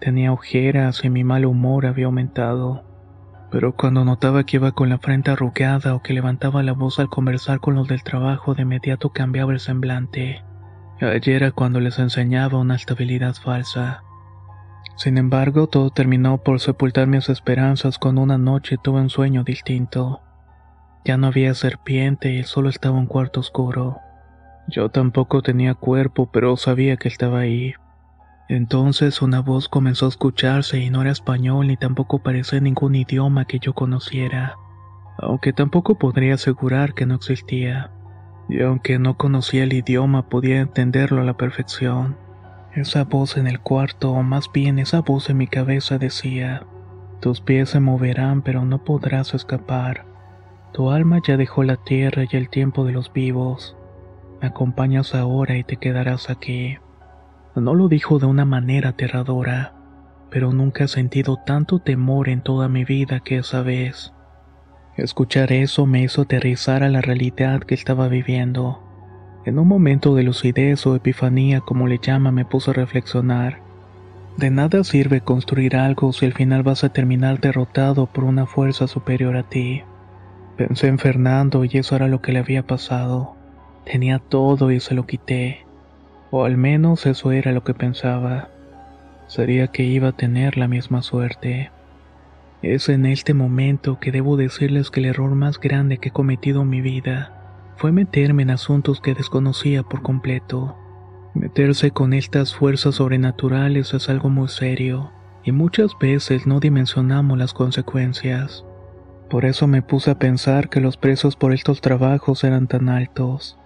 Tenía 0.00 0.32
ojeras 0.32 1.04
y 1.04 1.10
mi 1.10 1.22
mal 1.22 1.46
humor 1.46 1.86
había 1.86 2.06
aumentado. 2.06 2.91
Pero 3.52 3.76
cuando 3.76 4.02
notaba 4.06 4.44
que 4.44 4.56
iba 4.56 4.72
con 4.72 4.88
la 4.88 4.96
frente 4.96 5.30
arrugada 5.30 5.94
o 5.94 6.00
que 6.00 6.14
levantaba 6.14 6.62
la 6.62 6.72
voz 6.72 6.98
al 6.98 7.10
conversar 7.10 7.60
con 7.60 7.74
los 7.74 7.86
del 7.86 8.02
trabajo 8.02 8.54
de 8.54 8.62
inmediato 8.62 9.10
cambiaba 9.10 9.52
el 9.52 9.60
semblante. 9.60 10.42
Ayer 11.02 11.36
era 11.36 11.52
cuando 11.52 11.78
les 11.78 11.98
enseñaba 11.98 12.58
una 12.58 12.76
estabilidad 12.76 13.34
falsa. 13.34 14.02
Sin 14.96 15.18
embargo, 15.18 15.66
todo 15.66 15.90
terminó 15.90 16.38
por 16.38 16.60
sepultar 16.60 17.06
mis 17.08 17.28
esperanzas 17.28 17.98
cuando 17.98 18.22
una 18.22 18.38
noche 18.38 18.78
tuve 18.82 19.00
un 19.00 19.10
sueño 19.10 19.44
distinto. 19.44 20.22
Ya 21.04 21.18
no 21.18 21.26
había 21.26 21.52
serpiente 21.54 22.32
y 22.32 22.44
solo 22.44 22.70
estaba 22.70 22.96
un 22.96 23.06
cuarto 23.06 23.40
oscuro. 23.40 23.98
Yo 24.68 24.88
tampoco 24.88 25.42
tenía 25.42 25.74
cuerpo, 25.74 26.30
pero 26.32 26.56
sabía 26.56 26.96
que 26.96 27.08
estaba 27.08 27.40
ahí. 27.40 27.74
Entonces 28.52 29.22
una 29.22 29.40
voz 29.40 29.70
comenzó 29.70 30.04
a 30.04 30.08
escucharse 30.10 30.78
y 30.78 30.90
no 30.90 31.00
era 31.00 31.10
español 31.10 31.68
ni 31.68 31.78
tampoco 31.78 32.18
parecía 32.18 32.60
ningún 32.60 32.94
idioma 32.94 33.46
que 33.46 33.58
yo 33.58 33.72
conociera, 33.72 34.58
aunque 35.16 35.54
tampoco 35.54 35.94
podría 35.94 36.34
asegurar 36.34 36.92
que 36.92 37.06
no 37.06 37.14
existía. 37.14 37.92
Y 38.50 38.60
aunque 38.60 38.98
no 38.98 39.16
conocía 39.16 39.64
el 39.64 39.72
idioma, 39.72 40.28
podía 40.28 40.60
entenderlo 40.60 41.22
a 41.22 41.24
la 41.24 41.38
perfección. 41.38 42.18
Esa 42.74 43.04
voz 43.04 43.38
en 43.38 43.46
el 43.46 43.58
cuarto, 43.58 44.12
o 44.12 44.22
más 44.22 44.52
bien 44.52 44.78
esa 44.78 45.00
voz 45.00 45.30
en 45.30 45.38
mi 45.38 45.46
cabeza 45.46 45.96
decía, 45.96 46.66
tus 47.22 47.40
pies 47.40 47.70
se 47.70 47.80
moverán 47.80 48.42
pero 48.42 48.66
no 48.66 48.84
podrás 48.84 49.32
escapar. 49.32 50.04
Tu 50.74 50.90
alma 50.90 51.22
ya 51.26 51.38
dejó 51.38 51.62
la 51.62 51.76
tierra 51.76 52.24
y 52.30 52.36
el 52.36 52.50
tiempo 52.50 52.84
de 52.84 52.92
los 52.92 53.14
vivos. 53.14 53.78
Me 54.42 54.48
acompañas 54.48 55.14
ahora 55.14 55.56
y 55.56 55.64
te 55.64 55.78
quedarás 55.78 56.28
aquí. 56.28 56.76
No 57.54 57.74
lo 57.74 57.88
dijo 57.88 58.18
de 58.18 58.26
una 58.26 58.44
manera 58.44 58.90
aterradora, 58.90 59.74
pero 60.30 60.52
nunca 60.52 60.84
he 60.84 60.88
sentido 60.88 61.38
tanto 61.44 61.80
temor 61.80 62.30
en 62.30 62.40
toda 62.40 62.68
mi 62.68 62.84
vida 62.84 63.20
que 63.20 63.38
esa 63.38 63.62
vez. 63.62 64.14
Escuchar 64.96 65.52
eso 65.52 65.86
me 65.86 66.02
hizo 66.02 66.22
aterrizar 66.22 66.82
a 66.82 66.88
la 66.88 67.02
realidad 67.02 67.60
que 67.60 67.74
estaba 67.74 68.08
viviendo. 68.08 68.82
En 69.44 69.58
un 69.58 69.68
momento 69.68 70.14
de 70.14 70.22
lucidez 70.22 70.86
o 70.86 70.94
epifanía, 70.94 71.60
como 71.60 71.88
le 71.88 71.98
llama, 71.98 72.32
me 72.32 72.44
puse 72.44 72.70
a 72.70 72.74
reflexionar. 72.74 73.60
De 74.36 74.50
nada 74.50 74.82
sirve 74.82 75.20
construir 75.20 75.76
algo 75.76 76.12
si 76.12 76.24
al 76.24 76.32
final 76.32 76.62
vas 76.62 76.84
a 76.84 76.88
terminar 76.90 77.40
derrotado 77.40 78.06
por 78.06 78.24
una 78.24 78.46
fuerza 78.46 78.86
superior 78.86 79.36
a 79.36 79.42
ti. 79.42 79.82
Pensé 80.56 80.88
en 80.88 80.98
Fernando 80.98 81.64
y 81.64 81.70
eso 81.74 81.96
era 81.96 82.08
lo 82.08 82.22
que 82.22 82.32
le 82.32 82.38
había 82.38 82.66
pasado. 82.66 83.36
Tenía 83.84 84.18
todo 84.20 84.70
y 84.70 84.80
se 84.80 84.94
lo 84.94 85.06
quité. 85.06 85.61
O 86.34 86.46
al 86.46 86.56
menos 86.56 87.04
eso 87.04 87.30
era 87.30 87.52
lo 87.52 87.62
que 87.62 87.74
pensaba. 87.74 88.48
Sería 89.26 89.66
que 89.66 89.82
iba 89.82 90.08
a 90.08 90.16
tener 90.16 90.56
la 90.56 90.66
misma 90.66 91.02
suerte. 91.02 91.70
Es 92.62 92.88
en 92.88 93.04
este 93.04 93.34
momento 93.34 94.00
que 94.00 94.12
debo 94.12 94.38
decirles 94.38 94.90
que 94.90 95.00
el 95.00 95.06
error 95.06 95.34
más 95.34 95.60
grande 95.60 95.98
que 95.98 96.08
he 96.08 96.12
cometido 96.12 96.62
en 96.62 96.70
mi 96.70 96.80
vida 96.80 97.74
fue 97.76 97.92
meterme 97.92 98.44
en 98.44 98.50
asuntos 98.50 99.02
que 99.02 99.12
desconocía 99.12 99.82
por 99.82 100.00
completo. 100.00 100.74
Meterse 101.34 101.90
con 101.90 102.14
estas 102.14 102.54
fuerzas 102.54 102.94
sobrenaturales 102.94 103.92
es 103.92 104.08
algo 104.08 104.30
muy 104.30 104.48
serio, 104.48 105.12
y 105.44 105.52
muchas 105.52 105.90
veces 106.00 106.46
no 106.46 106.60
dimensionamos 106.60 107.36
las 107.36 107.52
consecuencias. 107.52 108.64
Por 109.28 109.44
eso 109.44 109.66
me 109.66 109.82
puse 109.82 110.10
a 110.10 110.18
pensar 110.18 110.70
que 110.70 110.80
los 110.80 110.96
precios 110.96 111.36
por 111.36 111.52
estos 111.52 111.82
trabajos 111.82 112.42
eran 112.42 112.68
tan 112.68 112.88
altos. 112.88 113.58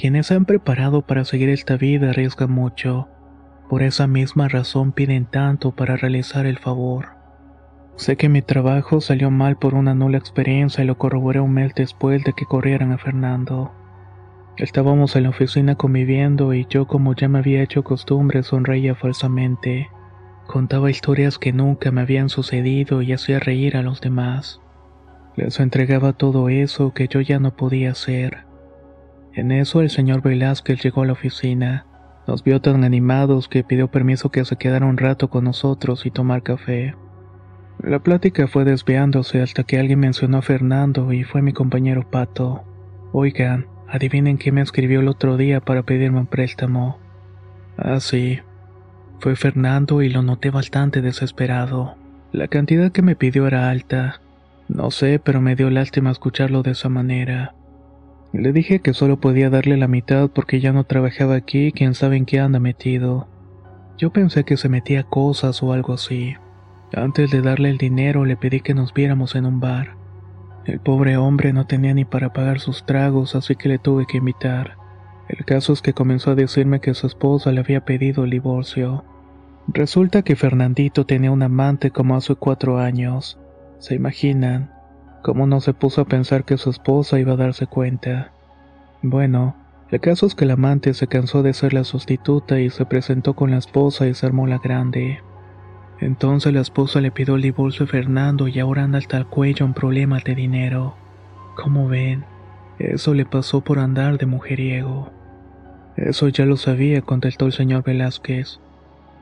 Quienes 0.00 0.28
se 0.28 0.34
han 0.34 0.46
preparado 0.46 1.02
para 1.02 1.26
seguir 1.26 1.50
esta 1.50 1.76
vida 1.76 2.08
arriesgan 2.08 2.50
mucho. 2.50 3.08
Por 3.68 3.82
esa 3.82 4.06
misma 4.06 4.48
razón 4.48 4.92
piden 4.92 5.26
tanto 5.26 5.72
para 5.72 5.98
realizar 5.98 6.46
el 6.46 6.56
favor. 6.56 7.08
Sé 7.96 8.16
que 8.16 8.30
mi 8.30 8.40
trabajo 8.40 9.02
salió 9.02 9.30
mal 9.30 9.58
por 9.58 9.74
una 9.74 9.92
nula 9.92 10.16
experiencia 10.16 10.82
y 10.82 10.86
lo 10.86 10.96
corroboré 10.96 11.40
un 11.40 11.52
mes 11.52 11.74
después 11.74 12.24
de 12.24 12.32
que 12.32 12.46
corrieran 12.46 12.92
a 12.92 12.96
Fernando. 12.96 13.72
Estábamos 14.56 15.16
en 15.16 15.24
la 15.24 15.28
oficina 15.28 15.74
conviviendo 15.74 16.54
y 16.54 16.66
yo 16.70 16.86
como 16.86 17.14
ya 17.14 17.28
me 17.28 17.40
había 17.40 17.62
hecho 17.62 17.84
costumbre 17.84 18.42
sonreía 18.42 18.94
falsamente. 18.94 19.90
Contaba 20.46 20.90
historias 20.90 21.38
que 21.38 21.52
nunca 21.52 21.90
me 21.90 22.00
habían 22.00 22.30
sucedido 22.30 23.02
y 23.02 23.12
hacía 23.12 23.38
reír 23.38 23.76
a 23.76 23.82
los 23.82 24.00
demás. 24.00 24.62
Les 25.36 25.60
entregaba 25.60 26.14
todo 26.14 26.48
eso 26.48 26.94
que 26.94 27.06
yo 27.06 27.20
ya 27.20 27.38
no 27.38 27.54
podía 27.54 27.90
hacer. 27.90 28.49
En 29.34 29.52
eso 29.52 29.80
el 29.80 29.90
señor 29.90 30.22
Velázquez 30.22 30.82
llegó 30.82 31.02
a 31.02 31.06
la 31.06 31.12
oficina. 31.12 31.86
Nos 32.26 32.44
vio 32.44 32.60
tan 32.60 32.84
animados 32.84 33.48
que 33.48 33.64
pidió 33.64 33.88
permiso 33.88 34.30
que 34.30 34.44
se 34.44 34.56
quedara 34.56 34.86
un 34.86 34.96
rato 34.96 35.30
con 35.30 35.44
nosotros 35.44 36.06
y 36.06 36.10
tomar 36.10 36.42
café. 36.42 36.94
La 37.82 38.00
plática 38.00 38.46
fue 38.46 38.64
desviándose 38.64 39.40
hasta 39.40 39.64
que 39.64 39.78
alguien 39.78 40.00
mencionó 40.00 40.38
a 40.38 40.42
Fernando 40.42 41.12
y 41.12 41.24
fue 41.24 41.42
mi 41.42 41.52
compañero 41.52 42.08
Pato. 42.10 42.64
Oigan, 43.12 43.66
adivinen 43.88 44.38
qué 44.38 44.52
me 44.52 44.60
escribió 44.60 45.00
el 45.00 45.08
otro 45.08 45.36
día 45.36 45.60
para 45.60 45.82
pedirme 45.82 46.20
un 46.20 46.26
préstamo. 46.26 46.98
Ah, 47.76 48.00
sí. 48.00 48.40
Fue 49.20 49.36
Fernando 49.36 50.02
y 50.02 50.10
lo 50.10 50.22
noté 50.22 50.50
bastante 50.50 51.00
desesperado. 51.00 51.96
La 52.32 52.48
cantidad 52.48 52.92
que 52.92 53.02
me 53.02 53.16
pidió 53.16 53.46
era 53.46 53.70
alta, 53.70 54.20
no 54.70 54.92
sé, 54.92 55.18
pero 55.18 55.40
me 55.40 55.56
dio 55.56 55.68
lástima 55.68 56.12
escucharlo 56.12 56.62
de 56.62 56.70
esa 56.70 56.88
manera. 56.88 57.54
Le 58.32 58.52
dije 58.52 58.80
que 58.80 58.94
solo 58.94 59.18
podía 59.18 59.50
darle 59.50 59.76
la 59.76 59.88
mitad 59.88 60.30
porque 60.30 60.60
ya 60.60 60.72
no 60.72 60.84
trabajaba 60.84 61.34
aquí 61.34 61.66
y 61.66 61.72
quién 61.72 61.94
sabe 61.94 62.16
en 62.16 62.26
qué 62.26 62.38
anda 62.38 62.60
metido. 62.60 63.28
Yo 63.98 64.10
pensé 64.10 64.44
que 64.44 64.56
se 64.56 64.68
metía 64.68 65.02
cosas 65.02 65.62
o 65.62 65.72
algo 65.72 65.94
así. 65.94 66.34
Antes 66.94 67.30
de 67.30 67.42
darle 67.42 67.70
el 67.70 67.78
dinero 67.78 68.24
le 68.24 68.36
pedí 68.36 68.60
que 68.60 68.74
nos 68.74 68.94
viéramos 68.94 69.34
en 69.34 69.46
un 69.46 69.60
bar. 69.60 69.96
El 70.64 70.78
pobre 70.78 71.16
hombre 71.16 71.52
no 71.52 71.66
tenía 71.66 71.92
ni 71.92 72.04
para 72.04 72.32
pagar 72.32 72.60
sus 72.60 72.86
tragos, 72.86 73.34
así 73.34 73.56
que 73.56 73.68
le 73.68 73.78
tuve 73.78 74.06
que 74.06 74.18
invitar. 74.18 74.76
El 75.28 75.44
caso 75.44 75.72
es 75.72 75.82
que 75.82 75.92
comenzó 75.92 76.30
a 76.30 76.34
decirme 76.34 76.80
que 76.80 76.94
su 76.94 77.06
esposa 77.06 77.52
le 77.52 77.60
había 77.60 77.84
pedido 77.84 78.24
el 78.24 78.30
divorcio. 78.30 79.04
Resulta 79.68 80.22
que 80.22 80.36
Fernandito 80.36 81.06
tenía 81.06 81.30
un 81.30 81.42
amante 81.42 81.90
como 81.90 82.16
hace 82.16 82.34
cuatro 82.34 82.78
años. 82.78 83.38
¿Se 83.78 83.94
imaginan? 83.94 84.72
¿Cómo 85.22 85.46
no 85.46 85.60
se 85.60 85.74
puso 85.74 86.00
a 86.00 86.06
pensar 86.06 86.44
que 86.44 86.56
su 86.56 86.70
esposa 86.70 87.18
iba 87.20 87.34
a 87.34 87.36
darse 87.36 87.66
cuenta? 87.66 88.32
Bueno, 89.02 89.54
el 89.90 90.00
caso 90.00 90.26
es 90.26 90.34
que 90.34 90.44
el 90.44 90.52
amante 90.52 90.94
se 90.94 91.08
cansó 91.08 91.42
de 91.42 91.52
ser 91.52 91.74
la 91.74 91.84
sustituta 91.84 92.60
y 92.60 92.70
se 92.70 92.86
presentó 92.86 93.34
con 93.34 93.50
la 93.50 93.58
esposa 93.58 94.06
y 94.06 94.14
se 94.14 94.24
armó 94.24 94.46
la 94.46 94.58
grande. 94.58 95.20
Entonces 96.00 96.54
la 96.54 96.60
esposa 96.60 97.00
le 97.00 97.10
pidió 97.10 97.36
el 97.36 97.42
divorcio 97.42 97.84
a 97.84 97.88
Fernando 97.88 98.48
y 98.48 98.58
ahora 98.60 98.84
anda 98.84 98.98
hasta 98.98 99.18
el 99.18 99.26
cuello 99.26 99.66
en 99.66 99.74
problemas 99.74 100.24
de 100.24 100.34
dinero. 100.34 100.94
Como 101.54 101.88
ven, 101.88 102.24
eso 102.78 103.12
le 103.12 103.26
pasó 103.26 103.60
por 103.60 103.78
andar 103.78 104.16
de 104.16 104.24
mujeriego. 104.24 105.10
Eso 105.96 106.28
ya 106.28 106.46
lo 106.46 106.56
sabía, 106.56 107.02
contestó 107.02 107.44
el 107.44 107.52
señor 107.52 107.82
Velázquez, 107.82 108.58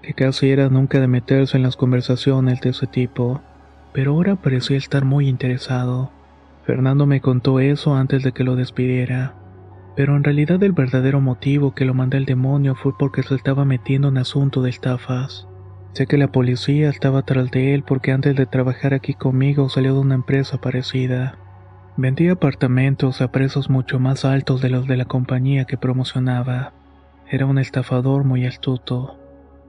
que 0.02 0.14
casi 0.14 0.50
era 0.50 0.68
nunca 0.68 1.00
de 1.00 1.08
meterse 1.08 1.56
en 1.56 1.64
las 1.64 1.76
conversaciones 1.76 2.60
de 2.60 2.70
ese 2.70 2.86
tipo, 2.86 3.40
pero 3.98 4.12
ahora 4.12 4.36
parecía 4.36 4.76
estar 4.76 5.04
muy 5.04 5.28
interesado. 5.28 6.12
Fernando 6.64 7.04
me 7.04 7.20
contó 7.20 7.58
eso 7.58 7.96
antes 7.96 8.22
de 8.22 8.30
que 8.30 8.44
lo 8.44 8.54
despidiera, 8.54 9.34
pero 9.96 10.14
en 10.14 10.22
realidad 10.22 10.62
el 10.62 10.70
verdadero 10.70 11.20
motivo 11.20 11.74
que 11.74 11.84
lo 11.84 11.94
mandé 11.94 12.16
al 12.18 12.24
demonio 12.24 12.76
fue 12.76 12.96
porque 12.96 13.24
se 13.24 13.34
estaba 13.34 13.64
metiendo 13.64 14.06
en 14.06 14.18
asunto 14.18 14.62
de 14.62 14.70
estafas. 14.70 15.48
Sé 15.94 16.06
que 16.06 16.16
la 16.16 16.30
policía 16.30 16.90
estaba 16.90 17.22
tras 17.22 17.50
de 17.50 17.74
él 17.74 17.82
porque 17.82 18.12
antes 18.12 18.36
de 18.36 18.46
trabajar 18.46 18.94
aquí 18.94 19.14
conmigo 19.14 19.68
salió 19.68 19.94
de 19.94 19.98
una 19.98 20.14
empresa 20.14 20.60
parecida. 20.60 21.36
Vendía 21.96 22.34
apartamentos 22.34 23.20
a 23.20 23.32
precios 23.32 23.68
mucho 23.68 23.98
más 23.98 24.24
altos 24.24 24.62
de 24.62 24.70
los 24.70 24.86
de 24.86 24.96
la 24.96 25.06
compañía 25.06 25.64
que 25.64 25.76
promocionaba. 25.76 26.72
Era 27.28 27.46
un 27.46 27.58
estafador 27.58 28.22
muy 28.22 28.46
astuto. 28.46 29.18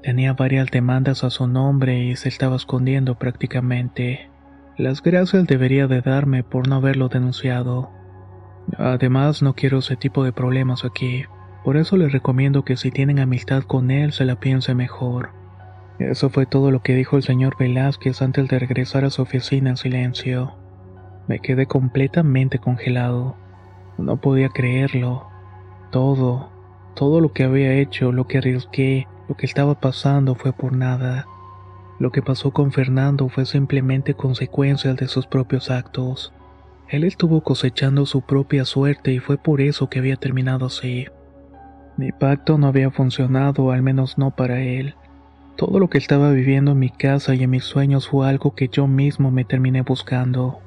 Tenía 0.01 0.33
varias 0.33 0.71
demandas 0.71 1.25
a 1.25 1.29
su 1.29 1.47
nombre 1.47 2.03
y 2.05 2.15
se 2.15 2.29
estaba 2.29 2.55
escondiendo 2.55 3.15
prácticamente. 3.15 4.29
Las 4.77 5.03
gracias 5.03 5.45
debería 5.45 5.87
de 5.87 6.01
darme 6.01 6.43
por 6.43 6.69
no 6.69 6.75
haberlo 6.75 7.09
denunciado. 7.09 7.91
Además, 8.77 9.41
no 9.41 9.55
quiero 9.55 9.79
ese 9.79 9.97
tipo 9.97 10.23
de 10.23 10.31
problemas 10.31 10.85
aquí. 10.85 11.25
Por 11.65 11.75
eso 11.75 11.97
les 11.97 12.13
recomiendo 12.13 12.63
que 12.63 12.77
si 12.77 12.91
tienen 12.91 13.19
amistad 13.19 13.63
con 13.63 13.91
él 13.91 14.13
se 14.13 14.23
la 14.23 14.39
piense 14.39 14.73
mejor. 14.73 15.31
Eso 15.99 16.29
fue 16.29 16.45
todo 16.45 16.71
lo 16.71 16.81
que 16.81 16.95
dijo 16.95 17.17
el 17.17 17.23
señor 17.23 17.57
Velázquez 17.59 18.21
antes 18.21 18.47
de 18.47 18.57
regresar 18.57 19.03
a 19.03 19.09
su 19.09 19.21
oficina 19.21 19.71
en 19.71 19.77
silencio. 19.77 20.55
Me 21.27 21.39
quedé 21.39 21.65
completamente 21.65 22.59
congelado. 22.59 23.35
No 23.97 24.15
podía 24.21 24.47
creerlo. 24.47 25.27
Todo, 25.91 26.49
todo 26.95 27.19
lo 27.19 27.33
que 27.33 27.43
había 27.43 27.73
hecho, 27.73 28.13
lo 28.13 28.27
que 28.27 28.37
arriesgué, 28.37 29.07
lo 29.29 29.37
que 29.37 29.45
estaba 29.45 29.79
pasando 29.79 30.33
fue 30.33 30.51
por 30.51 30.75
nada. 30.75 31.27
Lo 31.99 32.11
que 32.11 32.23
pasó 32.23 32.49
con 32.49 32.71
Fernando 32.71 33.29
fue 33.29 33.45
simplemente 33.45 34.15
consecuencia 34.15 34.95
de 34.95 35.07
sus 35.07 35.27
propios 35.27 35.69
actos. 35.69 36.33
Él 36.87 37.03
estuvo 37.03 37.41
cosechando 37.41 38.07
su 38.07 38.21
propia 38.21 38.65
suerte 38.65 39.13
y 39.13 39.19
fue 39.19 39.37
por 39.37 39.61
eso 39.61 39.87
que 39.87 39.99
había 39.99 40.15
terminado 40.15 40.65
así. 40.65 41.05
Mi 41.95 42.11
pacto 42.11 42.57
no 42.57 42.65
había 42.65 42.89
funcionado, 42.89 43.71
al 43.71 43.83
menos 43.83 44.17
no 44.17 44.31
para 44.31 44.61
él. 44.61 44.95
Todo 45.55 45.77
lo 45.77 45.89
que 45.91 45.99
estaba 45.99 46.31
viviendo 46.31 46.71
en 46.71 46.79
mi 46.79 46.89
casa 46.89 47.35
y 47.35 47.43
en 47.43 47.51
mis 47.51 47.65
sueños 47.65 48.07
fue 48.07 48.27
algo 48.27 48.55
que 48.55 48.69
yo 48.69 48.87
mismo 48.87 49.29
me 49.29 49.45
terminé 49.45 49.83
buscando. 49.83 50.59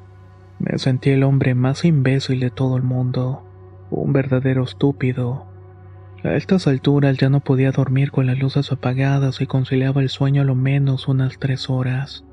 Me 0.60 0.78
sentí 0.78 1.10
el 1.10 1.24
hombre 1.24 1.56
más 1.56 1.84
imbécil 1.84 2.38
de 2.38 2.50
todo 2.50 2.76
el 2.76 2.84
mundo, 2.84 3.42
un 3.90 4.12
verdadero 4.12 4.62
estúpido. 4.62 5.51
A 6.24 6.34
estas 6.36 6.68
alturas 6.68 7.16
ya 7.18 7.28
no 7.28 7.40
podía 7.40 7.72
dormir 7.72 8.12
con 8.12 8.26
las 8.26 8.38
luces 8.38 8.70
apagadas 8.70 9.40
y 9.40 9.46
conciliaba 9.46 10.02
el 10.02 10.08
sueño 10.08 10.42
a 10.42 10.44
lo 10.44 10.54
menos 10.54 11.08
unas 11.08 11.36
tres 11.38 11.68
horas. 11.68 12.24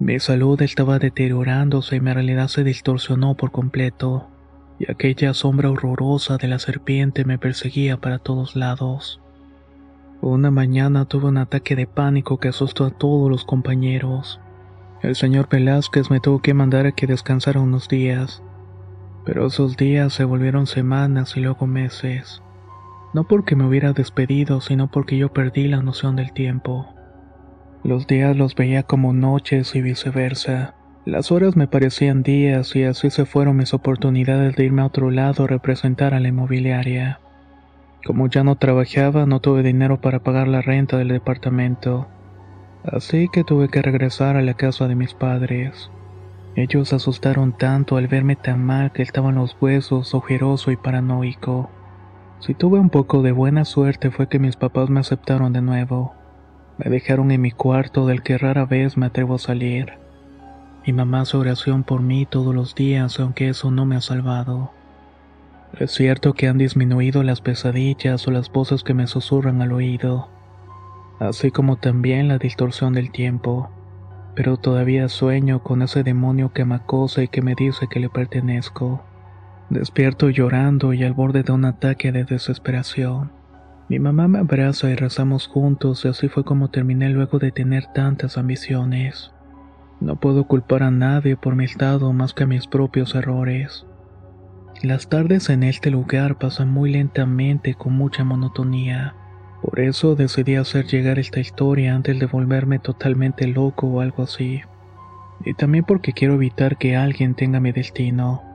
Mi 0.00 0.18
salud 0.18 0.60
estaba 0.62 0.98
deteriorándose 0.98 1.96
y 1.96 2.00
mi 2.00 2.12
realidad 2.12 2.48
se 2.48 2.64
distorsionó 2.64 3.34
por 3.36 3.52
completo, 3.52 4.28
y 4.80 4.90
aquella 4.90 5.32
sombra 5.32 5.70
horrorosa 5.70 6.38
de 6.38 6.48
la 6.48 6.58
serpiente 6.58 7.24
me 7.24 7.38
perseguía 7.38 7.98
para 7.98 8.18
todos 8.18 8.56
lados. 8.56 9.20
Una 10.20 10.50
mañana 10.50 11.04
tuve 11.04 11.28
un 11.28 11.38
ataque 11.38 11.76
de 11.76 11.86
pánico 11.86 12.38
que 12.38 12.48
asustó 12.48 12.84
a 12.84 12.90
todos 12.90 13.30
los 13.30 13.44
compañeros. 13.44 14.40
El 15.02 15.14
señor 15.14 15.48
Velázquez 15.48 16.10
me 16.10 16.18
tuvo 16.18 16.42
que 16.42 16.52
mandar 16.52 16.86
a 16.86 16.92
que 16.92 17.06
descansara 17.06 17.60
unos 17.60 17.86
días, 17.86 18.42
pero 19.24 19.46
esos 19.46 19.76
días 19.76 20.12
se 20.12 20.24
volvieron 20.24 20.66
semanas 20.66 21.36
y 21.36 21.40
luego 21.40 21.66
meses. 21.68 22.42
No 23.16 23.24
porque 23.24 23.56
me 23.56 23.64
hubiera 23.64 23.94
despedido, 23.94 24.60
sino 24.60 24.90
porque 24.90 25.16
yo 25.16 25.32
perdí 25.32 25.68
la 25.68 25.80
noción 25.80 26.16
del 26.16 26.34
tiempo. 26.34 26.94
Los 27.82 28.06
días 28.06 28.36
los 28.36 28.54
veía 28.54 28.82
como 28.82 29.14
noches 29.14 29.74
y 29.74 29.80
viceversa. 29.80 30.74
Las 31.06 31.32
horas 31.32 31.56
me 31.56 31.66
parecían 31.66 32.22
días 32.22 32.76
y 32.76 32.82
así 32.82 33.08
se 33.08 33.24
fueron 33.24 33.56
mis 33.56 33.72
oportunidades 33.72 34.54
de 34.54 34.64
irme 34.66 34.82
a 34.82 34.84
otro 34.84 35.10
lado 35.10 35.44
a 35.44 35.46
representar 35.46 36.12
a 36.12 36.20
la 36.20 36.28
inmobiliaria. 36.28 37.20
Como 38.04 38.28
ya 38.28 38.44
no 38.44 38.56
trabajaba, 38.56 39.24
no 39.24 39.40
tuve 39.40 39.62
dinero 39.62 39.98
para 39.98 40.18
pagar 40.18 40.46
la 40.46 40.60
renta 40.60 40.98
del 40.98 41.08
departamento, 41.08 42.08
así 42.84 43.30
que 43.32 43.44
tuve 43.44 43.70
que 43.70 43.80
regresar 43.80 44.36
a 44.36 44.42
la 44.42 44.52
casa 44.52 44.88
de 44.88 44.94
mis 44.94 45.14
padres. 45.14 45.90
Ellos 46.54 46.92
asustaron 46.92 47.56
tanto 47.56 47.96
al 47.96 48.08
verme 48.08 48.36
tan 48.36 48.62
mal 48.62 48.92
que 48.92 49.00
estaban 49.00 49.36
los 49.36 49.56
huesos, 49.58 50.12
ojeroso 50.14 50.70
y 50.70 50.76
paranoico. 50.76 51.70
Si 52.40 52.54
tuve 52.54 52.78
un 52.78 52.90
poco 52.90 53.22
de 53.22 53.32
buena 53.32 53.64
suerte 53.64 54.10
fue 54.10 54.28
que 54.28 54.38
mis 54.38 54.56
papás 54.56 54.90
me 54.90 55.00
aceptaron 55.00 55.52
de 55.52 55.62
nuevo. 55.62 56.14
Me 56.78 56.90
dejaron 56.90 57.30
en 57.30 57.40
mi 57.40 57.50
cuarto 57.50 58.06
del 58.06 58.22
que 58.22 58.38
rara 58.38 58.66
vez 58.66 58.96
me 58.96 59.06
atrevo 59.06 59.36
a 59.36 59.38
salir. 59.38 59.94
Mi 60.86 60.92
mamá 60.92 61.22
hace 61.22 61.36
oración 61.36 61.82
por 61.82 62.02
mí 62.02 62.26
todos 62.26 62.54
los 62.54 62.74
días, 62.74 63.18
aunque 63.18 63.48
eso 63.48 63.70
no 63.70 63.86
me 63.86 63.96
ha 63.96 64.00
salvado. 64.00 64.70
Es 65.78 65.90
cierto 65.92 66.34
que 66.34 66.46
han 66.46 66.58
disminuido 66.58 67.22
las 67.22 67.40
pesadillas 67.40 68.28
o 68.28 68.30
las 68.30 68.52
voces 68.52 68.84
que 68.84 68.94
me 68.94 69.06
susurran 69.06 69.60
al 69.62 69.72
oído, 69.72 70.28
así 71.18 71.50
como 71.50 71.76
también 71.76 72.28
la 72.28 72.38
distorsión 72.38 72.92
del 72.92 73.10
tiempo, 73.10 73.68
pero 74.34 74.58
todavía 74.58 75.08
sueño 75.08 75.62
con 75.62 75.82
ese 75.82 76.02
demonio 76.02 76.52
que 76.52 76.64
me 76.64 76.76
acosa 76.76 77.22
y 77.22 77.28
que 77.28 77.42
me 77.42 77.54
dice 77.54 77.88
que 77.88 78.00
le 78.00 78.08
pertenezco. 78.08 79.02
Despierto 79.70 80.30
llorando 80.30 80.92
y 80.92 81.02
al 81.02 81.12
borde 81.12 81.42
de 81.42 81.52
un 81.52 81.64
ataque 81.64 82.12
de 82.12 82.24
desesperación. 82.24 83.32
Mi 83.88 83.98
mamá 83.98 84.28
me 84.28 84.38
abraza 84.38 84.90
y 84.90 84.94
rezamos 84.94 85.48
juntos 85.48 86.04
y 86.04 86.08
así 86.08 86.28
fue 86.28 86.44
como 86.44 86.70
terminé 86.70 87.08
luego 87.10 87.38
de 87.38 87.50
tener 87.50 87.86
tantas 87.92 88.38
ambiciones. 88.38 89.32
No 90.00 90.16
puedo 90.16 90.44
culpar 90.44 90.82
a 90.82 90.90
nadie 90.90 91.36
por 91.36 91.56
mi 91.56 91.64
estado 91.64 92.12
más 92.12 92.32
que 92.32 92.44
a 92.44 92.46
mis 92.46 92.66
propios 92.68 93.14
errores. 93.14 93.86
Las 94.82 95.08
tardes 95.08 95.48
en 95.48 95.62
este 95.62 95.90
lugar 95.90 96.38
pasan 96.38 96.70
muy 96.70 96.92
lentamente 96.92 97.74
con 97.74 97.94
mucha 97.94 98.22
monotonía. 98.24 99.14
Por 99.62 99.80
eso 99.80 100.14
decidí 100.14 100.54
hacer 100.54 100.86
llegar 100.86 101.18
esta 101.18 101.40
historia 101.40 101.94
antes 101.94 102.20
de 102.20 102.26
volverme 102.26 102.78
totalmente 102.78 103.48
loco 103.48 103.88
o 103.88 104.00
algo 104.00 104.22
así. 104.22 104.60
Y 105.44 105.54
también 105.54 105.84
porque 105.84 106.12
quiero 106.12 106.34
evitar 106.34 106.76
que 106.76 106.94
alguien 106.94 107.34
tenga 107.34 107.58
mi 107.58 107.72
destino. 107.72 108.45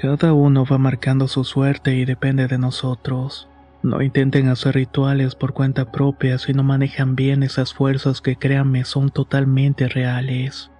Cada 0.00 0.32
uno 0.32 0.64
va 0.64 0.78
marcando 0.78 1.26
su 1.26 1.42
suerte 1.42 1.96
y 1.96 2.04
depende 2.04 2.46
de 2.46 2.56
nosotros. 2.56 3.48
No 3.82 4.00
intenten 4.00 4.46
hacer 4.46 4.76
rituales 4.76 5.34
por 5.34 5.54
cuenta 5.54 5.90
propia 5.90 6.38
si 6.38 6.52
no 6.52 6.62
manejan 6.62 7.16
bien 7.16 7.42
esas 7.42 7.74
fuerzas 7.74 8.20
que 8.20 8.36
créanme 8.36 8.84
son 8.84 9.10
totalmente 9.10 9.88
reales. 9.88 10.70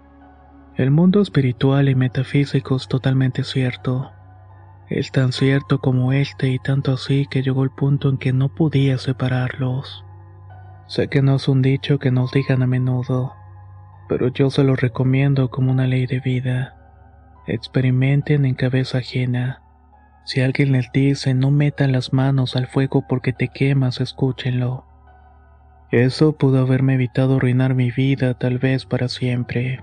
El 0.76 0.92
mundo 0.92 1.20
espiritual 1.20 1.88
y 1.88 1.96
metafísico 1.96 2.76
es 2.76 2.86
totalmente 2.86 3.42
cierto. 3.42 4.12
Es 4.88 5.10
tan 5.10 5.32
cierto 5.32 5.80
como 5.80 6.12
este 6.12 6.50
y 6.50 6.60
tanto 6.60 6.92
así 6.92 7.26
que 7.28 7.42
llegó 7.42 7.64
el 7.64 7.70
punto 7.70 8.10
en 8.10 8.18
que 8.18 8.32
no 8.32 8.54
podía 8.54 8.98
separarlos. 8.98 10.04
Sé 10.86 11.08
que 11.08 11.22
no 11.22 11.34
es 11.34 11.48
un 11.48 11.60
dicho 11.60 11.98
que 11.98 12.12
nos 12.12 12.30
digan 12.30 12.62
a 12.62 12.68
menudo, 12.68 13.34
pero 14.08 14.28
yo 14.28 14.48
se 14.50 14.62
lo 14.62 14.76
recomiendo 14.76 15.50
como 15.50 15.72
una 15.72 15.88
ley 15.88 16.06
de 16.06 16.20
vida. 16.20 16.77
Experimenten 17.48 18.44
en 18.44 18.54
cabeza 18.54 18.98
ajena. 18.98 19.62
Si 20.26 20.42
alguien 20.42 20.70
les 20.72 20.92
dice 20.92 21.32
no 21.32 21.50
metan 21.50 21.92
las 21.92 22.12
manos 22.12 22.56
al 22.56 22.66
fuego 22.66 23.06
porque 23.08 23.32
te 23.32 23.48
quemas, 23.48 24.02
escúchenlo. 24.02 24.84
Eso 25.90 26.36
pudo 26.36 26.60
haberme 26.60 26.96
evitado 26.96 27.36
arruinar 27.36 27.74
mi 27.74 27.90
vida 27.90 28.34
tal 28.34 28.58
vez 28.58 28.84
para 28.84 29.08
siempre. 29.08 29.82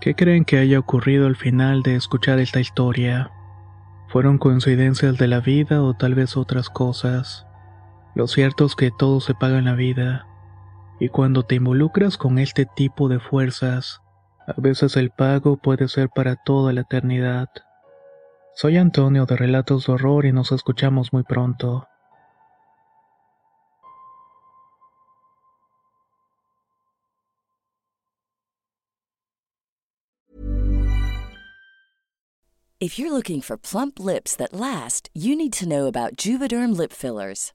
¿Qué 0.00 0.14
creen 0.14 0.46
que 0.46 0.56
haya 0.56 0.78
ocurrido 0.78 1.26
al 1.26 1.36
final 1.36 1.82
de 1.82 1.94
escuchar 1.94 2.38
esta 2.38 2.58
historia? 2.58 3.30
¿Fueron 4.08 4.38
coincidencias 4.38 5.18
de 5.18 5.28
la 5.28 5.40
vida 5.40 5.82
o 5.82 5.92
tal 5.92 6.14
vez 6.14 6.38
otras 6.38 6.70
cosas? 6.70 7.46
Lo 8.14 8.28
cierto 8.28 8.64
es 8.64 8.74
que 8.76 8.90
todo 8.90 9.20
se 9.20 9.34
paga 9.34 9.58
en 9.58 9.66
la 9.66 9.74
vida, 9.74 10.26
y 11.00 11.10
cuando 11.10 11.42
te 11.42 11.56
involucras 11.56 12.16
con 12.16 12.38
este 12.38 12.64
tipo 12.64 13.10
de 13.10 13.18
fuerzas, 13.20 14.03
a 14.46 14.60
veces 14.60 14.96
el 14.96 15.10
pago 15.10 15.56
puede 15.56 15.88
ser 15.88 16.08
para 16.08 16.36
toda 16.36 16.72
la 16.72 16.82
eternidad. 16.82 17.48
Soy 18.54 18.76
Antonio 18.76 19.26
de 19.26 19.36
Relatos 19.36 19.86
de 19.86 19.94
Horror 19.94 20.26
y 20.26 20.32
nos 20.32 20.52
escuchamos 20.52 21.12
muy 21.12 21.22
pronto. 21.24 21.88
If 32.80 32.98
you're 32.98 33.12
looking 33.12 33.40
for 33.40 33.56
plump 33.56 33.98
lips 33.98 34.36
that 34.36 34.52
last, 34.52 35.08
you 35.14 35.34
need 35.34 35.54
to 35.54 35.66
know 35.66 35.86
about 35.86 36.18
Juvederm 36.18 36.76
lip 36.76 36.92
fillers. 36.92 37.54